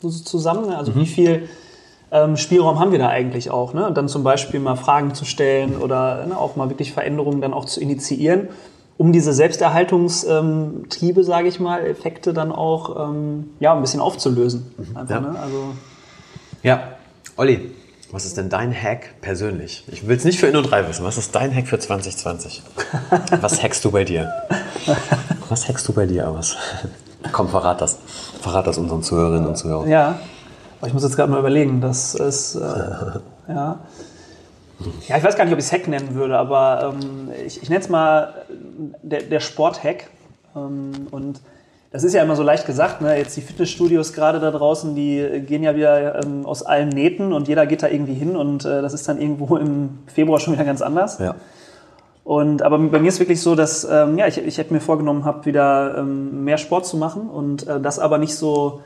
so 0.00 0.10
zusammen. 0.10 0.66
Ne? 0.68 0.76
Also 0.76 0.94
wie 0.96 1.06
viel 1.06 1.48
ähm, 2.12 2.36
Spielraum 2.36 2.78
haben 2.78 2.92
wir 2.92 2.98
da 2.98 3.08
eigentlich 3.08 3.50
auch? 3.50 3.72
Ne? 3.72 3.86
Und 3.86 3.96
dann 3.96 4.08
zum 4.08 4.22
Beispiel 4.22 4.60
mal 4.60 4.76
Fragen 4.76 5.14
zu 5.14 5.24
stellen 5.24 5.76
oder 5.78 6.26
ne, 6.26 6.36
auch 6.38 6.56
mal 6.56 6.68
wirklich 6.68 6.92
Veränderungen 6.92 7.40
dann 7.40 7.54
auch 7.54 7.64
zu 7.64 7.80
initiieren, 7.80 8.48
um 8.98 9.12
diese 9.12 9.32
Selbsterhaltungstriebe, 9.32 11.24
sage 11.24 11.48
ich 11.48 11.58
mal, 11.60 11.80
Effekte 11.86 12.32
dann 12.32 12.52
auch 12.52 13.08
ähm, 13.08 13.50
ja, 13.60 13.74
ein 13.74 13.80
bisschen 13.80 14.00
aufzulösen. 14.00 14.66
Einfach, 14.94 15.14
Ja. 15.16 15.20
ne? 15.20 15.38
Also, 15.40 15.56
Ja, 16.64 16.94
Olli, 17.36 17.72
was 18.10 18.24
ist 18.24 18.38
denn 18.38 18.48
dein 18.48 18.72
Hack 18.72 19.20
persönlich? 19.20 19.84
Ich 19.88 20.08
will 20.08 20.16
es 20.16 20.24
nicht 20.24 20.40
für 20.40 20.46
Inno 20.46 20.62
3 20.62 20.88
wissen. 20.88 21.04
Was 21.04 21.18
ist 21.18 21.34
dein 21.34 21.54
Hack 21.54 21.66
für 21.68 21.78
2020? 21.78 22.62
Was 23.42 23.62
hackst 23.62 23.84
du 23.84 23.90
bei 23.90 24.04
dir? 24.04 24.32
Was 25.50 25.68
hackst 25.68 25.86
du 25.86 25.92
bei 25.92 26.06
dir 26.06 26.26
aus? 26.26 26.56
Komm, 27.32 27.50
verrat 27.50 27.82
das. 27.82 27.98
Verrat 28.40 28.66
das 28.66 28.78
unseren 28.78 29.02
Zuhörerinnen 29.02 29.46
und 29.46 29.58
Zuhörern. 29.58 29.90
ja, 29.90 30.18
aber 30.78 30.86
ich 30.86 30.94
muss 30.94 31.02
jetzt 31.02 31.16
gerade 31.16 31.30
mal 31.30 31.38
überlegen, 31.38 31.82
das 31.82 32.14
ist, 32.14 32.54
äh, 32.54 32.60
ja. 33.48 33.80
Ja, 35.06 35.16
ich 35.18 35.22
weiß 35.22 35.36
gar 35.36 35.44
nicht, 35.44 35.52
ob 35.52 35.58
ich 35.58 35.66
es 35.66 35.72
Hack 35.72 35.86
nennen 35.86 36.14
würde, 36.14 36.38
aber 36.38 36.94
ähm, 36.94 37.30
ich, 37.44 37.62
ich 37.62 37.68
nenne 37.68 37.82
es 37.82 37.90
mal 37.90 38.46
äh, 38.48 38.54
der, 39.02 39.22
der 39.24 39.40
Sport-Hack. 39.40 40.08
Ähm, 40.56 41.08
und 41.10 41.40
das 41.94 42.02
ist 42.02 42.12
ja 42.12 42.24
immer 42.24 42.34
so 42.34 42.42
leicht 42.42 42.66
gesagt, 42.66 43.02
ne? 43.02 43.16
jetzt 43.16 43.36
die 43.36 43.40
Fitnessstudios 43.40 44.14
gerade 44.14 44.40
da 44.40 44.50
draußen, 44.50 44.96
die 44.96 45.44
gehen 45.46 45.62
ja 45.62 45.76
wieder 45.76 46.24
ähm, 46.24 46.44
aus 46.44 46.64
allen 46.64 46.88
Nähten 46.88 47.32
und 47.32 47.46
jeder 47.46 47.66
geht 47.66 47.84
da 47.84 47.86
irgendwie 47.86 48.14
hin 48.14 48.34
und 48.34 48.64
äh, 48.64 48.82
das 48.82 48.94
ist 48.94 49.08
dann 49.08 49.20
irgendwo 49.20 49.56
im 49.56 50.00
Februar 50.12 50.40
schon 50.40 50.54
wieder 50.54 50.64
ganz 50.64 50.82
anders. 50.82 51.20
Ja. 51.20 51.36
Und 52.24 52.62
aber 52.62 52.80
bei 52.80 52.98
mir 52.98 53.06
ist 53.06 53.20
wirklich 53.20 53.40
so, 53.40 53.54
dass 53.54 53.84
ähm, 53.88 54.18
ja, 54.18 54.26
ich, 54.26 54.38
ich 54.38 54.58
hätte 54.58 54.74
mir 54.74 54.80
vorgenommen 54.80 55.24
habe, 55.24 55.46
wieder 55.46 55.98
ähm, 55.98 56.42
mehr 56.42 56.58
Sport 56.58 56.84
zu 56.84 56.96
machen 56.96 57.30
und 57.30 57.68
äh, 57.68 57.78
das 57.78 58.00
aber 58.00 58.18
nicht 58.18 58.34
so 58.34 58.80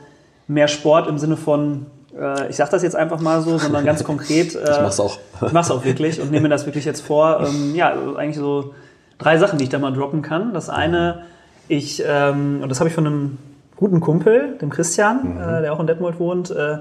mehr 0.47 0.67
Sport 0.67 1.07
im 1.07 1.17
Sinne 1.17 1.35
von, 1.35 1.87
äh, 2.15 2.47
ich 2.49 2.57
sage 2.57 2.69
das 2.69 2.83
jetzt 2.83 2.95
einfach 2.95 3.19
mal 3.19 3.41
so, 3.41 3.57
sondern 3.57 3.85
ganz 3.85 4.03
konkret. 4.03 4.53
Äh, 4.55 4.71
Ich 4.71 4.81
mach's 4.81 4.99
auch. 4.99 5.17
Ich 5.43 5.51
mach's 5.51 5.71
auch 5.71 5.83
wirklich 5.83 6.21
und 6.21 6.29
nehme 6.29 6.43
mir 6.43 6.49
das 6.49 6.67
wirklich 6.67 6.85
jetzt 6.85 7.01
vor. 7.01 7.43
Ähm, 7.43 7.73
ja, 7.73 7.91
eigentlich 8.17 8.37
so 8.37 8.75
drei 9.17 9.39
Sachen, 9.39 9.57
die 9.57 9.63
ich 9.63 9.71
da 9.71 9.79
mal 9.79 9.93
droppen 9.93 10.21
kann. 10.21 10.53
Das 10.53 10.69
eine, 10.69 11.23
ich 11.69 12.03
ähm, 12.05 12.59
und 12.61 12.69
das 12.69 12.79
habe 12.79 12.89
ich 12.89 12.95
von 12.95 13.07
einem 13.07 13.37
guten 13.77 14.01
Kumpel, 14.01 14.57
dem 14.61 14.69
Christian, 14.69 15.37
äh, 15.39 15.61
der 15.61 15.71
auch 15.73 15.79
in 15.79 15.87
Detmold 15.87 16.19
wohnt. 16.19 16.51
Äh, 16.51 16.79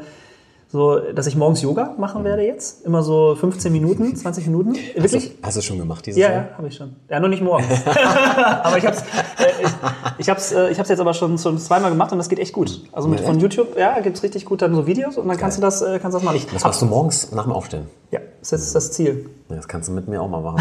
so, 0.70 0.98
dass 0.98 1.26
ich 1.26 1.34
morgens 1.34 1.62
Yoga 1.62 1.94
machen 1.96 2.24
werde 2.24 2.42
jetzt. 2.42 2.84
Immer 2.84 3.02
so 3.02 3.34
15 3.36 3.72
Minuten, 3.72 4.14
20 4.16 4.46
Minuten. 4.48 4.74
Hast 4.74 4.96
du, 4.96 5.02
Wirklich? 5.02 5.32
hast 5.42 5.56
du 5.56 5.62
schon 5.62 5.78
gemacht 5.78 6.04
dieses 6.04 6.20
Ja, 6.20 6.30
Jahr? 6.30 6.42
ja, 6.50 6.58
habe 6.58 6.68
ich 6.68 6.74
schon. 6.76 6.94
Ja, 7.08 7.20
nur 7.20 7.30
nicht 7.30 7.42
morgens. 7.42 7.68
aber 7.86 8.76
ich 8.76 8.84
habe 8.84 8.94
es 8.96 9.00
äh, 9.02 9.62
ich, 9.62 9.70
ich 10.18 10.28
hab's, 10.28 10.52
äh, 10.52 10.68
ich 10.70 10.78
hab's 10.78 10.90
jetzt 10.90 11.00
aber 11.00 11.14
schon, 11.14 11.38
schon 11.38 11.56
zweimal 11.58 11.90
gemacht 11.90 12.12
und 12.12 12.18
das 12.18 12.28
geht 12.28 12.38
echt 12.38 12.52
gut. 12.52 12.82
Also 12.92 13.08
mit, 13.08 13.20
Ja, 13.20 13.26
von? 13.26 13.38
YouTube, 13.38 13.78
ja, 13.78 13.98
gibt's 14.00 14.22
richtig 14.22 14.44
gut 14.44 14.60
dann 14.60 14.74
so 14.74 14.86
Videos 14.86 15.16
und 15.16 15.26
dann 15.26 15.38
kannst 15.38 15.56
du 15.56 15.62
das, 15.62 15.80
äh, 15.80 15.98
kannst 16.00 16.14
du 16.16 16.18
das 16.18 16.22
machen. 16.22 16.40
Das 16.52 16.62
machst 16.64 16.82
du 16.82 16.86
morgens 16.86 17.32
nach 17.32 17.44
dem 17.44 17.52
Aufstehen. 17.52 17.86
Ja, 18.10 18.20
ist 18.42 18.52
jetzt 18.52 18.74
das 18.74 18.92
Ziel. 18.92 19.30
Ja, 19.48 19.56
Das 19.56 19.68
kannst 19.68 19.88
du 19.88 19.92
mit 19.92 20.06
mir 20.06 20.20
auch 20.20 20.28
mal 20.28 20.42
machen. 20.42 20.60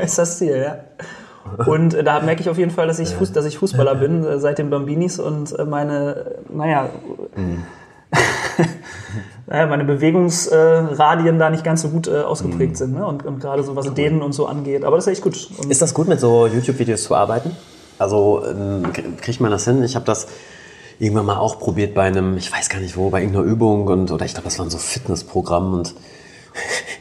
ist 0.00 0.16
das 0.16 0.38
Ziel, 0.38 0.58
ja. 0.64 0.76
Und 1.66 1.94
äh, 1.94 2.04
da 2.04 2.20
merke 2.20 2.40
ich 2.40 2.48
auf 2.48 2.58
jeden 2.58 2.70
Fall, 2.70 2.86
dass 2.86 2.98
ich, 2.98 3.10
Fuß, 3.10 3.32
dass 3.32 3.44
ich 3.44 3.58
Fußballer 3.58 3.94
bin 3.94 4.24
äh, 4.24 4.38
seit 4.38 4.58
den 4.58 4.70
Bambinis 4.70 5.18
und 5.18 5.58
äh, 5.58 5.64
meine, 5.64 6.36
naja, 6.48 6.90
naja, 9.46 9.66
meine 9.66 9.84
Bewegungsradien 9.84 11.38
da 11.38 11.50
nicht 11.50 11.64
ganz 11.64 11.82
so 11.82 11.88
gut 11.88 12.08
ausgeprägt 12.08 12.76
sind. 12.76 12.94
Ne? 12.94 13.06
Und, 13.06 13.24
und 13.24 13.40
gerade 13.40 13.62
so 13.62 13.76
was 13.76 13.92
Dehnen 13.94 14.20
und 14.22 14.32
so 14.32 14.46
angeht. 14.46 14.84
Aber 14.84 14.96
das 14.96 15.06
ist 15.06 15.12
echt 15.12 15.22
gut. 15.22 15.50
Und 15.58 15.70
Ist 15.70 15.80
das 15.80 15.94
gut, 15.94 16.08
mit 16.08 16.20
so 16.20 16.46
YouTube-Videos 16.46 17.04
zu 17.04 17.14
arbeiten? 17.14 17.52
Also 17.98 18.42
ähm, 18.46 18.92
kriegt 19.20 19.40
man 19.40 19.50
das 19.50 19.64
hin? 19.64 19.82
Ich 19.82 19.94
habe 19.94 20.04
das 20.06 20.26
irgendwann 20.98 21.26
mal 21.26 21.38
auch 21.38 21.58
probiert 21.58 21.94
bei 21.94 22.04
einem, 22.04 22.36
ich 22.36 22.52
weiß 22.52 22.68
gar 22.68 22.78
nicht 22.80 22.96
wo, 22.96 23.10
bei 23.10 23.20
irgendeiner 23.20 23.44
Übung 23.44 23.86
und 23.86 24.10
oder 24.10 24.24
ich 24.24 24.32
glaube, 24.32 24.44
das 24.44 24.58
war 24.58 24.68
so 24.70 24.78
Fitnessprogramm 24.78 25.74
und 25.74 25.94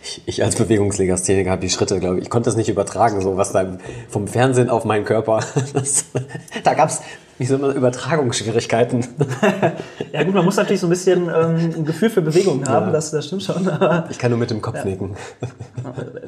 ich, 0.03 0.21
ich 0.25 0.43
als 0.43 0.55
Bewegungslegastheniker 0.55 1.51
habe 1.51 1.61
die 1.61 1.69
Schritte, 1.69 1.99
glaube 1.99 2.17
ich, 2.17 2.23
ich 2.23 2.29
konnte 2.29 2.47
das 2.47 2.55
nicht 2.55 2.69
übertragen, 2.69 3.21
so 3.21 3.37
was 3.37 3.51
da 3.51 3.77
vom 4.09 4.27
Fernsehen 4.27 4.69
auf 4.69 4.85
meinen 4.85 5.05
Körper. 5.05 5.43
Das, 5.73 6.05
da 6.63 6.73
gab 6.73 6.89
es 6.89 7.01
wie 7.37 7.45
so 7.45 7.55
immer 7.55 7.69
Übertragungsschwierigkeiten. 7.69 9.05
Ja 10.11 10.23
gut, 10.23 10.33
man 10.33 10.43
muss 10.43 10.55
natürlich 10.55 10.81
so 10.81 10.87
ein 10.87 10.89
bisschen 10.89 11.27
ähm, 11.27 11.73
ein 11.77 11.85
Gefühl 11.85 12.09
für 12.09 12.23
Bewegung 12.23 12.67
haben, 12.67 12.91
das, 12.91 13.11
das 13.11 13.27
stimmt 13.27 13.43
schon. 13.43 13.69
Ich 14.09 14.17
kann 14.17 14.31
nur 14.31 14.39
mit 14.39 14.49
dem 14.49 14.59
Kopf 14.59 14.83
nicken. 14.83 15.15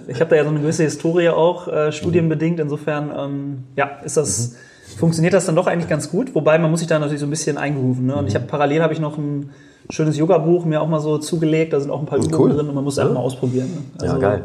ich 0.07 0.21
habe 0.21 0.29
da 0.29 0.35
ja 0.35 0.43
so 0.43 0.49
eine 0.49 0.59
gewisse 0.59 0.83
Historie 0.83 1.29
auch, 1.29 1.67
äh, 1.67 1.91
studienbedingt. 1.91 2.59
Insofern, 2.59 3.11
ähm, 3.17 3.63
ja, 3.75 3.99
ist 4.03 4.17
das, 4.17 4.55
funktioniert 4.97 5.33
das 5.33 5.47
dann 5.47 5.55
doch 5.55 5.65
eigentlich 5.65 5.89
ganz 5.89 6.11
gut. 6.11 6.35
Wobei 6.35 6.59
man 6.59 6.69
muss 6.69 6.81
sich 6.81 6.87
da 6.87 6.99
natürlich 6.99 7.19
so 7.19 7.25
ein 7.25 7.31
bisschen 7.31 7.57
eingrooven. 7.57 8.05
Ne? 8.05 8.15
Und 8.15 8.27
ich 8.27 8.35
habe 8.35 8.45
parallel 8.45 8.83
habe 8.83 8.93
ich 8.93 8.99
noch 8.99 9.17
ein 9.17 9.49
schönes 9.91 10.17
Yoga-Buch 10.17 10.65
mir 10.65 10.81
auch 10.81 10.87
mal 10.87 10.99
so 10.99 11.17
zugelegt. 11.17 11.73
Da 11.73 11.79
sind 11.79 11.91
auch 11.91 11.99
ein 11.99 12.05
paar 12.05 12.17
Übungen 12.19 12.35
cool. 12.35 12.53
drin 12.53 12.67
und 12.69 12.75
man 12.75 12.83
muss 12.83 12.97
einfach 12.99 13.13
mal 13.13 13.19
ausprobieren. 13.21 13.69
Ne? 13.99 14.07
Ja, 14.07 14.17
geil. 14.17 14.43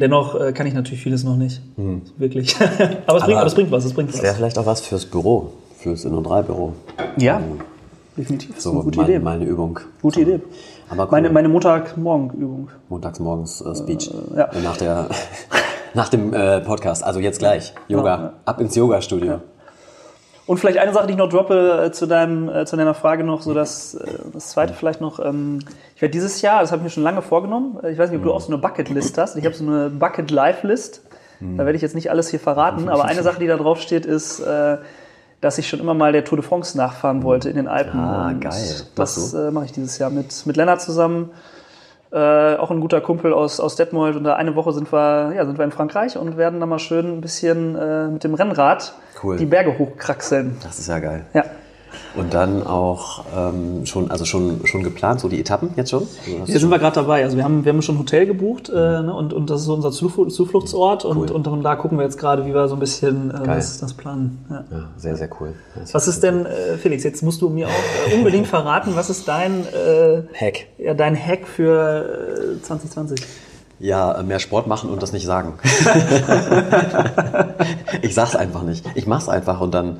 Dennoch 0.00 0.40
äh, 0.40 0.52
kann 0.52 0.66
ich 0.66 0.74
natürlich 0.74 1.02
vieles 1.02 1.22
noch 1.24 1.36
nicht. 1.36 1.60
Wirklich. 2.16 2.56
aber, 3.06 3.18
es 3.18 3.24
bringt, 3.24 3.38
Aber 3.38 3.46
es 3.46 3.54
bringt 3.54 3.70
was, 3.70 3.84
es 3.84 3.92
bringt 3.92 4.12
Das 4.12 4.22
wäre 4.22 4.34
vielleicht 4.34 4.58
auch 4.58 4.66
was 4.66 4.80
fürs 4.80 5.04
Büro, 5.04 5.52
fürs 5.78 6.04
In-und-3-Büro. 6.04 6.72
Ja, 7.18 7.40
definitiv. 8.16 8.48
Das 8.50 8.58
ist 8.58 8.62
So 8.64 8.70
eine 8.72 8.80
gute 8.80 8.98
mal, 8.98 9.04
Idee. 9.04 9.18
mal 9.18 9.36
eine 9.36 9.44
Übung. 9.44 9.78
Gute 10.00 10.22
Idee. 10.22 10.40
Aber 10.88 11.04
cool. 11.04 11.08
Meine, 11.10 11.30
meine 11.30 11.48
Montagmorgen-Übung. 11.50 12.68
Montags 12.88 13.20
morgens 13.20 13.60
äh, 13.60 13.74
Speech. 13.74 14.10
ja. 14.36 14.44
Äh, 14.44 14.62
Nach, 14.62 14.76
der, 14.78 15.08
nach 15.94 16.08
dem 16.08 16.32
äh, 16.32 16.60
Podcast. 16.60 17.04
Also 17.04 17.20
jetzt 17.20 17.38
gleich. 17.38 17.74
Yoga. 17.88 18.04
Ja, 18.16 18.22
ja. 18.22 18.32
Ab 18.46 18.60
ins 18.60 18.74
Yoga-Studio. 18.76 19.40
Und 20.46 20.58
vielleicht 20.58 20.78
eine 20.78 20.92
Sache, 20.92 21.06
die 21.06 21.12
ich 21.12 21.18
noch 21.18 21.28
droppe 21.28 21.86
äh, 21.86 21.92
zu, 21.92 22.06
deinem, 22.06 22.48
äh, 22.48 22.64
zu 22.66 22.76
deiner 22.76 22.94
Frage 22.94 23.24
noch, 23.24 23.42
so 23.42 23.52
das, 23.52 23.94
äh, 23.94 24.06
das 24.32 24.50
zweite 24.50 24.74
vielleicht 24.74 25.00
noch. 25.00 25.18
Ähm, 25.18 25.58
ich 25.96 26.02
werde 26.02 26.12
dieses 26.12 26.40
Jahr, 26.40 26.60
das 26.60 26.70
habe 26.70 26.80
ich 26.80 26.84
mir 26.84 26.90
schon 26.90 27.02
lange 27.02 27.20
vorgenommen, 27.22 27.78
äh, 27.82 27.90
ich 27.90 27.98
weiß 27.98 28.10
nicht, 28.10 28.18
ob 28.18 28.24
du 28.24 28.32
auch 28.32 28.40
so 28.40 28.52
eine 28.52 28.58
Bucket-List 28.58 29.18
hast. 29.18 29.36
Ich 29.36 29.44
habe 29.44 29.54
so 29.54 29.64
eine 29.64 29.90
Bucket-Life-List. 29.90 31.02
Da 31.38 31.66
werde 31.66 31.76
ich 31.76 31.82
jetzt 31.82 31.94
nicht 31.94 32.10
alles 32.10 32.30
hier 32.30 32.40
verraten, 32.40 32.88
aber 32.88 33.04
eine 33.04 33.22
Sache, 33.22 33.38
die 33.38 33.46
da 33.46 33.58
drauf 33.58 33.78
steht, 33.82 34.06
ist, 34.06 34.40
äh, 34.40 34.78
dass 35.42 35.58
ich 35.58 35.68
schon 35.68 35.80
immer 35.80 35.92
mal 35.92 36.12
der 36.12 36.24
Tour 36.24 36.38
de 36.38 36.46
France 36.46 36.78
nachfahren 36.78 37.22
wollte 37.24 37.50
in 37.50 37.56
den 37.56 37.68
Alpen. 37.68 38.00
Ah, 38.00 38.28
Und 38.28 38.40
geil. 38.40 38.52
Das 38.94 39.16
Machst 39.18 39.34
äh, 39.34 39.50
mache 39.50 39.66
ich 39.66 39.72
dieses 39.72 39.98
Jahr 39.98 40.08
mit, 40.08 40.46
mit 40.46 40.56
Lennart 40.56 40.80
zusammen. 40.80 41.28
Äh, 42.12 42.54
auch 42.56 42.70
ein 42.70 42.80
guter 42.80 43.00
Kumpel 43.00 43.32
aus, 43.32 43.58
aus 43.58 43.76
Detmold. 43.76 44.16
Und 44.16 44.24
da 44.24 44.34
eine 44.34 44.54
Woche 44.54 44.72
sind 44.72 44.92
wir, 44.92 45.32
ja, 45.34 45.44
sind 45.44 45.58
wir 45.58 45.64
in 45.64 45.72
Frankreich 45.72 46.16
und 46.16 46.36
werden 46.36 46.60
da 46.60 46.66
mal 46.66 46.78
schön 46.78 47.18
ein 47.18 47.20
bisschen 47.20 47.74
äh, 47.74 48.08
mit 48.08 48.22
dem 48.24 48.34
Rennrad 48.34 48.94
Cool. 49.22 49.36
die 49.36 49.46
Berge 49.46 49.76
hochkraxeln. 49.78 50.56
Das 50.62 50.78
ist 50.78 50.88
ja 50.88 50.98
geil. 50.98 51.24
Ja. 51.34 51.44
Und 52.16 52.32
dann 52.32 52.66
auch 52.66 53.24
ähm, 53.36 53.84
schon, 53.84 54.10
also 54.10 54.24
schon, 54.24 54.66
schon 54.66 54.82
geplant, 54.82 55.20
so 55.20 55.28
die 55.28 55.38
Etappen 55.38 55.70
jetzt 55.76 55.90
schon? 55.90 56.06
Also 56.40 56.52
du 56.52 56.58
sind 56.58 56.70
wir 56.70 56.78
gerade 56.78 56.94
dabei. 56.94 57.22
Also 57.22 57.36
wir 57.36 57.44
haben, 57.44 57.64
wir 57.64 57.72
haben 57.72 57.82
schon 57.82 57.96
ein 57.96 57.98
Hotel 57.98 58.26
gebucht 58.26 58.68
äh, 58.68 58.72
ne, 58.72 59.14
und, 59.14 59.32
und 59.32 59.50
das 59.50 59.60
ist 59.60 59.66
so 59.66 59.74
unser 59.74 59.90
Zufl 59.90 60.28
Zufluchtsort 60.28 61.04
und, 61.04 61.30
Cool. 61.30 61.30
und 61.30 61.62
da 61.62 61.76
gucken 61.76 61.98
wir 61.98 62.04
jetzt 62.04 62.18
gerade, 62.18 62.46
wie 62.46 62.54
wir 62.54 62.68
so 62.68 62.76
ein 62.76 62.80
bisschen 62.80 63.30
äh, 63.30 63.44
das, 63.44 63.78
das 63.78 63.94
planen. 63.94 64.44
Ja. 64.50 64.64
ja, 64.70 64.88
sehr, 64.96 65.16
sehr 65.16 65.28
cool. 65.40 65.54
Das 65.74 65.94
Was 65.94 66.08
ist 66.08 66.22
denn, 66.22 66.46
äh, 66.46 66.76
Felix, 66.78 67.04
jetzt 67.04 67.22
musst 67.22 67.42
du 67.42 67.48
mir 67.48 67.68
auch 67.68 68.10
äh, 68.10 68.14
unbedingt 68.14 68.46
verraten, 68.46 68.92
was 68.94 69.10
ist 69.10 69.28
dein, 69.28 69.64
äh, 69.66 70.22
Hack. 70.34 70.66
ja, 70.78 70.94
dein 70.94 71.16
Hack 71.16 71.46
für 71.46 72.56
äh, 72.58 72.62
2020? 72.62 73.20
Ja, 73.78 74.12
äh, 74.12 74.22
mehr 74.22 74.38
Sport 74.38 74.66
machen 74.66 74.90
und 74.90 75.02
das 75.02 75.12
nicht 75.12 75.26
sagen. 75.26 75.54
ich 78.02 78.14
sag's 78.14 78.36
einfach 78.36 78.62
nicht. 78.62 78.84
Ich 78.94 79.06
mach's 79.06 79.28
einfach 79.28 79.60
und 79.60 79.74
dann, 79.74 79.98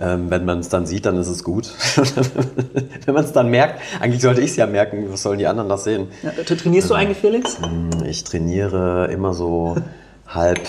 ähm, 0.00 0.30
wenn 0.30 0.44
man 0.44 0.60
es 0.60 0.68
dann 0.68 0.86
sieht, 0.86 1.06
dann 1.06 1.16
ist 1.18 1.28
es 1.28 1.42
gut. 1.44 1.70
wenn 3.06 3.14
man 3.14 3.24
es 3.24 3.32
dann 3.32 3.48
merkt, 3.50 3.80
eigentlich 4.00 4.22
sollte 4.22 4.40
ich 4.40 4.50
es 4.50 4.56
ja 4.56 4.66
merken, 4.66 5.06
was 5.10 5.22
sollen 5.22 5.38
die 5.38 5.46
anderen 5.46 5.68
das 5.68 5.84
sehen? 5.84 6.08
Ja, 6.22 6.30
tra- 6.30 6.56
trainierst 6.60 6.90
du 6.90 6.94
eigentlich, 6.94 7.18
Felix? 7.18 7.56
Ich 8.06 8.24
trainiere 8.24 9.08
immer 9.12 9.34
so 9.34 9.76
halb, 10.26 10.60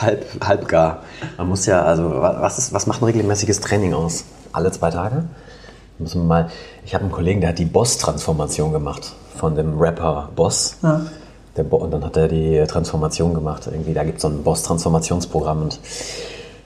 halb, 0.00 0.24
halb 0.46 0.68
gar. 0.68 1.02
Man 1.38 1.48
muss 1.48 1.66
ja, 1.66 1.82
also 1.82 2.10
wa- 2.10 2.36
was, 2.40 2.58
ist, 2.58 2.72
was 2.72 2.86
macht 2.86 3.02
ein 3.02 3.06
regelmäßiges 3.06 3.60
Training 3.60 3.94
aus? 3.94 4.24
Alle 4.52 4.70
zwei 4.70 4.90
Tage? 4.90 5.24
Müssen 5.98 6.22
wir 6.22 6.26
mal, 6.26 6.50
ich 6.84 6.94
habe 6.94 7.04
einen 7.04 7.12
Kollegen, 7.12 7.40
der 7.40 7.50
hat 7.50 7.58
die 7.58 7.64
Boss-Transformation 7.64 8.72
gemacht 8.72 9.12
von 9.36 9.54
dem 9.54 9.78
Rapper 9.78 10.30
Boss. 10.34 10.76
Ja. 10.82 11.06
Bo 11.68 11.76
und 11.76 11.90
dann 11.90 12.02
hat 12.02 12.16
er 12.16 12.28
die 12.28 12.64
Transformation 12.66 13.34
gemacht. 13.34 13.66
Irgendwie, 13.70 13.92
da 13.92 14.04
gibt 14.04 14.16
es 14.16 14.22
so 14.22 14.28
ein 14.28 14.42
Boss-Transformationsprogramm 14.42 15.62
und 15.62 15.80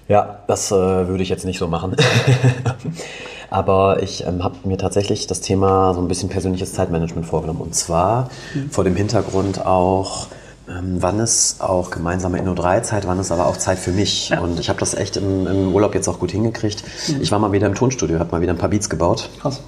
ja, 0.09 0.41
das 0.47 0.71
äh, 0.71 0.75
würde 0.75 1.23
ich 1.23 1.29
jetzt 1.29 1.45
nicht 1.45 1.59
so 1.59 1.69
machen. 1.69 1.97
Aber 3.51 4.03
ich 4.03 4.27
ähm, 4.27 4.43
habe 4.43 4.57
mir 4.65 4.77
tatsächlich 4.77 5.27
das 5.27 5.41
Thema 5.41 5.95
so 5.95 6.01
ein 6.01 6.09
bisschen 6.09 6.29
persönliches 6.29 6.73
Zeitmanagement 6.73 7.27
vorgenommen. 7.27 7.61
Und 7.61 7.75
zwar 7.75 8.29
vor 8.71 8.85
dem 8.85 8.97
Hintergrund 8.97 9.65
auch, 9.65 10.27
ähm, 10.69 10.97
wann 11.01 11.21
ist 11.21 11.61
auch 11.61 11.91
gemeinsame 11.91 12.41
Inno3-Zeit, 12.41 13.07
wann 13.07 13.21
ist 13.21 13.31
aber 13.31 13.47
auch 13.47 13.57
Zeit 13.57 13.79
für 13.79 13.93
mich. 13.93 14.33
Und 14.41 14.59
ich 14.59 14.69
habe 14.69 14.81
das 14.81 14.95
echt 14.95 15.17
im, 15.17 15.47
im 15.47 15.75
Urlaub 15.75 15.95
jetzt 15.95 16.09
auch 16.09 16.19
gut 16.19 16.33
hingekriegt. 16.33 16.83
Ich 17.21 17.31
war 17.31 17.39
mal 17.39 17.53
wieder 17.53 17.67
im 17.67 17.75
Tonstudio, 17.75 18.19
habe 18.19 18.33
mal 18.33 18.41
wieder 18.41 18.53
ein 18.53 18.59
paar 18.59 18.71
Beats 18.71 18.91
gebaut 18.91 19.31
Krass. 19.41 19.61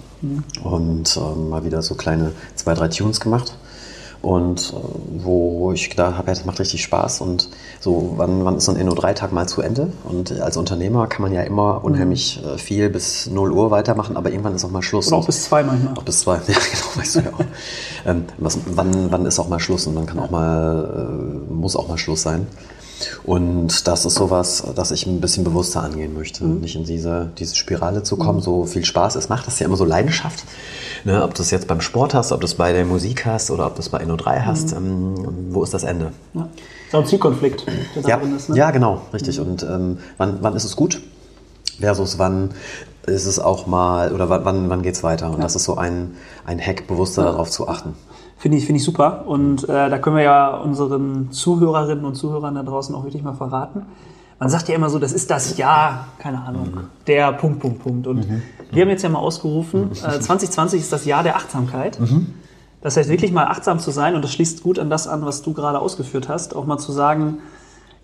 und 0.65 1.17
ähm, 1.17 1.49
mal 1.51 1.65
wieder 1.65 1.83
so 1.83 1.95
kleine 1.95 2.33
zwei, 2.57 2.75
drei 2.75 2.89
Tunes 2.89 3.21
gemacht. 3.21 3.55
Und 4.21 4.75
äh, 4.75 5.25
wo 5.25 5.73
ich 5.73 5.91
gedacht 5.91 6.17
habe, 6.17 6.29
ja, 6.29 6.35
das 6.35 6.45
macht 6.45 6.59
richtig 6.59 6.83
Spaß. 6.83 7.21
Und 7.21 7.49
so, 7.81 8.15
wann, 8.17 8.45
wann 8.45 8.57
ist 8.57 8.65
so 8.65 8.73
ein 8.73 8.79
Inno-3-Tag 8.79 9.33
mal 9.33 9.47
zu 9.47 9.63
Ende? 9.63 9.93
Und 10.05 10.41
als 10.41 10.57
Unternehmer 10.57 11.07
kann 11.07 11.23
man 11.23 11.33
ja 11.33 11.43
immer 11.43 11.85
unheimlich 11.85 12.43
äh, 12.45 12.59
viel 12.59 12.91
bis 12.91 13.29
0 13.29 13.53
Uhr 13.53 13.71
weitermachen, 13.71 14.17
aber 14.17 14.31
irgendwann 14.31 14.55
ist 14.55 14.65
auch 14.65 14.71
mal 14.71 14.83
Schluss. 14.83 15.09
Oder 15.09 15.19
auch 15.19 15.27
bis 15.27 15.45
zwei 15.45 15.63
manchmal. 15.63 15.95
Auch 15.97 16.03
bis 16.03 16.21
zwei, 16.21 16.35
ja 16.47 16.55
genau, 16.55 16.97
weißt 16.97 17.17
du 17.17 17.21
ja 17.21 17.33
auch. 17.33 17.45
ähm, 18.07 18.25
was, 18.39 18.59
wann, 18.67 19.13
wann 19.13 19.25
ist 19.25 19.39
auch 19.39 19.49
mal 19.49 19.61
Schluss 19.61 19.87
und 19.87 19.95
dann 19.95 20.07
kann 20.07 20.19
auch 20.19 20.31
mal, 20.31 21.45
äh, 21.49 21.53
muss 21.53 21.77
auch 21.77 21.89
mal 21.89 21.99
Schluss 21.99 22.23
sein. 22.23 22.47
Und 23.25 23.87
das 23.87 24.05
ist 24.05 24.15
sowas, 24.15 24.63
das 24.75 24.91
ich 24.91 25.07
ein 25.07 25.21
bisschen 25.21 25.45
bewusster 25.45 25.83
angehen 25.83 26.15
möchte. 26.15 26.45
Nicht 26.45 26.77
in 26.77 26.85
diese, 26.85 27.31
diese 27.39 27.55
Spirale 27.55 28.03
zu 28.03 28.17
kommen, 28.17 28.41
so 28.41 28.65
viel 28.65 28.85
Spaß 28.85 29.17
es 29.17 29.29
macht. 29.29 29.47
Das 29.47 29.55
ist 29.55 29.61
ja 29.61 29.67
immer 29.67 29.77
so 29.77 29.85
Leidenschaft. 29.85 30.45
Ne, 31.05 31.23
ob 31.23 31.35
du 31.35 31.43
es 31.43 31.51
jetzt 31.51 31.69
beim 31.69 31.81
Sport 31.81 32.15
hast, 32.15 32.33
ob 32.33 32.41
du 32.41 32.47
es 32.47 32.55
bei 32.55 32.73
der 32.73 32.85
Musik 32.85 33.25
hast 33.25 33.51
oder 33.51 33.67
ob 33.67 33.77
du 33.77 33.81
es 33.81 33.89
bei 33.89 34.03
Inno3 34.03 34.45
hast, 34.45 34.73
ähm, 34.73 35.15
wo 35.51 35.63
ist 35.63 35.73
das 35.73 35.85
Ende? 35.85 36.13
Ja. 36.35 36.49
Ist 36.89 36.95
auch 36.95 37.01
ein 37.01 37.07
Zielkonflikt, 37.07 37.65
der 37.95 38.03
da 38.03 38.09
Ja, 38.09 38.17
drin 38.17 38.35
ist. 38.35 38.49
Ne? 38.49 38.57
ja 38.57 38.71
genau, 38.73 39.03
richtig. 39.13 39.39
Und 39.39 39.63
ähm, 39.63 39.99
wann, 40.17 40.39
wann 40.41 40.57
ist 40.57 40.65
es 40.65 40.75
gut 40.75 41.01
versus 41.81 42.19
wann 42.19 42.51
ist 43.07 43.27
es 43.27 43.39
auch 43.39 43.67
mal, 43.67 44.13
oder 44.13 44.29
wann, 44.29 44.45
wann, 44.45 44.71
wann 44.71 44.83
geht 44.83 44.95
es 44.95 45.03
weiter? 45.03 45.31
Und 45.31 45.43
das 45.43 45.57
ist 45.57 45.65
so 45.65 45.77
ein, 45.77 46.17
ein 46.45 46.61
Hack, 46.61 46.87
bewusster 46.87 47.23
darauf 47.23 47.51
zu 47.51 47.69
achten. 47.69 47.95
Finde 48.39 48.57
ich, 48.57 48.67
finde 48.67 48.79
ich 48.79 48.85
super. 48.85 49.25
Und 49.27 49.65
äh, 49.65 49.91
da 49.91 49.99
können 49.99 50.17
wir 50.17 50.23
ja 50.23 50.57
unseren 50.57 51.33
Zuhörerinnen 51.33 52.05
und 52.05 52.15
Zuhörern 52.15 52.55
da 52.55 52.63
draußen 52.63 52.95
auch 52.95 53.05
wirklich 53.05 53.23
mal 53.25 53.35
verraten. 53.35 53.83
man 54.39 54.49
sagt 54.49 54.69
ja 54.69 54.77
immer 54.77 54.89
so, 54.91 55.01
das 55.01 55.13
ist 55.13 55.31
das 55.31 55.57
Jahr, 55.59 56.07
keine 56.21 56.41
Ahnung, 56.43 56.69
der 57.09 57.33
Punkt, 57.33 57.59
Punkt, 57.59 57.83
Punkt. 57.83 58.07
Und 58.07 58.27
wir 58.71 58.83
haben 58.83 58.91
jetzt 58.91 59.03
ja 59.03 59.09
mal 59.09 59.19
ausgerufen, 59.19 59.91
äh, 59.93 60.21
2020 60.21 60.81
ist 60.81 60.93
das 60.93 61.05
Jahr 61.05 61.25
der 61.25 61.35
Achtsamkeit. 61.37 61.99
Das 62.81 62.97
heißt, 62.97 63.09
wirklich 63.11 63.33
mal 63.33 63.47
achtsam 63.49 63.81
zu 63.81 63.91
sein, 63.91 64.15
und 64.15 64.23
das 64.23 64.33
schließt 64.33 64.63
gut 64.63 64.79
an 64.79 64.89
das 64.89 65.09
an, 65.09 65.25
was 65.27 65.43
du 65.43 65.53
gerade 65.53 65.81
ausgeführt 65.81 66.29
hast, 66.29 66.55
auch 66.55 66.65
mal 66.65 66.79
zu 66.79 66.93
sagen, 66.93 67.39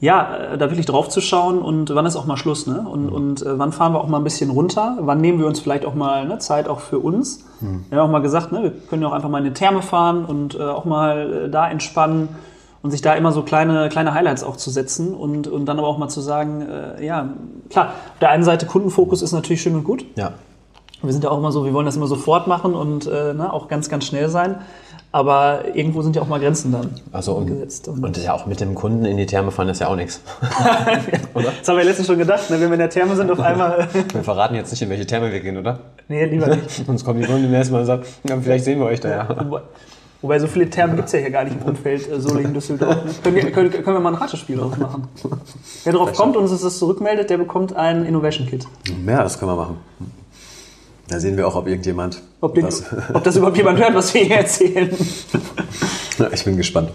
ja, 0.04 0.36
äh, 0.36 0.58
da 0.58 0.70
wirklich 0.70 0.84
drauf 0.84 1.08
zu 1.08 1.22
schauen 1.22 1.60
und 1.60 1.94
wann 1.94 2.04
ist 2.04 2.14
auch 2.16 2.26
mal 2.26 2.36
Schluss, 2.36 2.66
ne? 2.66 2.86
Und, 2.86 3.08
und 3.08 3.42
äh, 3.42 3.58
wann 3.58 3.72
fahren 3.72 3.94
wir 3.94 4.00
auch 4.00 4.06
mal 4.06 4.18
ein 4.18 4.24
bisschen 4.24 4.50
runter? 4.50 4.98
Wann 5.00 5.20
nehmen 5.20 5.38
wir 5.38 5.46
uns 5.46 5.60
vielleicht 5.60 5.86
auch 5.86 5.94
mal 5.94 6.26
ne, 6.26 6.38
Zeit 6.38 6.68
auch 6.68 6.80
für 6.80 6.98
uns? 6.98 7.44
Wir 7.88 7.98
haben 7.98 8.08
auch 8.08 8.12
mal 8.12 8.20
gesagt, 8.20 8.52
ne, 8.52 8.62
wir 8.64 8.70
können 8.70 9.00
ja 9.00 9.08
auch 9.08 9.12
einfach 9.12 9.30
mal 9.30 9.38
in 9.38 9.46
eine 9.46 9.54
Therme 9.54 9.80
fahren 9.80 10.26
und 10.26 10.56
äh, 10.56 10.62
auch 10.62 10.84
mal 10.84 11.46
äh, 11.46 11.50
da 11.50 11.70
entspannen 11.70 12.28
und 12.82 12.90
sich 12.90 13.00
da 13.00 13.14
immer 13.14 13.32
so 13.32 13.40
kleine, 13.42 13.88
kleine 13.88 14.12
Highlights 14.12 14.44
auch 14.44 14.58
zu 14.58 14.68
setzen 14.68 15.14
und, 15.14 15.48
und 15.48 15.64
dann 15.64 15.78
aber 15.78 15.88
auch 15.88 15.96
mal 15.96 16.08
zu 16.08 16.20
sagen, 16.20 16.60
äh, 16.68 17.04
ja, 17.04 17.30
klar, 17.70 17.86
auf 17.86 18.18
der 18.20 18.28
einen 18.28 18.44
Seite 18.44 18.66
Kundenfokus 18.66 19.22
ist 19.22 19.32
natürlich 19.32 19.62
schön 19.62 19.74
und 19.74 19.84
gut. 19.84 20.04
Ja. 20.16 20.34
Wir 21.00 21.12
sind 21.12 21.24
ja 21.24 21.30
auch 21.30 21.38
immer 21.38 21.50
so, 21.50 21.64
wir 21.64 21.72
wollen 21.72 21.86
das 21.86 21.96
immer 21.96 22.06
sofort 22.06 22.46
machen 22.46 22.74
und 22.74 23.06
äh, 23.06 23.32
ne, 23.32 23.50
auch 23.50 23.68
ganz, 23.68 23.88
ganz 23.88 24.04
schnell 24.04 24.28
sein. 24.28 24.56
Aber 25.14 25.60
irgendwo 25.74 26.02
sind 26.02 26.16
ja 26.16 26.22
auch 26.22 26.26
mal 26.26 26.40
Grenzen 26.40 26.72
dann 26.72 26.90
Also 27.12 27.34
und, 27.34 27.46
gesetzt. 27.46 27.86
und 27.86 28.16
ja 28.16 28.32
auch 28.32 28.46
mit 28.46 28.60
dem 28.60 28.74
Kunden 28.74 29.04
in 29.04 29.16
die 29.16 29.26
Therme 29.26 29.52
fahren 29.52 29.68
ist 29.68 29.80
ja 29.80 29.86
auch 29.86 29.94
nichts. 29.94 30.20
Das 31.34 31.68
haben 31.68 31.76
wir 31.76 31.84
letztens 31.84 32.08
schon 32.08 32.18
gedacht, 32.18 32.50
ne? 32.50 32.60
wenn 32.60 32.68
wir 32.68 32.72
in 32.72 32.80
der 32.80 32.90
Therme 32.90 33.14
sind, 33.14 33.30
auf 33.30 33.38
einmal. 33.38 33.86
Wir 34.12 34.24
verraten 34.24 34.56
jetzt 34.56 34.72
nicht, 34.72 34.82
in 34.82 34.90
welche 34.90 35.06
Therme 35.06 35.30
wir 35.30 35.38
gehen, 35.38 35.56
oder? 35.56 35.78
nee, 36.08 36.24
lieber 36.24 36.48
nicht. 36.48 36.68
Sonst 36.86 37.04
kommen 37.04 37.20
die 37.20 37.26
Kunden 37.28 37.52
erstmal 37.54 37.82
und 37.82 37.86
sagen, 37.86 38.02
vielleicht 38.42 38.64
sehen 38.64 38.80
wir 38.80 38.86
euch 38.86 38.98
da 38.98 39.08
ja. 39.08 39.62
Wobei, 40.20 40.40
so 40.40 40.48
viele 40.48 40.68
Thermen 40.68 40.96
gibt 40.96 41.06
es 41.06 41.12
ja 41.12 41.20
hier 41.20 41.30
gar 41.30 41.44
nicht 41.44 41.60
im 41.60 41.68
Umfeld 41.68 42.10
äh, 42.10 42.18
Solingen, 42.18 42.52
Düsseldorf. 42.52 43.04
Ne? 43.04 43.12
Können, 43.22 43.36
wir, 43.36 43.52
können, 43.52 43.70
können 43.70 43.96
wir 43.96 44.00
mal 44.00 44.14
ein 44.14 44.20
Ratespiel 44.20 44.56
draus 44.56 44.76
machen? 44.78 45.06
Wer 45.84 45.92
drauf 45.92 46.12
kommt 46.12 46.36
und 46.36 46.42
uns 46.42 46.60
das 46.60 46.76
zurückmeldet, 46.76 47.30
der 47.30 47.38
bekommt 47.38 47.76
ein 47.76 48.04
Innovation 48.04 48.48
Kit. 48.48 48.66
Ja, 49.06 49.22
das 49.22 49.38
können 49.38 49.52
wir 49.52 49.56
machen. 49.56 49.76
Da 51.08 51.20
sehen 51.20 51.36
wir 51.36 51.46
auch, 51.46 51.54
ob 51.54 51.66
irgendjemand. 51.66 52.22
Ob, 52.40 52.54
den, 52.54 52.64
das, 52.64 52.82
ob 53.12 53.22
das 53.24 53.36
überhaupt 53.36 53.56
jemand 53.56 53.78
hört, 53.78 53.94
was 53.94 54.14
wir 54.14 54.24
hier 54.24 54.36
erzählen. 54.36 54.96
Ja, 56.16 56.30
ich 56.32 56.44
bin 56.44 56.56
gespannt. 56.56 56.90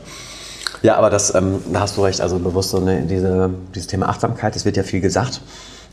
Ja, 0.82 0.96
aber 0.96 1.10
das, 1.10 1.36
ähm, 1.36 1.62
da 1.74 1.82
hast 1.82 1.98
du 1.98 2.04
recht. 2.04 2.22
Also 2.22 2.40
bewusst 2.40 2.70
so 2.70 2.78
eine, 2.78 3.02
diese, 3.02 3.50
dieses 3.76 3.88
Thema 3.88 4.08
Achtsamkeit, 4.08 4.56
das 4.56 4.64
wird 4.64 4.78
ja 4.78 4.84
viel 4.84 5.02
gesagt. 5.02 5.42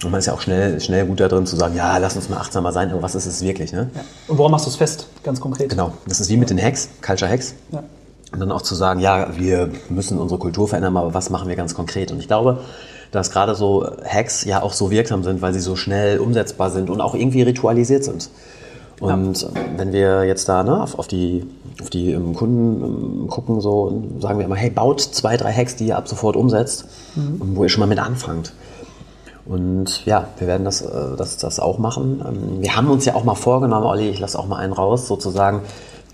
Und 0.05 0.11
man 0.11 0.21
ist 0.21 0.27
ja 0.27 0.33
auch 0.33 0.41
schnell, 0.41 0.81
schnell 0.81 1.07
gut 1.07 1.21
da 1.21 1.29
drin 1.29 1.47
zu 1.47 1.57
sagen, 1.57 1.75
ja, 1.75 1.97
lass 1.99 2.15
uns 2.17 2.29
mal 2.29 2.37
achtsamer 2.37 2.71
sein, 2.71 2.91
aber 2.93 3.03
was 3.03 3.15
ist 3.15 3.27
es 3.27 3.43
wirklich? 3.43 3.73
Ne? 3.73 3.91
Und 4.29 4.39
woran 4.39 4.53
machst 4.53 4.67
du 4.67 4.71
es 4.71 4.77
fest, 4.77 5.09
ganz 5.25 5.41
konkret? 5.41 5.71
Genau, 5.71 5.93
das 6.07 6.21
ist 6.21 6.29
wie 6.29 6.37
mit 6.37 6.51
den 6.51 6.63
Hacks, 6.63 6.89
Culture 7.05 7.31
Hacks. 7.31 7.55
Ja. 7.73 7.83
Und 8.37 8.41
dann 8.41 8.53
auch 8.53 8.61
zu 8.61 8.75
sagen, 8.75 9.01
ja, 9.01 9.35
wir 9.39 9.71
müssen 9.89 10.19
unsere 10.19 10.39
Kultur 10.39 10.69
verändern, 10.69 10.95
aber 10.95 11.15
was 11.15 11.31
machen 11.31 11.49
wir 11.49 11.57
ganz 11.57 11.75
konkret? 11.75 12.13
Und 12.13 12.19
ich 12.19 12.27
glaube, 12.27 12.59
dass 13.13 13.31
gerade 13.31 13.55
so 13.55 13.87
Hacks 14.05 14.45
ja 14.45 14.61
auch 14.61 14.75
so 14.75 14.91
wirksam 14.91 15.25
sind, 15.25 15.41
weil 15.41 15.55
sie 15.55 15.61
so 15.61 15.75
schnell 15.75 16.19
umsetzbar 16.19 16.71
sind 16.71 16.91
und 16.91 17.01
auch 17.01 17.15
irgendwie 17.15 17.41
ritualisiert 17.41 18.05
sind. 18.05 18.29
Und 19.01 19.49
wenn 19.79 19.95
wir 19.95 20.25
jetzt 20.25 20.51
da 20.51 20.63
ne, 20.63 20.83
auf, 20.83 20.99
auf 20.99 21.07
die, 21.07 21.47
auf 21.81 21.89
die 21.89 22.13
ähm, 22.13 22.35
Kunden 22.35 22.85
ähm, 22.85 23.29
gucken, 23.29 23.63
so 23.63 24.03
sagen 24.21 24.39
wir 24.39 24.45
immer, 24.45 24.57
hey, 24.57 24.69
baut 24.69 25.01
zwei, 25.01 25.39
drei 25.39 25.51
Hacks, 25.51 25.77
die 25.77 25.87
ihr 25.87 25.97
ab 25.97 26.07
sofort 26.07 26.37
umsetzt, 26.37 26.85
und 27.41 27.57
wo 27.57 27.63
ihr 27.63 27.71
schon 27.71 27.81
mal 27.81 27.87
mit 27.87 27.99
anfangt. 27.99 28.53
Und 29.47 30.05
ja, 30.05 30.29
wir 30.37 30.47
werden 30.47 30.65
das, 30.67 30.83
äh, 30.83 31.17
das, 31.17 31.39
das 31.39 31.59
auch 31.59 31.79
machen. 31.79 32.23
Ähm, 32.27 32.63
Wir 32.63 32.77
haben 32.77 32.91
uns 32.91 33.07
ja 33.07 33.15
auch 33.15 33.25
mal 33.25 33.35
vorgenommen, 33.35 33.87
Olli, 33.87 34.11
ich 34.11 34.21
lasse 34.21 34.39
auch 34.39 34.47
mal 34.47 34.59
einen 34.59 34.75
raus, 34.75 35.07
sozusagen. 35.07 35.63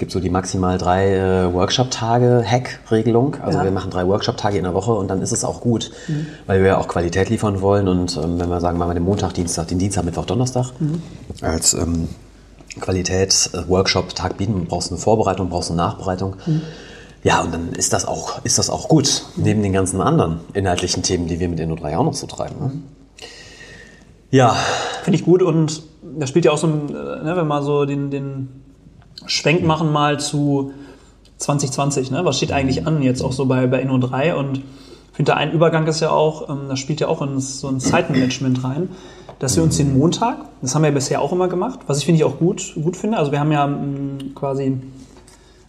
Es 0.02 0.04
gibt 0.06 0.12
so 0.14 0.18
die 0.18 0.30
maximal 0.30 0.78
drei 0.78 1.14
äh, 1.14 1.54
Workshop-Tage 1.54 2.42
Hack-Regelung. 2.44 3.36
Also 3.40 3.58
Ja. 3.58 3.64
wir 3.64 3.70
machen 3.70 3.92
drei 3.92 4.04
Workshop-Tage 4.04 4.58
in 4.58 4.64
der 4.64 4.74
Woche 4.74 4.90
und 4.90 5.06
dann 5.06 5.22
ist 5.22 5.30
es 5.30 5.44
auch 5.44 5.60
gut, 5.60 5.92
weil 6.48 6.58
wir 6.58 6.70
ja 6.70 6.78
auch 6.78 6.88
Qualität 6.88 7.30
liefern 7.30 7.60
wollen. 7.60 7.86
Und 7.86 8.16
ähm, 8.16 8.40
wenn 8.40 8.48
wir 8.48 8.60
sagen, 8.60 8.78
machen 8.78 8.90
wir 8.90 8.94
den 8.94 9.04
Montag, 9.04 9.34
Dienstag, 9.34 9.68
den 9.68 9.78
Dienstag, 9.78 10.04
Mittwoch, 10.04 10.24
Donnerstag 10.26 10.72
als 11.40 11.74
ähm, 11.74 12.08
Qualität-Workshop-Tag 12.80 14.38
bieten, 14.38 14.64
brauchst 14.66 14.90
du 14.90 14.94
eine 14.96 15.00
Vorbereitung, 15.00 15.50
brauchst 15.50 15.68
du 15.68 15.74
eine 15.74 15.82
Nachbereitung. 15.82 16.34
Ja, 17.22 17.40
und 17.42 17.54
dann 17.54 17.68
ist 17.68 17.92
das 17.92 18.04
auch, 18.04 18.44
ist 18.44 18.58
das 18.58 18.70
auch 18.70 18.88
gut, 18.88 19.22
neben 19.36 19.62
den 19.62 19.72
ganzen 19.72 20.00
anderen 20.00 20.40
inhaltlichen 20.52 21.04
Themen, 21.04 21.28
die 21.28 21.38
wir 21.38 21.48
mit 21.48 21.60
Inno3 21.60 21.96
auch 21.96 22.04
noch 22.04 22.14
so 22.14 22.26
treiben. 22.26 22.56
Ne? 22.58 22.72
Ja, 24.32 24.56
Finde 25.04 25.16
ich 25.18 25.24
gut 25.24 25.42
und 25.42 25.84
da 26.18 26.26
spielt 26.26 26.44
ja 26.44 26.50
auch 26.50 26.58
so 26.58 26.66
äh, 26.66 26.70
ne, 26.70 27.22
wenn 27.24 27.36
wir 27.36 27.44
mal 27.44 27.62
so 27.62 27.84
den, 27.84 28.10
den 28.10 28.61
Schwenk 29.26 29.64
machen 29.64 29.92
mal 29.92 30.20
zu 30.20 30.72
2020, 31.38 32.10
ne? 32.10 32.24
was 32.24 32.36
steht 32.36 32.52
eigentlich 32.52 32.86
an 32.86 33.02
jetzt 33.02 33.22
auch 33.22 33.32
so 33.32 33.46
bei, 33.46 33.66
bei 33.66 33.82
Inno3 33.82 34.34
und 34.34 34.58
ich 34.58 35.16
finde, 35.16 35.32
da 35.32 35.36
ein 35.36 35.52
Übergang 35.52 35.86
ist 35.86 36.00
ja 36.00 36.10
auch, 36.10 36.48
ähm, 36.48 36.68
das 36.68 36.78
spielt 36.78 37.00
ja 37.00 37.08
auch 37.08 37.20
in 37.20 37.38
so 37.40 37.68
ein 37.68 37.80
Zeitmanagement 37.80 38.64
rein, 38.64 38.88
dass 39.38 39.56
wir 39.56 39.62
uns 39.62 39.76
den 39.76 39.98
Montag, 39.98 40.38
das 40.62 40.74
haben 40.74 40.82
wir 40.82 40.88
ja 40.88 40.94
bisher 40.94 41.20
auch 41.20 41.32
immer 41.32 41.48
gemacht, 41.48 41.80
was 41.86 41.98
ich 41.98 42.06
finde 42.06 42.18
ich 42.18 42.24
auch 42.24 42.38
gut, 42.38 42.74
gut 42.82 42.96
finde, 42.96 43.18
also 43.18 43.32
wir 43.32 43.40
haben 43.40 43.52
ja 43.52 43.66
ähm, 43.66 44.34
quasi 44.34 44.64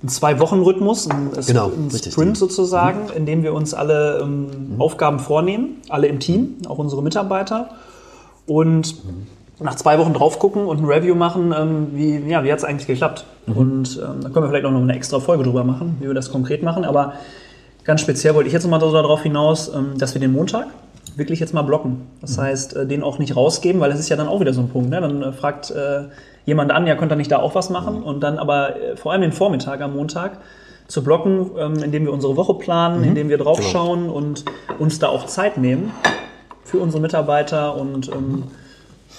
einen 0.03 0.09
Zwei-Wochen-Rhythmus, 0.09 1.09
einen, 1.09 1.31
Genau, 1.47 1.71
einen 1.71 1.89
richtig. 1.89 2.07
Mhm. 2.07 2.21
Sprint 2.21 2.37
sozusagen, 2.37 3.09
in 3.15 3.25
dem 3.25 3.41
wir 3.43 3.53
uns 3.53 3.73
alle 3.73 4.19
ähm, 4.21 4.75
Aufgaben 4.77 5.19
vornehmen, 5.19 5.81
alle 5.89 6.07
im 6.07 6.19
Team, 6.19 6.57
auch 6.67 6.77
unsere 6.77 7.01
Mitarbeiter 7.01 7.69
und 8.45 8.95
nach 9.63 9.75
zwei 9.75 9.97
Wochen 9.97 10.13
drauf 10.13 10.39
gucken 10.39 10.65
und 10.65 10.79
ein 10.79 10.85
Review 10.85 11.15
machen, 11.15 11.53
ähm, 11.57 11.87
wie, 11.93 12.17
ja, 12.29 12.43
wie 12.43 12.51
hat 12.51 12.59
es 12.59 12.65
eigentlich 12.65 12.87
geklappt. 12.87 13.25
Und 13.47 13.97
ähm, 13.97 14.21
da 14.21 14.29
können 14.29 14.45
wir 14.45 14.49
vielleicht 14.49 14.65
auch 14.65 14.71
noch 14.71 14.81
eine 14.81 14.95
extra 14.95 15.19
Folge 15.19 15.43
drüber 15.43 15.63
machen, 15.63 15.97
wie 15.99 16.07
wir 16.07 16.13
das 16.13 16.31
konkret 16.31 16.63
machen. 16.63 16.85
Aber 16.85 17.13
ganz 17.83 18.01
speziell 18.01 18.35
wollte 18.35 18.47
ich 18.47 18.53
jetzt 18.53 18.63
nochmal 18.63 18.79
darauf 18.79 19.23
hinaus, 19.23 19.73
ähm, 19.73 19.97
dass 19.97 20.13
wir 20.13 20.21
den 20.21 20.33
Montag 20.33 20.67
wirklich 21.15 21.39
jetzt 21.39 21.53
mal 21.53 21.61
blocken. 21.61 22.07
Das 22.21 22.37
heißt, 22.37 22.75
äh, 22.75 22.85
den 22.85 23.03
auch 23.03 23.19
nicht 23.19 23.35
rausgeben, 23.35 23.79
weil 23.81 23.89
das 23.89 23.99
ist 23.99 24.09
ja 24.09 24.15
dann 24.15 24.27
auch 24.27 24.39
wieder 24.39 24.53
so 24.53 24.61
ein 24.61 24.69
Punkt. 24.69 24.89
Ne? 24.89 24.99
Dann 24.99 25.21
äh, 25.21 25.31
fragt 25.31 25.71
äh, 25.71 26.05
jemand 26.45 26.71
an, 26.71 26.85
ja, 26.87 26.95
könnt 26.95 27.11
ihr 27.11 27.15
nicht 27.15 27.31
da 27.31 27.39
auch 27.39 27.55
was 27.55 27.69
machen? 27.69 28.03
Und 28.03 28.21
dann 28.21 28.37
aber 28.37 28.75
äh, 28.75 28.95
vor 28.97 29.11
allem 29.11 29.21
den 29.21 29.31
Vormittag 29.31 29.81
am 29.81 29.95
Montag 29.95 30.39
zu 30.87 31.03
blocken, 31.03 31.51
ähm, 31.57 31.83
indem 31.83 32.05
wir 32.05 32.13
unsere 32.13 32.35
Woche 32.35 32.55
planen, 32.55 33.03
indem 33.03 33.29
wir 33.29 33.37
draufschauen 33.37 34.09
und 34.09 34.43
uns 34.79 34.99
da 34.99 35.07
auch 35.07 35.25
Zeit 35.25 35.57
nehmen 35.57 35.91
für 36.65 36.79
unsere 36.79 37.01
Mitarbeiter 37.01 37.75
und 37.75 38.09
ähm, 38.09 38.43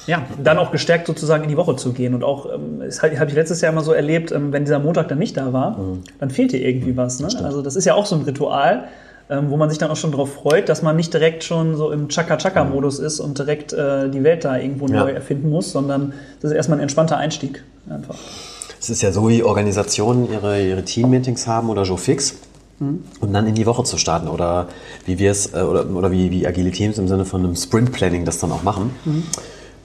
ja, 0.07 0.23
dann 0.43 0.59
auch 0.59 0.71
gestärkt 0.71 1.07
sozusagen 1.07 1.45
in 1.45 1.49
die 1.51 1.57
Woche 1.57 1.77
zu 1.77 1.93
gehen. 1.93 2.14
Und 2.14 2.25
auch, 2.25 2.47
ähm, 2.53 2.81
das 2.85 3.03
habe 3.03 3.14
ich 3.14 3.35
letztes 3.35 3.61
Jahr 3.61 3.73
immer 3.73 3.83
so 3.83 3.93
erlebt, 3.93 4.33
ähm, 4.33 4.53
wenn 4.53 4.64
dieser 4.64 4.79
Montag 4.79 5.09
dann 5.09 5.19
nicht 5.19 5.37
da 5.37 5.53
war, 5.53 5.79
dann 6.21 6.31
fehlt 6.31 6.53
dir 6.53 6.61
irgendwie 6.61 6.97
was. 6.97 7.21
Ne? 7.21 7.29
Also 7.45 7.62
das 7.62 7.77
ist 7.77 7.85
ja 7.85 7.95
auch 7.95 8.07
so 8.07 8.14
ein 8.17 8.23
Ritual, 8.23 8.85
ähm, 9.31 9.51
wo 9.51 9.57
man 9.57 9.71
sich 9.71 9.79
dann 9.79 9.90
auch 9.90 9.97
schon 9.97 10.11
darauf 10.11 10.35
freut, 10.35 10.69
dass 10.69 10.83
man 10.83 10.97
nicht 10.97 11.12
direkt 11.14 11.45
schon 11.45 11.77
so 11.77 11.90
im 11.90 12.09
Chaka-Chaka-Modus 12.09 12.99
ist 12.99 13.21
und 13.21 13.38
direkt 13.38 13.73
äh, 13.73 14.11
die 14.11 14.23
Welt 14.23 14.45
da 14.45 14.59
irgendwo 14.59 14.87
Ja. 14.87 15.05
neu 15.05 15.12
erfinden 15.12 15.49
muss, 15.49 15.73
sondern 15.73 16.12
das 16.43 16.51
ist 16.51 16.57
erstmal 16.57 16.79
ein 16.79 16.83
entspannter 16.83 17.17
Einstieg 17.17 17.62
einfach. 17.88 18.17
es 18.81 18.90
ist 18.90 19.01
ja 19.01 19.12
so, 19.12 19.29
wie 19.31 19.43
Organisationen 19.43 20.31
ihre, 20.31 20.62
ihre 20.62 20.83
Team-Meetings 20.85 21.47
haben 21.47 21.71
oder 21.71 21.85
so 21.87 21.97
fix. 21.97 22.35
Und 22.81 23.33
dann 23.33 23.47
in 23.47 23.55
die 23.55 23.64
Woche 23.64 23.85
zu 23.85 23.97
starten 23.97 24.29
oder 24.29 24.67
wie 25.07 25.19
wir 25.19 25.31
es, 25.31 25.55
äh, 25.55 25.62
oder, 25.62 25.88
oder 25.88 26.11
wie, 26.11 26.31
wie 26.31 26.47
agile 26.47 26.71
Teams 26.71 26.99
im 26.99 27.09
Sinne 27.09 27.25
von 27.25 27.43
einem 27.43 27.57
Sprint-Planning 27.57 28.27
das 28.27 28.40
dann 28.40 28.53
auch 28.53 28.62
machen. 28.62 28.90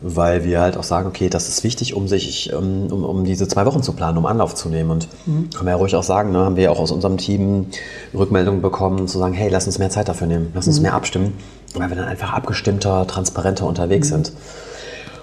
Weil 0.02 0.46
wir 0.46 0.62
halt 0.62 0.78
auch 0.78 0.84
sagen, 0.84 1.08
okay, 1.08 1.30
das 1.30 1.50
ist 1.50 1.64
wichtig, 1.66 1.94
um 1.94 2.08
sich, 2.08 2.54
um, 2.54 2.88
um, 2.88 3.04
um 3.04 3.24
diese 3.26 3.48
zwei 3.50 3.66
Wochen 3.66 3.84
zu 3.84 3.92
planen, 3.92 4.18
um 4.18 4.26
Anlauf 4.26 4.56
zu 4.56 4.70
nehmen. 4.70 4.92
Und 4.92 5.08
können 5.26 5.66
wir 5.66 5.72
ja 5.72 5.76
ruhig 5.76 5.96
auch 5.96 6.04
sagen, 6.04 6.32
ne, 6.32 6.40
haben 6.40 6.56
wir 6.56 6.64
ja 6.64 6.70
auch 6.72 6.80
aus 6.80 6.92
unserem 6.92 7.18
Team 7.18 7.68
Rückmeldungen 8.14 8.62
bekommen, 8.62 9.08
zu 9.10 9.20
sagen, 9.20 9.34
hey, 9.34 9.50
lass 9.50 9.66
uns 9.66 9.78
mehr 9.78 9.90
Zeit 9.90 10.08
dafür 10.08 10.28
nehmen, 10.28 10.52
lass 10.54 10.68
uns 10.68 10.80
mehr 10.80 10.94
abstimmen, 10.94 11.34
weil 11.76 11.90
wir 11.90 11.98
dann 11.98 12.08
einfach 12.08 12.32
abgestimmter, 12.32 13.08
transparenter 13.08 13.68
unterwegs 13.68 14.08
sind. 14.08 14.32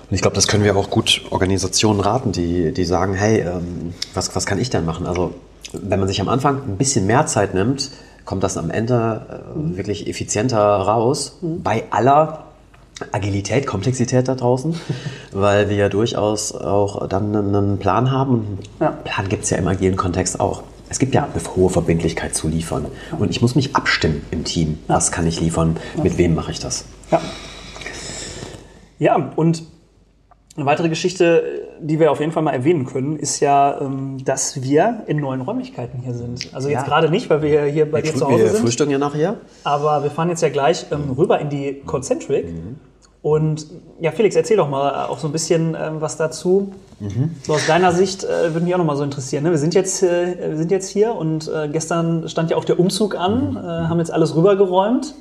Und 0.08 0.14
ich 0.14 0.20
glaube, 0.20 0.36
das 0.36 0.46
können 0.46 0.62
wir 0.62 0.76
auch 0.76 0.90
gut 0.90 1.22
Organisationen 1.30 2.00
raten, 2.00 2.32
die, 2.32 2.72
die 2.72 2.84
sagen, 2.84 3.14
hey, 3.14 3.40
ähm, 3.40 3.94
was, 4.14 4.36
was 4.36 4.46
kann 4.46 4.58
ich 4.58 4.70
denn 4.70 4.84
machen? 4.84 5.06
Also 5.06 5.32
wenn 5.72 5.98
man 5.98 6.08
sich 6.08 6.20
am 6.20 6.28
Anfang 6.28 6.62
ein 6.62 6.76
bisschen 6.76 7.06
mehr 7.06 7.26
Zeit 7.26 7.54
nimmt, 7.54 7.90
kommt 8.24 8.44
das 8.44 8.56
am 8.56 8.70
Ende 8.70 9.26
äh, 9.30 9.76
wirklich 9.76 10.06
effizienter 10.06 10.60
raus. 10.60 11.38
Bei 11.40 11.84
aller 11.90 12.45
Agilität, 13.12 13.66
Komplexität 13.66 14.28
da 14.28 14.34
draußen, 14.34 14.78
weil 15.32 15.68
wir 15.68 15.76
ja 15.76 15.88
durchaus 15.88 16.54
auch 16.54 17.06
dann 17.08 17.34
einen 17.34 17.78
Plan 17.78 18.10
haben. 18.10 18.58
Ja. 18.80 18.90
Plan 18.90 19.28
gibt 19.28 19.44
es 19.44 19.50
ja 19.50 19.58
im 19.58 19.68
agilen 19.68 19.96
Kontext 19.96 20.40
auch. 20.40 20.62
Es 20.88 20.98
gibt 20.98 21.14
ja 21.14 21.24
eine 21.24 21.56
hohe 21.56 21.68
Verbindlichkeit 21.68 22.34
zu 22.34 22.48
liefern. 22.48 22.86
Und 23.18 23.30
ich 23.30 23.42
muss 23.42 23.54
mich 23.56 23.74
abstimmen 23.74 24.22
im 24.30 24.44
Team. 24.44 24.78
Was 24.86 25.10
kann 25.10 25.26
ich 25.26 25.40
liefern? 25.40 25.76
Mit 26.00 26.16
wem 26.16 26.34
mache 26.34 26.52
ich 26.52 26.60
das? 26.60 26.84
Ja. 27.10 27.20
Ja, 28.98 29.32
und 29.36 29.64
eine 30.56 30.64
weitere 30.64 30.88
Geschichte, 30.88 31.65
die 31.80 31.98
wir 32.00 32.10
auf 32.10 32.20
jeden 32.20 32.32
Fall 32.32 32.42
mal 32.42 32.52
erwähnen 32.52 32.86
können, 32.86 33.16
ist 33.16 33.40
ja, 33.40 33.80
ähm, 33.80 34.18
dass 34.24 34.62
wir 34.62 35.02
in 35.06 35.18
neuen 35.18 35.40
Räumlichkeiten 35.40 36.00
hier 36.02 36.14
sind. 36.14 36.48
Also 36.52 36.68
jetzt 36.68 36.80
Ja. 36.82 36.86
gerade 36.86 37.10
nicht, 37.10 37.28
weil 37.30 37.42
wir 37.42 37.64
hier 37.64 37.90
bei 37.90 38.02
dir 38.02 38.14
zu 38.14 38.26
Hause 38.26 38.44
wir 38.44 38.50
sind. 38.50 38.60
frühstücken 38.62 38.90
ja 38.92 38.98
nachher. 38.98 39.36
Aber 39.64 40.02
wir 40.02 40.10
fahren 40.10 40.28
jetzt 40.28 40.42
ja 40.42 40.48
gleich 40.48 40.86
ähm, 40.90 41.10
rüber 41.16 41.38
in 41.40 41.48
die 41.50 41.82
Concentric. 41.86 42.46
Und 43.22 43.66
ja, 44.00 44.12
Felix, 44.12 44.36
erzähl 44.36 44.56
doch 44.56 44.68
mal 44.68 45.06
auch 45.06 45.18
so 45.18 45.26
ein 45.26 45.32
bisschen 45.32 45.74
ähm, 45.78 46.00
was 46.00 46.16
dazu. 46.16 46.72
So 47.42 47.54
aus 47.54 47.66
deiner 47.66 47.92
Sicht 47.92 48.24
äh, 48.24 48.52
würde 48.54 48.60
mich 48.64 48.72
auch 48.74 48.78
noch 48.78 48.84
mal 48.86 48.96
so 48.96 49.02
interessieren. 49.04 49.42
Ne? 49.44 49.50
Wir, 49.50 49.58
sind 49.58 49.74
jetzt, 49.74 50.02
äh, 50.02 50.36
wir 50.50 50.56
sind 50.56 50.70
jetzt 50.70 50.88
hier 50.88 51.14
und 51.14 51.50
äh, 51.52 51.68
gestern 51.68 52.28
stand 52.28 52.50
ja 52.50 52.56
auch 52.56 52.64
der 52.64 52.78
Umzug 52.78 53.16
an, 53.16 53.56
äh, 53.56 53.60
haben 53.88 53.98
jetzt 53.98 54.12
alles 54.12 54.34
rübergeräumt. 54.36 55.14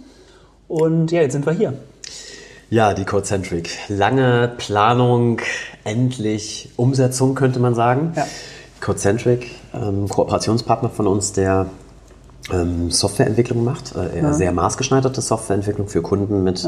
Und 0.68 1.12
ja, 1.12 1.22
jetzt 1.22 1.34
sind 1.34 1.46
wir 1.46 1.54
hier. 1.54 1.74
Ja, 2.70 2.94
die 2.94 3.06
Codecentric. 3.06 3.70
Lange 3.90 4.52
Planung, 4.58 5.40
endlich 5.84 6.70
Umsetzung, 6.78 7.36
könnte 7.36 7.60
man 7.60 7.76
sagen. 7.76 8.14
Ja. 8.16 8.26
Codecentric, 8.82 9.52
ähm, 9.74 10.10
Kooperationspartner 10.10 10.90
von 10.90 11.08
uns, 11.08 11.32
der 11.32 11.68
ähm, 12.52 12.92
Softwareentwicklung 12.92 13.64
macht, 13.64 13.96
äh, 13.96 14.20
eher 14.20 14.34
sehr 14.34 14.52
maßgeschneiderte 14.52 15.22
Softwareentwicklung 15.22 15.88
für 15.88 16.02
Kunden 16.02 16.44
mit 16.44 16.68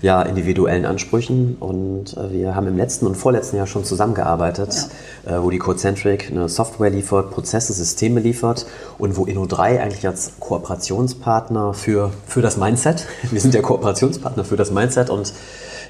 ja. 0.00 0.22
individuellen 0.22 0.84
Ansprüchen. 0.84 1.56
Und 1.60 2.16
äh, 2.16 2.32
wir 2.32 2.54
haben 2.54 2.66
im 2.66 2.76
letzten 2.76 3.06
und 3.06 3.16
vorletzten 3.16 3.56
Jahr 3.56 3.66
schon 3.66 3.84
zusammengearbeitet, 3.84 4.88
äh, 5.24 5.38
wo 5.38 5.50
die 5.50 5.58
Codecentric 5.58 6.30
eine 6.30 6.48
Software 6.48 6.90
liefert, 6.90 7.30
Prozesse, 7.30 7.72
Systeme 7.72 8.20
liefert 8.20 8.66
und 8.98 9.16
wo 9.16 9.24
Inno3 9.24 9.80
eigentlich 9.80 10.06
als 10.06 10.32
Kooperationspartner 10.40 11.72
für, 11.72 12.10
für 12.26 12.42
das 12.42 12.56
Mindset, 12.56 13.06
wir 13.30 13.40
sind 13.40 13.54
ja 13.54 13.62
Kooperationspartner 13.62 14.44
für 14.44 14.56
das 14.56 14.72
Mindset 14.72 15.08
und 15.08 15.32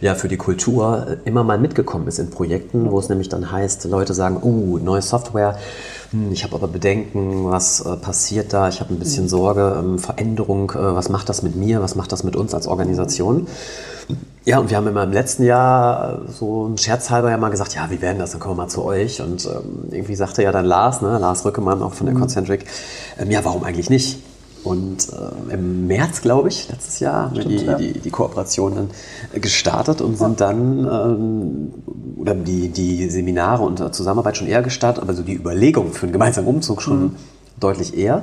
ja, 0.02 0.16
für 0.16 0.28
die 0.28 0.36
Kultur 0.36 1.06
äh, 1.08 1.16
immer 1.28 1.44
mal 1.44 1.58
mitgekommen 1.58 2.08
ist 2.08 2.18
in 2.18 2.28
Projekten, 2.28 2.90
wo 2.90 2.98
es 2.98 3.08
nämlich 3.08 3.28
dann 3.28 3.50
heißt, 3.50 3.84
Leute 3.84 4.14
sagen, 4.14 4.40
uh, 4.42 4.78
neue 4.78 5.00
Software, 5.00 5.56
hm, 6.10 6.32
ich 6.32 6.42
habe 6.42 6.56
aber 6.56 6.66
Bedenken, 6.66 7.50
was 7.50 7.80
äh, 7.80 7.96
passiert 7.96 8.52
da, 8.52 8.68
ich 8.68 8.80
habe 8.80 8.92
ein 8.92 8.98
bisschen 8.98 9.28
Sorge, 9.28 9.76
ähm, 9.78 10.00
Veränderung, 10.00 10.72
äh, 10.72 10.94
was 10.94 11.08
macht 11.08 11.28
das 11.28 11.44
mit 11.44 11.54
mir, 11.54 11.80
was 11.80 11.94
macht 11.94 12.10
das 12.10 12.24
mit 12.24 12.34
uns 12.34 12.52
als 12.52 12.66
Organisation? 12.66 13.46
Ja, 14.44 14.58
und 14.58 14.70
wir 14.70 14.76
haben 14.76 14.88
immer 14.88 15.04
im 15.04 15.12
letzten 15.12 15.44
Jahr 15.44 16.22
so 16.26 16.66
ein 16.66 16.76
Scherzhalber 16.76 17.30
ja 17.30 17.36
mal 17.36 17.50
gesagt, 17.50 17.76
ja, 17.76 17.88
wie 17.90 18.02
werden 18.02 18.18
das, 18.18 18.32
dann 18.32 18.40
kommen 18.40 18.56
wir 18.56 18.64
mal 18.64 18.68
zu 18.68 18.84
euch. 18.84 19.22
Und 19.22 19.46
ähm, 19.46 19.92
irgendwie 19.92 20.16
sagte 20.16 20.42
ja 20.42 20.50
dann 20.50 20.64
Lars, 20.64 21.00
ne, 21.00 21.16
Lars 21.18 21.44
Rückemann 21.44 21.80
auch 21.80 21.94
von 21.94 22.06
der 22.06 22.16
Concentric, 22.16 22.66
ähm, 23.20 23.30
ja, 23.30 23.44
warum 23.44 23.62
eigentlich 23.62 23.88
nicht? 23.88 24.18
Und 24.64 25.08
äh, 25.08 25.54
im 25.54 25.88
März, 25.88 26.22
glaube 26.22 26.48
ich, 26.48 26.68
letztes 26.68 27.00
Jahr 27.00 27.24
haben 27.24 27.36
wir 27.36 27.44
die, 27.44 27.56
ja. 27.56 27.74
die, 27.74 27.98
die 27.98 28.10
Kooperation 28.10 28.74
dann 28.76 28.90
äh, 29.32 29.40
gestartet 29.40 30.00
und 30.00 30.16
sind 30.16 30.40
dann, 30.40 30.78
ähm, 30.78 31.74
oder 32.16 32.34
die, 32.34 32.68
die 32.68 33.10
Seminare 33.10 33.64
und 33.64 33.94
Zusammenarbeit 33.94 34.36
schon 34.36 34.46
eher 34.46 34.62
gestartet, 34.62 35.02
aber 35.02 35.14
so 35.14 35.22
die 35.22 35.34
Überlegung 35.34 35.92
für 35.92 36.04
einen 36.04 36.12
gemeinsamen 36.12 36.46
Umzug 36.46 36.80
schon 36.80 37.16
deutlich 37.58 37.96
eher. 37.96 38.22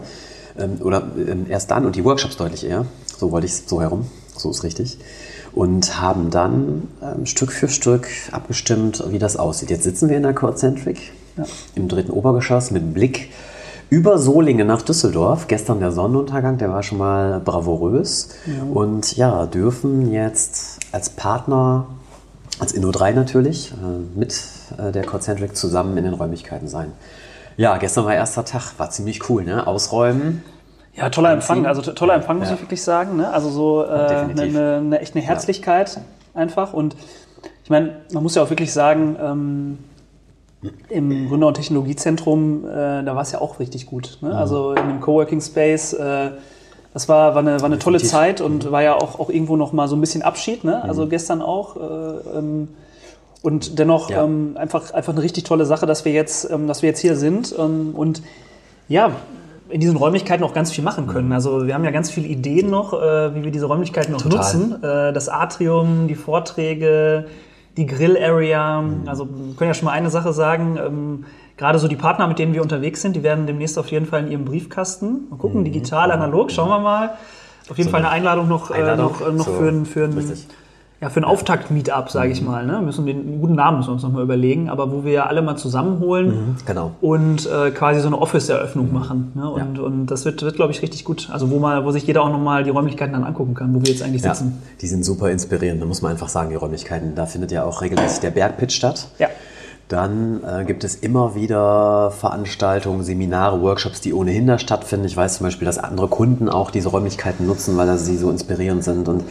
Ähm, 0.57 0.77
oder 0.81 1.03
ähm, 1.17 1.45
erst 1.49 1.71
dann 1.71 1.85
und 1.85 1.97
die 1.97 2.05
Workshops 2.05 2.37
deutlich 2.37 2.65
eher. 2.65 2.85
So 3.17 3.31
wollte 3.31 3.45
ich 3.45 3.53
es 3.53 3.63
so 3.67 3.81
herum. 3.81 4.07
So 4.37 4.49
ist 4.49 4.63
richtig. 4.63 4.97
Und 5.53 5.99
haben 5.99 6.29
dann 6.29 6.87
ähm, 7.01 7.25
Stück 7.25 7.51
für 7.51 7.67
Stück 7.67 8.07
abgestimmt, 8.31 9.03
wie 9.09 9.19
das 9.19 9.35
aussieht. 9.35 9.71
Jetzt 9.71 9.83
sitzen 9.83 10.07
wir 10.07 10.15
in 10.15 10.23
der 10.23 10.33
Codecentric 10.33 11.11
im 11.75 11.87
dritten 11.87 12.11
Obergeschoss 12.11 12.71
mit 12.71 12.93
Blick 12.93 13.31
über 13.89 14.17
Solingen 14.17 14.67
nach 14.67 14.81
Düsseldorf. 14.81 15.47
Gestern 15.47 15.79
der 15.79 15.91
Sonnenuntergang, 15.91 16.57
der 16.57 16.69
war 16.69 16.83
schon 16.83 16.97
mal 16.99 17.39
bravourös. 17.39 18.29
Und 18.73 19.15
ja, 19.17 19.45
dürfen 19.45 20.11
jetzt 20.11 20.79
als 20.91 21.09
Partner, 21.09 21.87
als 22.59 22.75
Inno3 22.75 23.13
natürlich, 23.13 23.71
äh, 23.71 24.19
mit 24.19 24.39
äh, 24.77 24.91
der 24.91 25.05
Concentric 25.05 25.55
zusammen 25.55 25.97
in 25.97 26.03
den 26.03 26.13
Räumlichkeiten 26.13 26.67
sein. 26.67 26.91
Ja, 27.57 27.77
gestern 27.77 28.05
war 28.05 28.13
erster 28.13 28.45
Tag, 28.45 28.73
war 28.77 28.89
ziemlich 28.89 29.29
cool, 29.29 29.43
ne? 29.43 29.65
Ausräumen. 29.67 30.43
Ja, 30.95 31.09
toller 31.09 31.31
Empfang. 31.33 31.65
Also 31.65 31.81
to- 31.81 31.91
toller 31.93 32.13
Empfang, 32.15 32.39
muss 32.39 32.49
Ja. 32.49 32.55
ich 32.55 32.61
wirklich 32.61 32.81
sagen. 32.83 33.17
Ne? 33.17 33.31
Also 33.31 33.49
so 33.49 33.83
äh, 33.83 33.87
eine, 33.87 34.41
eine, 34.41 34.75
eine 34.77 34.99
echt 34.99 35.15
eine 35.15 35.23
Herzlichkeit 35.23 35.99
einfach. 36.33 36.73
Und 36.73 36.95
ich 37.63 37.69
meine, 37.69 37.97
man 38.13 38.23
muss 38.23 38.35
ja 38.35 38.43
auch 38.43 38.49
wirklich 38.49 38.73
sagen, 38.73 39.15
ähm, 39.21 39.77
im 40.89 41.29
Gründer- 41.29 41.47
und 41.47 41.53
Technologiezentrum, 41.55 42.65
äh, 42.65 43.03
da 43.03 43.15
war 43.15 43.21
es 43.21 43.31
ja 43.31 43.39
auch 43.41 43.59
richtig 43.59 43.85
gut. 43.85 44.17
Ne? 44.21 44.35
Also 44.35 44.73
in 44.73 44.87
dem 44.87 44.99
Coworking 44.99 45.41
Space, 45.41 45.93
äh, 45.93 46.31
das 46.93 47.07
war, 47.07 47.35
war, 47.35 47.41
eine, 47.41 47.61
war 47.61 47.67
eine 47.67 47.79
tolle. 47.79 47.99
Zeit 47.99 48.41
und 48.41 48.71
war 48.71 48.81
ja 48.81 48.95
auch, 48.95 49.19
auch 49.19 49.29
irgendwo 49.29 49.55
noch 49.55 49.73
mal 49.73 49.87
so 49.87 49.95
ein 49.95 50.01
bisschen 50.01 50.21
Abschied. 50.21 50.63
Ne? 50.63 50.83
Also 50.83 51.07
gestern 51.07 51.41
auch. 51.41 51.77
Äh, 51.77 52.37
ähm, 52.37 52.69
und 53.41 53.79
dennoch 53.79 54.09
Ja. 54.09 54.25
ähm, 54.25 54.57
einfach, 54.57 54.91
einfach 54.93 55.13
eine 55.13 55.21
richtig 55.21 55.45
tolle 55.45 55.65
Sache, 55.65 55.85
dass 55.85 56.03
wir 56.03 56.11
jetzt, 56.11 56.49
ähm, 56.51 56.67
dass 56.67 56.81
wir 56.81 56.89
jetzt 56.89 56.99
hier 56.99 57.15
sind. 57.15 57.55
Ähm, 57.57 57.91
und 57.95 58.21
ja, 58.89 59.11
in 59.69 59.79
diesen 59.79 59.95
Räumlichkeiten 59.95 60.43
auch 60.43 60.53
ganz 60.53 60.71
viel 60.71 60.83
machen 60.83 61.07
können. 61.07 61.31
Also 61.31 61.67
wir 61.67 61.73
haben 61.75 61.85
ja 61.85 61.91
ganz 61.91 62.09
viele 62.09 62.27
Ideen 62.27 62.69
noch, 62.69 62.91
äh, 62.93 63.35
wie 63.35 63.43
wir 63.43 63.51
diese 63.51 63.67
Räumlichkeiten 63.67 64.11
noch 64.11 64.21
Total. 64.21 64.39
nutzen. 64.39 64.83
Äh, 64.83 65.13
das 65.13 65.29
Atrium, 65.29 66.07
die 66.07 66.15
Vorträge, 66.15 67.27
die 67.79 67.85
Grill-Area. 67.85 68.83
Also 69.05 69.27
wir 69.27 69.55
können 69.55 69.69
ja 69.69 69.73
schon 69.73 69.85
mal 69.85 69.93
eine 69.93 70.09
Sache 70.09 70.33
sagen. 70.33 70.77
Ähm, 70.77 71.25
Gerade 71.57 71.79
so 71.79 71.87
die 71.87 71.95
Partner, 71.97 72.27
mit 72.27 72.39
denen 72.39 72.53
wir 72.53 72.61
unterwegs 72.61 73.01
sind, 73.01 73.15
die 73.15 73.23
werden 73.23 73.45
demnächst 73.45 73.77
auf 73.77 73.87
jeden 73.87 74.05
Fall 74.05 74.21
in 74.25 74.31
ihrem 74.31 74.45
Briefkasten. 74.45 75.27
Mal 75.29 75.37
gucken, 75.37 75.65
digital, 75.65 76.11
analog, 76.11 76.51
schauen 76.51 76.69
wir 76.69 76.79
mal. 76.79 77.17
Auf 77.69 77.77
jeden 77.77 77.89
So 77.89 77.91
Fall 77.91 77.99
eine 77.99 78.09
Einladung 78.09 78.47
noch, 78.47 78.71
Einladung, 78.71 79.07
äh, 79.07 79.11
noch, 79.11 79.27
äh, 79.27 79.31
noch 79.31 79.45
so, 79.45 79.53
für 79.53 79.67
ein, 79.69 79.85
für 79.85 80.05
ein. 80.05 80.33
Ja, 81.01 81.09
für 81.09 81.21
ein 81.21 81.23
Auftakt-Meetup, 81.23 82.09
sage 82.09 82.31
ich 82.31 82.41
mal. 82.41 82.65
Ne? 82.65 82.81
Müssen 82.81 83.05
den 83.05 83.39
guten 83.39 83.55
Namen 83.55 83.77
müssen 83.77 83.89
wir 83.89 83.93
uns 83.93 84.03
noch 84.03 84.11
mal 84.11 84.21
überlegen, 84.21 84.69
aber 84.69 84.91
wo 84.91 85.05
wir 85.05 85.13
ja 85.13 85.25
alle 85.27 85.41
mal 85.41 85.55
zusammenholen 85.55 86.57
Genau. 86.65 86.91
und 86.99 87.45
äh, 87.45 87.71
quasi 87.71 88.01
so 88.01 88.07
eine 88.07 88.17
Office-Eröffnung 88.19 88.91
machen. 88.91 89.31
Ne? 89.33 89.49
Und, 89.49 89.79
und 89.79 90.07
das 90.07 90.25
wird, 90.25 90.41
wird 90.41 90.55
glaube 90.57 90.71
ich, 90.73 90.81
richtig 90.81 91.05
gut. 91.05 91.29
Also 91.31 91.49
wo 91.51 91.59
mal, 91.59 91.85
wo 91.85 91.91
sich 91.91 92.05
jeder 92.05 92.21
auch 92.23 92.29
nochmal 92.29 92.63
die 92.65 92.69
Räumlichkeiten 92.69 93.13
dann 93.13 93.23
angucken 93.23 93.53
kann, 93.53 93.73
wo 93.73 93.81
wir 93.81 93.89
jetzt 93.91 94.03
eigentlich 94.03 94.23
Ja, 94.23 94.33
sitzen. 94.35 94.61
die 94.81 94.87
sind 94.87 95.05
super 95.05 95.29
inspirierend, 95.29 95.81
da 95.81 95.85
muss 95.85 96.01
man 96.01 96.11
einfach 96.11 96.29
sagen, 96.29 96.49
die 96.49 96.55
Räumlichkeiten. 96.55 97.15
Da 97.15 97.25
findet 97.25 97.51
ja 97.51 97.63
auch 97.63 97.81
regelmäßig 97.81 98.19
der 98.19 98.31
Bergpitch 98.31 98.75
statt. 98.75 99.07
Ja. 99.19 99.27
Dann 99.87 100.41
äh, 100.43 100.65
gibt 100.65 100.83
es 100.83 100.93
immer 100.95 101.33
wieder 101.33 102.11
Veranstaltungen, 102.11 103.03
Seminare, 103.03 103.59
Workshops, 103.61 104.01
die 104.01 104.13
ohnehin 104.13 104.45
da 104.45 104.59
stattfinden. 104.59 105.05
Ich 105.07 105.17
weiß 105.17 105.37
zum 105.37 105.45
Beispiel, 105.47 105.65
dass 105.65 105.79
andere 105.79 106.07
Kunden 106.07 106.47
auch 106.47 106.69
diese 106.69 106.89
Räumlichkeiten 106.89 107.47
nutzen, 107.47 107.75
weil 107.75 107.97
sie 107.97 108.15
so 108.17 108.29
inspirierend 108.29 108.83
sind. 108.83 109.07
Und 109.09 109.23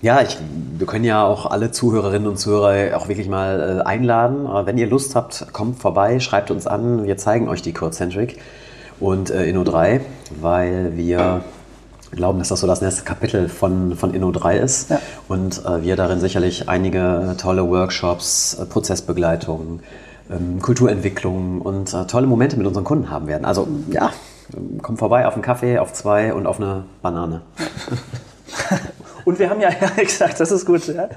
ja, 0.00 0.22
ich, 0.22 0.38
wir 0.78 0.86
können 0.86 1.04
ja 1.04 1.24
auch 1.24 1.46
alle 1.46 1.70
Zuhörerinnen 1.72 2.28
und 2.28 2.38
Zuhörer 2.38 2.96
auch 2.96 3.08
wirklich 3.08 3.28
mal 3.28 3.80
äh, 3.80 3.82
einladen. 3.84 4.46
Aber 4.46 4.66
wenn 4.66 4.78
ihr 4.78 4.86
Lust 4.86 5.16
habt, 5.16 5.52
kommt 5.52 5.80
vorbei, 5.80 6.20
schreibt 6.20 6.50
uns 6.50 6.66
an. 6.66 7.04
Wir 7.04 7.16
zeigen 7.16 7.48
euch 7.48 7.62
die 7.62 7.72
Codecentric 7.72 8.38
und 9.00 9.30
äh, 9.30 9.50
Inno3, 9.50 10.00
weil 10.40 10.96
wir 10.96 11.42
glauben, 12.12 12.38
dass 12.38 12.48
das 12.48 12.60
so 12.60 12.66
das 12.66 12.80
nächste 12.80 13.02
Kapitel 13.02 13.48
von, 13.48 13.96
von 13.96 14.14
Inno3 14.14 14.58
ist. 14.58 14.90
Ja. 14.90 15.00
Und 15.26 15.64
äh, 15.64 15.82
wir 15.82 15.96
darin 15.96 16.20
sicherlich 16.20 16.68
einige 16.68 17.34
tolle 17.38 17.68
Workshops, 17.68 18.54
äh, 18.54 18.66
Prozessbegleitung, 18.66 19.80
ähm, 20.30 20.60
Kulturentwicklung 20.60 21.60
und 21.60 21.92
äh, 21.92 22.06
tolle 22.06 22.26
Momente 22.26 22.56
mit 22.56 22.66
unseren 22.66 22.84
Kunden 22.84 23.10
haben 23.10 23.26
werden. 23.26 23.44
Also 23.44 23.66
ja, 23.90 24.12
kommt 24.82 24.98
vorbei 24.98 25.26
auf 25.26 25.34
einen 25.34 25.42
Kaffee, 25.42 25.78
auf 25.78 25.92
zwei 25.92 26.32
und 26.32 26.46
auf 26.46 26.60
eine 26.60 26.84
Banane. 27.02 27.42
Und 29.28 29.38
wir 29.38 29.50
haben 29.50 29.60
ja, 29.60 29.68
ja, 29.80 29.90
exakt, 29.96 30.40
das 30.40 30.50
ist 30.50 30.64
gut. 30.64 30.86
Ja. 30.88 31.08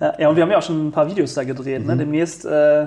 Ja, 0.00 0.14
ja, 0.18 0.28
und 0.28 0.36
wir 0.36 0.42
haben 0.42 0.50
ja 0.50 0.58
auch 0.58 0.62
schon 0.62 0.88
ein 0.88 0.92
paar 0.92 1.08
Videos 1.08 1.34
da 1.34 1.44
gedreht. 1.44 1.80
Mhm. 1.82 1.86
Ne? 1.86 1.96
Demnächst 1.96 2.44
äh, 2.44 2.86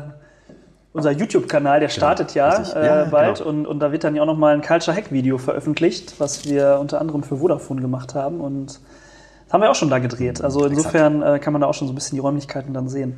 unser 0.93 1.11
YouTube-Kanal, 1.11 1.79
der 1.79 1.89
startet 1.89 2.33
ja, 2.35 2.49
richtig. 2.49 2.75
äh, 2.75 2.85
Ja, 2.85 3.05
bald. 3.05 3.37
genau. 3.37 3.49
Und, 3.49 3.65
und 3.65 3.79
da 3.79 3.91
wird 3.91 4.03
dann 4.03 4.15
ja 4.15 4.21
auch 4.21 4.27
nochmal 4.27 4.53
ein 4.53 4.61
Culture 4.61 4.95
Hack-Video 4.95 5.37
veröffentlicht, 5.37 6.19
was 6.19 6.45
wir 6.45 6.77
unter 6.79 6.99
anderem 7.01 7.23
für 7.23 7.37
Vodafone 7.37 7.81
gemacht 7.81 8.15
haben. 8.15 8.41
Und 8.41 8.67
das 9.45 9.53
haben 9.53 9.61
wir 9.61 9.71
auch 9.71 9.75
schon 9.75 9.89
da 9.89 9.99
gedreht. 9.99 10.43
Also 10.43 10.65
insofern 10.65 11.21
äh, 11.23 11.39
kann 11.39 11.53
man 11.53 11.61
da 11.61 11.67
auch 11.67 11.73
schon 11.73 11.87
so 11.87 11.93
ein 11.93 11.95
bisschen 11.95 12.15
die 12.17 12.21
Räumlichkeiten 12.21 12.73
dann 12.73 12.89
sehen. 12.89 13.17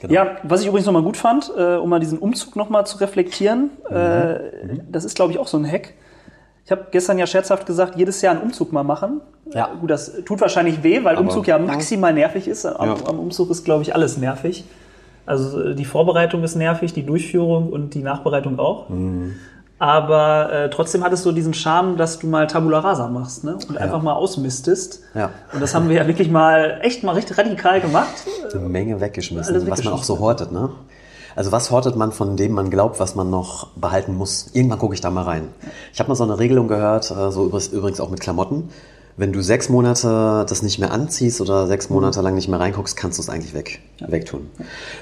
Genau. 0.00 0.12
Ja, 0.12 0.36
was 0.42 0.60
ich 0.60 0.66
übrigens 0.66 0.84
nochmal 0.86 1.02
gut 1.02 1.16
fand, 1.16 1.50
äh, 1.56 1.76
um 1.76 1.88
mal 1.88 2.00
diesen 2.00 2.18
Umzug 2.18 2.56
nochmal 2.56 2.84
zu 2.86 2.98
reflektieren, 2.98 3.70
Mhm. 3.88 3.96
äh, 3.96 4.38
das 4.90 5.04
ist, 5.06 5.14
glaube 5.16 5.32
ich, 5.32 5.38
auch 5.38 5.46
so 5.46 5.56
ein 5.56 5.66
Hack. 5.70 5.94
Ich 6.64 6.70
habe 6.70 6.86
gestern 6.90 7.18
ja 7.18 7.26
scherzhaft 7.26 7.66
gesagt, 7.66 7.96
jedes 7.96 8.22
Jahr 8.22 8.32
einen 8.34 8.42
Umzug 8.42 8.72
mal 8.72 8.84
machen. 8.84 9.20
Ja. 9.52 9.68
Gut, 9.80 9.90
das 9.90 10.12
tut 10.24 10.40
wahrscheinlich 10.40 10.82
weh, 10.82 11.04
weil 11.04 11.16
Aber- 11.16 11.20
Umzug 11.26 11.46
ja 11.46 11.58
maximal 11.58 12.12
nervig 12.14 12.48
ist. 12.48 12.64
Am, 12.64 12.88
Ja. 12.88 12.96
am 13.06 13.18
Umzug 13.18 13.50
ist, 13.50 13.64
glaube 13.64 13.82
ich, 13.82 13.94
alles 13.94 14.16
nervig. 14.16 14.64
Also 15.26 15.60
äh, 15.60 15.74
die 15.74 15.84
Vorbereitung 15.84 16.42
ist 16.42 16.54
nervig, 16.54 16.92
die 16.94 17.04
Durchführung 17.04 17.70
und 17.70 17.94
die 17.94 18.02
Nachbereitung 18.02 18.58
auch. 18.58 18.88
Mhm. 18.88 19.34
Aber 19.78 20.50
äh, 20.52 20.70
trotzdem 20.70 21.02
hat 21.04 21.12
es 21.12 21.22
so 21.22 21.32
diesen 21.32 21.52
Charme, 21.52 21.96
dass 21.96 22.18
du 22.18 22.26
mal 22.28 22.46
Tabula 22.46 22.78
Rasa 22.78 23.08
machst 23.08 23.44
ne? 23.44 23.58
und 23.68 23.76
einfach 23.76 24.00
mal 24.00 24.12
ausmistest. 24.14 25.00
Ja. 25.14 25.30
Und 25.52 25.60
das 25.60 25.74
haben 25.74 25.88
wir 25.88 25.96
ja 25.96 26.06
wirklich 26.06 26.30
mal 26.30 26.78
echt 26.82 27.02
mal 27.02 27.12
richtig 27.12 27.36
radikal 27.36 27.80
gemacht. 27.80 28.08
Eine 28.54 28.68
Menge 28.68 29.00
weggeschmissen, 29.00 29.68
was 29.68 29.84
man 29.84 29.92
auch 29.92 30.04
so 30.04 30.18
hortet, 30.20 30.52
ne? 30.52 30.70
Also 31.36 31.52
was 31.52 31.70
hortet 31.70 31.96
man, 31.96 32.12
von 32.12 32.36
dem 32.36 32.52
man 32.52 32.70
glaubt, 32.70 33.00
was 33.00 33.14
man 33.14 33.30
noch 33.30 33.68
behalten 33.76 34.16
muss? 34.16 34.50
Irgendwann 34.52 34.78
gucke 34.78 34.94
ich 34.94 35.00
da 35.00 35.10
mal 35.10 35.24
rein. 35.24 35.48
Ich 35.92 36.00
habe 36.00 36.08
mal 36.08 36.14
so 36.14 36.24
eine 36.24 36.38
Regelung 36.38 36.68
gehört, 36.68 37.10
äh, 37.10 37.30
so 37.30 37.46
übrigens, 37.46 38.00
auch 38.00 38.10
mit 38.10 38.20
Klamotten. 38.20 38.68
Wenn 39.16 39.32
du 39.32 39.42
sechs 39.42 39.68
Monate 39.68 40.44
das 40.48 40.62
nicht 40.62 40.80
mehr 40.80 40.90
anziehst 40.90 41.40
oder 41.40 41.68
sechs 41.68 41.88
Monate 41.88 42.20
lang 42.20 42.34
nicht 42.34 42.48
mehr 42.48 42.58
reinguckst, 42.58 42.96
kannst 42.96 43.18
du 43.18 43.22
es 43.22 43.28
eigentlich 43.28 43.54
weg, 43.54 43.80
wegtun. 44.00 44.50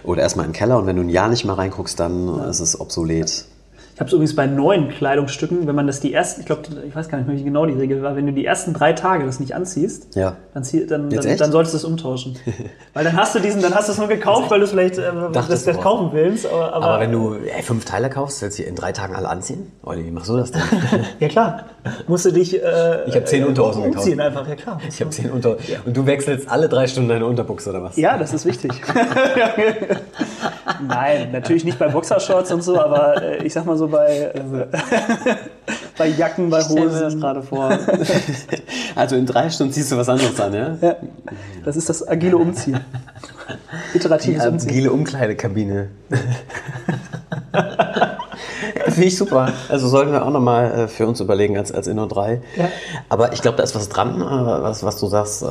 Oder 0.05 0.21
erstmal 0.21 0.47
den 0.47 0.53
Keller 0.53 0.79
und 0.79 0.87
wenn 0.87 0.97
du 0.97 1.03
ein 1.03 1.09
Jahr 1.09 1.29
nicht 1.29 1.47
mehr 1.47 1.57
reinguckst, 1.57 1.99
dann 1.99 2.29
ist 2.41 2.61
es 2.61 2.79
obsolet. 2.79 3.47
Ich 3.95 4.01
habe 4.01 4.09
es 4.09 4.13
übrigens 4.15 4.35
bei 4.35 4.47
neuen 4.47 4.89
Kleidungsstücken, 4.89 5.67
wenn 5.67 5.75
man 5.75 5.87
das 5.87 6.01
die 6.01 6.15
ersten, 6.15 6.41
ich 6.41 6.47
glaube, 6.47 6.63
ich 6.89 6.97
weiß 6.97 7.11
gar 7.11 7.19
nicht 7.19 7.29
mehr, 7.29 7.37
wie 7.37 7.45
genau 7.45 7.67
die 7.67 7.75
Regel 7.75 8.03
war, 8.03 8.17
wenn 8.17 8.25
du 8.27 8.33
die 8.33 8.45
ersten 8.47 8.73
drei 8.73 8.95
Tage 8.95 9.27
das 9.27 9.39
nicht 9.39 9.55
anziehst, 9.55 10.17
Ja. 10.17 10.37
dann, 10.55 10.65
zieh, 10.65 10.87
dann, 10.87 11.11
dann, 11.11 11.37
dann 11.37 11.53
solltest 11.53 11.75
du 11.75 11.77
es 11.79 11.85
umtauschen. 11.85 12.37
weil 12.95 13.05
dann 13.05 13.17
hast 13.17 13.35
du 13.35 13.39
diesen, 13.41 13.61
dann 13.61 13.75
hast 13.75 13.89
du 13.89 13.93
es 13.93 13.99
nur 13.99 14.09
gekauft, 14.09 14.51
weil 14.51 14.61
du 14.61 14.65
es 14.65 14.71
vielleicht 14.71 14.97
äh, 14.97 15.13
das, 15.33 15.65
das 15.65 15.79
kaufen 15.79 16.09
willst. 16.13 16.47
Aber, 16.47 16.73
aber, 16.73 16.87
Aber 16.87 17.01
wenn 17.01 17.13
du 17.13 17.35
ey, 17.35 17.63
fünf 17.63 17.85
Teile 17.85 18.09
kaufst, 18.09 18.41
willst 18.41 18.59
du 18.59 18.63
die 18.63 18.69
in 18.71 18.77
drei 18.77 18.93
Tagen 18.93 19.15
alle 19.15 19.29
anziehen? 19.29 19.71
Olli, 19.83 20.07
wie 20.07 20.11
machst 20.11 20.31
du 20.31 20.37
das 20.39 20.53
denn? 20.53 20.63
Ja 21.21 21.29
klar, 21.29 21.65
musst 22.09 22.25
du 22.25 22.31
dich 22.33 22.55
äh, 22.63 23.09
Ich 23.09 23.15
hab 23.15 23.29
zehn 23.29 23.43
äh, 23.43 23.47
Unterhosen 23.47 23.83
gekauft. 23.83 23.99
umziehen 24.07 24.21
einfach, 24.21 24.49
ja 24.49 24.55
klar. 24.57 24.81
Ich 24.89 25.01
habe 25.01 25.11
zehn 25.11 25.31
Unter... 25.31 25.57
Und 25.85 25.95
du 25.97 26.07
wechselst 26.07 26.49
alle 26.51 26.69
drei 26.71 26.87
Stunden 26.87 27.11
deine 27.11 27.27
Unterbuchse 27.27 27.71
oder 27.71 27.83
was? 27.83 27.97
Ja, 27.99 28.17
das 28.17 28.33
ist 28.33 28.47
wichtig. 28.47 28.73
Nein, 30.81 31.31
natürlich 31.33 31.65
nicht 31.65 31.79
bei 31.79 31.89
Boxershorts 31.89 32.51
und 32.53 32.63
so, 32.63 32.79
aber 32.81 33.23
äh, 33.23 33.45
ich 33.45 33.53
sag 33.53 33.65
mal 33.67 33.77
so 33.77 33.89
bei, 33.89 34.33
äh, 34.35 34.41
bei 35.99 36.09
Jacken, 36.09 36.51
bei 36.51 36.61
Stell 36.63 36.85
mir 36.87 36.91
das 36.91 37.05
Hosen. 37.05 37.21
gerade 37.21 37.43
vor. 37.43 37.71
Also 38.95 39.17
in 39.17 39.25
drei 39.25 39.49
Stunden 39.49 39.73
ziehst 39.73 39.91
du 39.91 39.97
was 39.97 40.07
anderes 40.11 40.39
an, 40.39 40.53
ja? 40.53 40.77
Ja, 40.83 40.97
das 41.65 41.77
ist 41.77 41.89
das 41.89 42.07
agile 42.07 42.37
Umziehen. 42.37 42.79
Die 43.95 43.97
Iteratives 43.97 44.45
Umziehen. 44.45 44.71
agile 44.71 44.93
Umkleidekabine. 44.93 45.89
Finde 48.85 49.05
ich 49.05 49.17
super. 49.17 49.51
Also 49.71 49.89
sollten 49.89 50.13
wir 50.13 50.25
auch 50.27 50.31
nochmal 50.31 50.73
äh, 50.73 50.89
für 50.89 51.07
uns 51.07 51.21
überlegen 51.21 51.57
als, 51.57 51.73
als 51.73 51.87
Inno 51.87 52.05
3. 52.07 52.43
Ja. 52.57 52.69
Aber 53.09 53.33
ich 53.33 53.41
glaube, 53.41 53.57
da 53.57 53.63
ist 53.63 53.75
was 53.75 53.89
dran, 53.89 54.21
äh, 54.21 54.25
was, 54.63 54.85
was 54.85 54.99
du 55.01 55.07
sagst. 55.07 55.43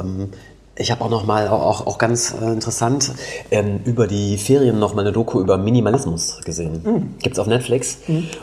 Ich 0.81 0.91
habe 0.91 1.03
auch 1.05 1.09
nochmal, 1.09 1.47
auch, 1.47 1.85
auch 1.85 1.97
ganz 1.97 2.33
äh, 2.41 2.51
interessant, 2.51 3.11
ähm, 3.51 3.79
über 3.85 4.07
die 4.07 4.37
Ferien 4.37 4.79
nochmal 4.79 5.05
eine 5.05 5.11
Doku 5.13 5.39
über 5.39 5.57
Minimalismus 5.57 6.39
gesehen. 6.43 7.15
Gibt's 7.21 7.37
auf 7.39 7.47
Netflix. 7.47 7.99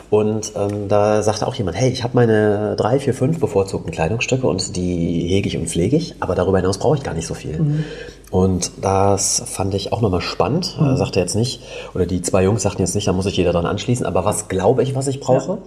Und 0.09 0.53
ähm, 0.55 0.87
da 0.87 1.21
sagte 1.21 1.45
auch 1.47 1.55
jemand, 1.55 1.77
hey, 1.77 1.89
ich 1.91 2.03
habe 2.03 2.15
meine 2.15 2.75
drei, 2.77 2.99
vier, 2.99 3.13
fünf 3.13 3.39
bevorzugten 3.39 3.91
Kleidungsstücke 3.91 4.47
und 4.47 4.75
die 4.75 5.27
hege 5.27 5.47
ich 5.49 5.57
und 5.57 5.67
pflege 5.69 5.97
ich, 5.97 6.15
aber 6.21 6.33
darüber 6.35 6.57
hinaus 6.57 6.77
brauche 6.77 6.95
ich 6.97 7.03
gar 7.03 7.13
nicht 7.13 7.27
so 7.27 7.33
viel. 7.33 7.83
Und 8.31 8.71
das 8.81 9.43
fand 9.45 9.73
ich 9.73 9.91
auch 9.91 10.01
nochmal 10.01 10.21
spannend. 10.21 10.77
Er 10.79 10.97
sagte 10.97 11.19
jetzt 11.19 11.35
nicht, 11.35 11.61
oder 11.95 12.05
die 12.05 12.21
zwei 12.21 12.43
Jungs 12.43 12.61
sagten 12.63 12.81
jetzt 12.81 12.95
nicht, 12.95 13.07
da 13.07 13.11
muss 13.13 13.25
sich 13.25 13.35
jeder 13.37 13.51
dran 13.51 13.65
anschließen, 13.65 14.05
aber 14.05 14.23
was 14.23 14.47
glaube 14.47 14.83
ich, 14.83 14.95
was 14.95 15.07
ich 15.07 15.19
brauche? 15.19 15.57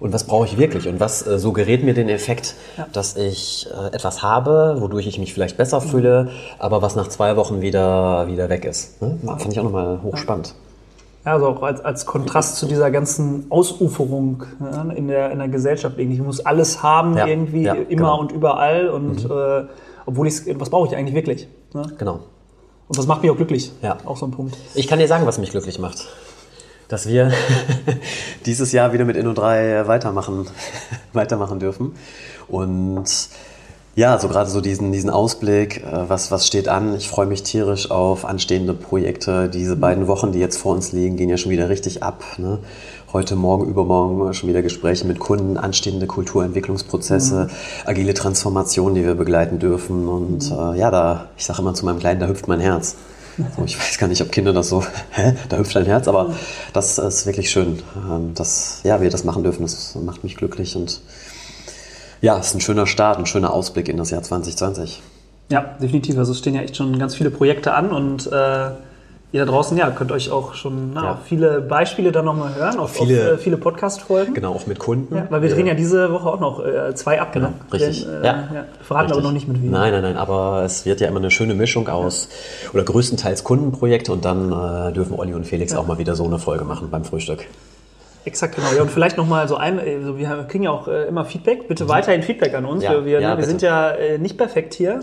Und 0.00 0.12
was 0.12 0.24
brauche 0.24 0.46
ich 0.46 0.58
wirklich? 0.58 0.86
Und 0.88 1.00
was 1.00 1.26
äh, 1.26 1.38
suggeriert 1.38 1.82
mir 1.82 1.94
den 1.94 2.08
Effekt, 2.08 2.54
dass 2.92 3.16
ich 3.16 3.66
äh, 3.66 3.94
etwas 3.94 4.22
habe, 4.22 4.76
wodurch 4.78 5.06
ich 5.06 5.18
mich 5.18 5.34
vielleicht 5.34 5.56
besser 5.56 5.80
fühle, 5.80 6.30
aber 6.58 6.82
was 6.82 6.94
nach 6.94 7.08
zwei 7.08 7.36
Wochen 7.36 7.60
wieder, 7.60 8.28
wieder 8.28 8.48
weg 8.48 8.64
ist? 8.64 9.02
Ne? 9.02 9.18
Fand 9.24 9.52
ich 9.52 9.58
auch 9.58 9.64
nochmal 9.64 10.00
hochspannend. 10.02 10.54
Ja, 11.24 11.34
also 11.34 11.48
auch 11.48 11.62
als, 11.62 11.84
als 11.84 12.06
Kontrast 12.06 12.56
zu 12.56 12.66
dieser 12.66 12.90
ganzen 12.90 13.46
Ausuferung 13.50 14.44
ne, 14.60 14.94
in, 14.94 15.08
der, 15.08 15.30
in 15.30 15.38
der 15.38 15.48
Gesellschaft 15.48 15.98
irgendwie. 15.98 16.16
Ich 16.16 16.22
muss 16.22 16.40
alles 16.46 16.82
haben 16.82 17.16
Ja, 17.16 17.26
irgendwie, 17.26 17.62
ja, 17.62 17.74
immer 17.74 17.86
genau. 17.88 18.20
und 18.20 18.32
überall 18.32 18.88
und 18.88 19.24
äh, 19.24 19.64
obwohl 20.06 20.28
ich 20.28 20.40
was 20.58 20.70
brauche 20.70 20.88
ich 20.88 20.96
eigentlich 20.96 21.14
wirklich? 21.14 21.48
Ne? 21.74 21.82
Genau. 21.98 22.20
Und 22.88 22.96
was 22.96 23.06
macht 23.06 23.22
mich 23.22 23.30
auch 23.30 23.36
glücklich? 23.36 23.72
Ja. 23.82 23.98
Auch 24.06 24.16
so 24.16 24.26
ein 24.26 24.30
Punkt. 24.30 24.56
Ich 24.74 24.88
kann 24.88 24.98
dir 24.98 25.08
sagen, 25.08 25.26
was 25.26 25.38
mich 25.38 25.50
glücklich 25.50 25.78
macht. 25.78 26.06
Dass 26.88 27.06
wir 27.06 27.30
dieses 28.46 28.72
Jahr 28.72 28.92
wieder 28.92 29.04
mit 29.04 29.16
Inno3 29.16 29.86
weitermachen, 29.86 30.46
weitermachen 31.12 31.60
dürfen. 31.60 31.92
Und 32.48 33.28
ja, 33.98 34.16
so 34.20 34.28
gerade 34.28 34.48
so 34.48 34.60
diesen, 34.60 34.92
diesen 34.92 35.10
Ausblick, 35.10 35.82
äh, 35.82 36.08
was, 36.08 36.30
was 36.30 36.46
steht 36.46 36.68
an. 36.68 36.94
Ich 36.94 37.08
freue 37.08 37.26
mich 37.26 37.42
tierisch 37.42 37.90
auf 37.90 38.24
anstehende 38.24 38.72
Projekte. 38.72 39.48
Diese 39.48 39.74
beiden 39.74 40.06
Wochen, 40.06 40.30
die 40.30 40.38
jetzt 40.38 40.56
vor 40.56 40.72
uns 40.72 40.92
liegen, 40.92 41.16
gehen 41.16 41.28
ja 41.28 41.36
schon 41.36 41.50
wieder 41.50 41.68
richtig 41.68 42.02
ab. 42.02 42.22
Ne? 42.38 42.60
Heute, 43.12 43.34
morgen, 43.34 43.68
übermorgen 43.68 44.32
schon 44.34 44.48
wieder 44.48 44.62
Gespräche 44.62 45.04
mit 45.04 45.18
Kunden, 45.18 45.56
anstehende 45.56 46.06
Kulturentwicklungsprozesse, 46.06 47.48
agile 47.86 48.14
Transformationen, 48.14 48.94
die 48.94 49.04
wir 49.04 49.16
begleiten 49.16 49.58
dürfen. 49.58 50.06
Und 50.06 50.48
äh, 50.52 50.78
ja, 50.78 50.92
da, 50.92 51.26
ich 51.36 51.44
sage 51.44 51.60
immer 51.60 51.74
zu 51.74 51.84
meinem 51.84 51.98
Kleinen, 51.98 52.20
da 52.20 52.28
hüpft 52.28 52.46
mein 52.46 52.60
Herz. 52.60 52.94
So, 53.38 53.64
ich 53.64 53.78
weiß 53.78 53.98
gar 53.98 54.08
nicht, 54.08 54.20
ob 54.20 54.32
Kinder 54.32 54.52
das 54.52 54.68
so, 54.68 54.84
hä, 55.12 55.34
da 55.48 55.58
hüpft 55.58 55.76
dein 55.76 55.86
Herz, 55.86 56.08
aber 56.08 56.34
das 56.72 56.98
ist 56.98 57.24
wirklich 57.24 57.50
schön, 57.50 57.80
ähm, 57.96 58.34
dass 58.34 58.80
ja, 58.82 59.00
wir 59.00 59.10
das 59.10 59.24
machen 59.24 59.44
dürfen. 59.44 59.62
Das 59.62 59.94
macht 59.94 60.24
mich 60.24 60.36
glücklich 60.36 60.74
und 60.74 61.00
ja, 62.20 62.36
es 62.38 62.48
ist 62.48 62.54
ein 62.54 62.60
schöner 62.60 62.86
Start, 62.86 63.18
ein 63.18 63.26
schöner 63.26 63.52
Ausblick 63.52 63.88
in 63.88 63.96
das 63.96 64.10
Jahr 64.10 64.22
2020. 64.22 65.02
Ja, 65.50 65.76
definitiv. 65.80 66.18
Also 66.18 66.32
es 66.32 66.38
stehen 66.38 66.54
ja 66.54 66.62
echt 66.62 66.76
schon 66.76 66.98
ganz 66.98 67.14
viele 67.14 67.30
Projekte 67.30 67.74
an 67.74 67.90
und 67.90 68.26
äh, 68.26 68.70
ihr 69.32 69.44
da 69.44 69.50
draußen, 69.52 69.76
ja, 69.76 69.90
könnt 69.90 70.10
euch 70.10 70.30
auch 70.30 70.54
schon 70.54 70.92
na, 70.94 71.02
Ja. 71.04 71.18
viele 71.24 71.60
Beispiele 71.60 72.12
dann 72.12 72.24
nochmal 72.24 72.54
hören, 72.54 72.78
auf 72.78 72.92
Viele- 72.92 73.32
auf, 73.32 73.32
äh, 73.34 73.38
viele 73.38 73.56
Podcast-Folgen. 73.58 74.32
Genau, 74.34 74.54
auch 74.54 74.66
mit 74.66 74.78
Kunden. 74.78 75.14
Ja, 75.14 75.26
weil 75.28 75.42
wir 75.42 75.50
drehen 75.50 75.66
ja 75.66 75.74
diese 75.74 76.10
Woche 76.12 76.28
auch 76.28 76.40
noch 76.40 76.64
äh, 76.64 76.94
zwei 76.94 77.20
ab, 77.20 77.32
Genau, 77.32 77.52
richtig. 77.72 78.04
Denn, 78.06 78.22
äh, 78.22 78.26
ja. 78.26 78.32
ja. 78.54 78.64
Verraten 78.82 79.06
aber 79.12 79.16
Richtig. 79.16 79.24
noch 79.24 79.32
nicht 79.32 79.48
mit 79.48 79.62
wem. 79.62 79.70
Nein, 79.70 79.92
nein, 79.92 80.02
nein, 80.02 80.16
aber 80.16 80.62
es 80.64 80.86
wird 80.86 81.00
ja 81.00 81.08
immer 81.08 81.18
eine 81.18 81.30
schöne 81.30 81.54
Mischung 81.54 81.88
aus, 81.88 82.28
oder 82.72 82.84
größtenteils 82.84 83.44
Kundenprojekte 83.44 84.12
und 84.12 84.24
dann 84.24 84.50
äh, 84.52 84.92
dürfen 84.92 85.18
Olli 85.18 85.34
und 85.34 85.44
Felix 85.44 85.74
auch 85.74 85.86
mal 85.86 85.98
wieder 85.98 86.14
so 86.14 86.24
eine 86.24 86.38
Folge 86.38 86.64
machen 86.64 86.88
beim 86.90 87.04
Frühstück. 87.04 87.44
Exakt, 88.24 88.56
genau. 88.56 88.68
Ja, 88.76 88.82
und 88.82 88.90
vielleicht 88.90 89.16
nochmal 89.16 89.46
so 89.48 89.56
ein, 89.56 89.78
äh, 89.78 90.02
so, 90.02 90.18
wir 90.18 90.46
kriegen 90.48 90.64
ja 90.64 90.70
auch 90.70 90.88
äh, 90.88 91.04
immer 91.04 91.24
Feedback. 91.24 91.68
Bitte 91.68 91.88
weiterhin 91.88 92.22
Feedback 92.22 92.54
an 92.54 92.64
uns. 92.64 92.82
Ja, 92.82 92.92
wir 92.92 93.04
wir, 93.04 93.20
ja, 93.20 93.34
ne, 93.34 93.38
wir 93.40 93.46
sind 93.46 93.62
ja 93.62 93.92
nicht 94.18 94.36
perfekt 94.36 94.74
hier. 94.74 95.00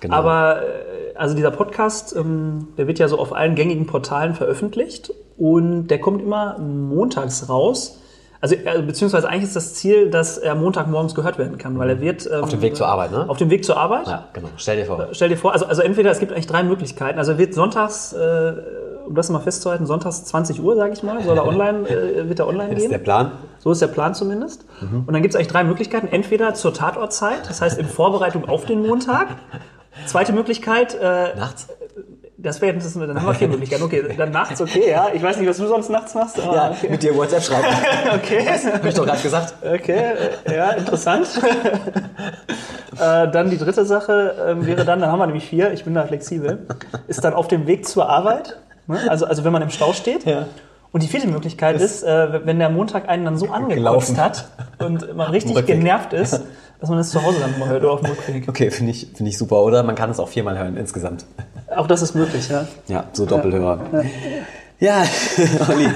Genau. 0.00 0.14
Aber 0.14 0.62
äh, 0.62 1.14
also 1.16 1.34
dieser 1.34 1.50
Podcast, 1.50 2.14
ähm, 2.16 2.68
der 2.76 2.86
wird 2.86 2.98
ja 2.98 3.08
so 3.08 3.18
auf 3.18 3.32
allen 3.34 3.54
gängigen 3.54 3.86
Portalen 3.86 4.34
veröffentlicht 4.34 5.12
und 5.36 5.88
der 5.88 6.00
kommt 6.00 6.22
immer 6.22 6.58
montags 6.58 7.48
raus. 7.48 7.98
Also, 8.40 8.54
äh, 8.54 8.82
beziehungsweise 8.82 9.28
eigentlich 9.28 9.44
ist 9.44 9.56
das 9.56 9.74
Ziel, 9.74 10.10
dass 10.10 10.38
er 10.38 10.54
Montagmorgens 10.54 11.16
gehört 11.16 11.38
werden 11.38 11.58
kann, 11.58 11.76
weil 11.76 11.90
er 11.90 12.00
wird... 12.00 12.24
Ähm, 12.32 12.44
Auf 12.44 12.50
dem 12.50 12.62
Weg 12.62 12.76
zur 12.76 12.86
Arbeit, 12.86 13.10
ne? 13.10 13.28
Auf 13.28 13.36
dem 13.36 13.50
Weg 13.50 13.64
zur 13.64 13.76
Arbeit. 13.76 14.06
Ja, 14.06 14.28
genau. 14.32 14.48
Stell 14.56 14.76
dir 14.76 14.84
vor. 14.84 15.08
Stell 15.10 15.28
dir 15.28 15.36
vor, 15.36 15.52
also, 15.52 15.66
also 15.66 15.82
entweder 15.82 16.12
es 16.12 16.20
gibt 16.20 16.30
eigentlich 16.32 16.46
drei 16.46 16.62
Möglichkeiten. 16.62 17.18
Also 17.18 17.32
er 17.32 17.38
wird 17.38 17.52
sonntags, 17.54 18.12
äh, 18.12 18.52
um 19.06 19.16
das 19.16 19.28
mal 19.30 19.40
festzuhalten, 19.40 19.86
sonntags 19.86 20.24
20 20.26 20.62
Uhr, 20.62 20.76
sage 20.76 20.92
ich 20.92 21.02
mal, 21.02 21.20
soll 21.24 21.36
er 21.36 21.46
online, 21.48 21.88
äh, 21.88 22.28
wird 22.28 22.38
er 22.38 22.46
online 22.46 22.68
Das 22.68 22.76
gehen. 22.76 22.84
ist 22.84 22.92
der 22.92 22.98
Plan. 22.98 23.32
So 23.58 23.72
ist 23.72 23.82
der 23.82 23.88
Plan 23.88 24.14
zumindest. 24.14 24.64
Und 24.80 25.12
dann 25.12 25.20
gibt 25.20 25.34
es 25.34 25.36
eigentlich 25.36 25.48
drei 25.48 25.64
Möglichkeiten. 25.64 26.06
Entweder 26.06 26.54
zur 26.54 26.72
Tatortzeit, 26.72 27.48
das 27.48 27.60
heißt 27.60 27.76
in 27.76 27.86
Vorbereitung 27.86 28.48
auf 28.48 28.66
den 28.66 28.86
Montag. 28.86 29.26
Zweite 30.06 30.32
Möglichkeit, 30.32 30.94
äh, 30.94 31.34
Nachts? 31.36 31.68
das 32.38 32.60
wäre 32.60 32.74
das, 32.74 32.94
dann 32.94 33.14
haben 33.14 33.26
wir 33.26 33.34
vier 33.34 33.48
Möglichkeiten. 33.48 33.82
Okay, 33.82 34.14
dann 34.16 34.30
nachts, 34.30 34.60
okay, 34.60 34.90
ja. 34.90 35.08
Ich 35.12 35.22
weiß 35.22 35.38
nicht, 35.38 35.48
was 35.48 35.58
du 35.58 35.66
sonst 35.66 35.90
nachts 35.90 36.14
machst. 36.14 36.40
Aber 36.40 36.54
Ja, 36.54 36.70
okay. 36.70 36.88
mit 36.88 37.02
dir 37.02 37.14
WhatsApp 37.16 37.42
schreiben. 37.42 37.66
okay. 38.14 38.46
Hab 38.46 38.84
ich 38.84 38.94
doch 38.94 39.04
gerade 39.04 39.20
gesagt. 39.20 39.54
Okay, 39.62 40.14
äh, 40.44 40.56
ja, 40.56 40.70
interessant. 40.70 41.28
äh, 42.92 43.28
dann 43.28 43.50
die 43.50 43.58
dritte 43.58 43.84
Sache 43.84 44.34
ähm, 44.48 44.66
wäre 44.66 44.84
dann, 44.84 45.00
dann 45.00 45.10
haben 45.10 45.18
wir 45.18 45.26
nämlich 45.26 45.48
vier, 45.48 45.72
ich 45.72 45.84
bin 45.84 45.94
da 45.94 46.06
flexibel, 46.06 46.66
ist 47.08 47.24
dann 47.24 47.34
auf 47.34 47.48
dem 47.48 47.66
Weg 47.66 47.86
zur 47.86 48.08
Arbeit, 48.08 48.56
ne? 48.86 49.00
also, 49.08 49.26
also 49.26 49.42
wenn 49.44 49.52
man 49.52 49.62
im 49.62 49.70
Stau 49.70 49.92
steht. 49.92 50.24
Ja. 50.24 50.46
Und 50.90 51.02
die 51.02 51.08
vierte 51.08 51.28
Möglichkeit 51.28 51.80
ist, 51.80 52.02
äh, 52.02 52.46
wenn 52.46 52.58
der 52.58 52.70
Montag 52.70 53.08
einen 53.08 53.24
dann 53.24 53.36
so 53.36 53.46
angekotzt 53.46 53.76
Gelaufen. 53.76 54.16
hat 54.16 54.48
und 54.78 55.14
man 55.16 55.30
richtig 55.30 55.66
genervt 55.66 56.12
ist, 56.12 56.40
dass 56.80 56.88
man 56.88 56.98
es 56.98 57.10
zu 57.10 57.22
Hause 57.22 57.40
dann 57.40 57.58
mal 57.58 57.68
hört 57.68 57.82
oder 57.82 57.92
auf 57.92 58.00
dem 58.00 58.10
Rückweg. 58.10 58.48
Okay, 58.48 58.70
finde 58.70 58.92
ich, 58.92 59.08
finde 59.14 59.30
ich 59.30 59.36
super. 59.36 59.62
Oder 59.62 59.82
man 59.82 59.94
kann 59.94 60.10
es 60.10 60.18
auch 60.18 60.28
viermal 60.28 60.58
hören 60.58 60.76
insgesamt. 60.76 61.26
Auch 61.74 61.86
das 61.86 62.02
ist 62.02 62.14
möglich, 62.14 62.48
ja. 62.48 62.66
Ja, 62.86 63.04
so 63.12 63.26
Doppelhörer. 63.26 63.80
Ja, 63.92 64.02
Olli. 65.68 65.88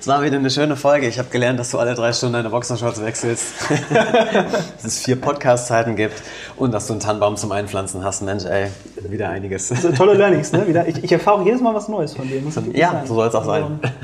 Es 0.00 0.06
war 0.06 0.22
wieder 0.22 0.36
eine 0.36 0.48
schöne 0.50 0.76
Folge. 0.76 1.08
Ich 1.08 1.18
habe 1.18 1.28
gelernt, 1.28 1.58
dass 1.58 1.70
du 1.72 1.78
alle 1.78 1.94
drei 1.94 2.12
Stunden 2.12 2.34
deine 2.34 2.50
Boxershorts 2.50 3.02
wechselst. 3.02 3.46
dass 3.92 4.84
es 4.84 4.98
vier 5.00 5.20
Podcast-Zeiten 5.20 5.96
gibt 5.96 6.22
und 6.56 6.72
dass 6.72 6.86
du 6.86 6.92
einen 6.92 7.00
Tannenbaum 7.00 7.36
zum 7.36 7.50
Einpflanzen 7.50 8.04
hast. 8.04 8.22
Mensch, 8.22 8.44
ey, 8.44 8.68
wieder 9.08 9.28
einiges. 9.28 9.68
So 9.68 9.90
tolle 9.90 10.14
Learnings, 10.14 10.52
ne? 10.52 10.66
Wieder, 10.68 10.86
ich, 10.86 11.02
ich 11.02 11.10
erfahre 11.10 11.40
auch 11.40 11.44
jedes 11.44 11.60
Mal 11.60 11.74
was 11.74 11.88
Neues 11.88 12.14
von 12.14 12.28
dir. 12.28 12.40
Muss 12.42 12.54
Ja, 12.74 12.92
sein. 12.92 13.06
so 13.06 13.14
soll 13.16 13.26
es 13.28 13.34
auch 13.34 13.44
sein. 13.44 13.62
Also, 13.64 13.94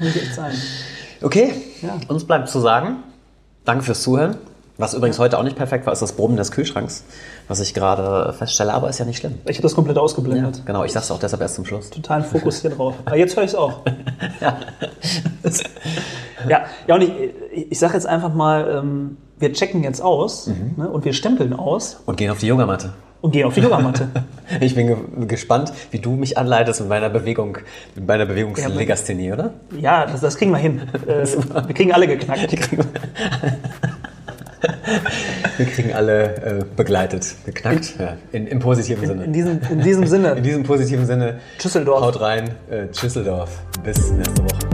muss 0.00 0.16
echt 0.16 0.34
sein. 0.34 0.54
Okay, 1.22 1.54
Ja. 1.82 1.96
uns 2.08 2.26
bleibt 2.26 2.48
zu 2.48 2.58
sagen, 2.58 2.96
danke 3.64 3.84
fürs 3.84 4.02
Zuhören. 4.02 4.36
Was 4.76 4.92
übrigens 4.92 5.20
heute 5.20 5.38
auch 5.38 5.44
nicht 5.44 5.54
perfekt 5.56 5.86
war, 5.86 5.92
ist 5.92 6.02
das 6.02 6.14
Brummen 6.14 6.36
des 6.36 6.50
Kühlschranks, 6.50 7.04
was 7.46 7.60
ich 7.60 7.74
gerade 7.74 8.32
feststelle, 8.32 8.74
aber 8.74 8.88
ist 8.88 8.98
ja 8.98 9.04
nicht 9.04 9.18
schlimm. 9.18 9.38
Ich 9.46 9.56
habe 9.56 9.62
das 9.62 9.74
komplett 9.76 9.98
ausgeblendet. 9.98 10.62
Genau, 10.66 10.82
ich 10.82 10.92
sag's 10.92 11.12
auch 11.12 11.20
deshalb 11.20 11.42
erst 11.42 11.54
zum 11.54 11.64
Schluss. 11.64 11.90
Totalen 11.90 12.24
Fokus 12.24 12.60
hier 12.60 12.70
drauf. 12.70 12.94
Aber 13.04 13.16
jetzt 13.16 13.36
höre 13.36 13.44
ich 13.44 13.50
es 13.50 13.54
auch. 13.54 13.82
ja, 16.48 16.64
ja, 16.88 16.94
und 16.96 17.02
ich, 17.02 17.12
ich 17.70 17.78
sage 17.78 17.94
jetzt 17.94 18.06
einfach 18.06 18.34
mal, 18.34 18.68
ähm, 18.82 19.16
wir 19.38 19.52
checken 19.52 19.84
jetzt 19.84 20.02
aus 20.02 20.48
ne, 20.48 20.88
und 20.88 21.04
wir 21.04 21.12
stempeln 21.12 21.52
aus 21.52 22.00
Und 22.06 22.16
gehen 22.16 22.30
auf 22.32 22.38
die 22.38 22.46
Yogamatte. 22.48 22.92
und 23.20 23.30
gehen 23.30 23.46
auf 23.46 23.54
die 23.54 23.60
Yogamatte. 23.60 24.08
Ich 24.60 24.74
bin 24.74 24.88
ge 24.88 24.96
gespannt, 25.26 25.72
wie 25.90 25.98
du 26.00 26.10
mich 26.10 26.36
anleitest 26.36 26.80
mit 26.80 26.90
meiner 26.90 27.08
Bewegung, 27.08 27.56
mit 27.94 28.06
meiner 28.06 28.26
Bewegungslegasthenie, 28.26 29.32
oder? 29.32 29.54
ja, 29.80 30.04
das, 30.04 30.20
das 30.20 30.36
kriegen 30.36 30.50
wir 30.50 30.58
hin. 30.58 30.82
Äh, 31.06 31.26
wir 31.66 31.74
kriegen 31.74 31.92
alle 31.92 32.06
geknackt. 32.06 32.54
Wir 35.56 35.66
kriegen 35.66 35.92
alle 35.92 36.24
äh, 36.36 36.64
begleitet, 36.76 37.34
geknackt, 37.44 37.94
ja, 37.98 38.16
in, 38.32 38.46
im 38.46 38.58
positiven 38.58 39.06
Sinne. 39.06 39.24
In 39.24 39.32
diesem, 39.32 39.60
in 39.70 39.80
diesem 39.80 40.06
Sinne, 40.06 40.32
In 40.36 40.42
diesem 40.42 40.62
positiven 40.64 41.06
Sinne, 41.06 41.40
Düsseldorf. 41.62 42.00
haut 42.00 42.20
rein, 42.20 42.50
äh, 42.70 42.86
Düsseldorf. 42.86 43.50
Bis 43.84 44.10
nächste 44.10 44.42
Woche. 44.42 44.73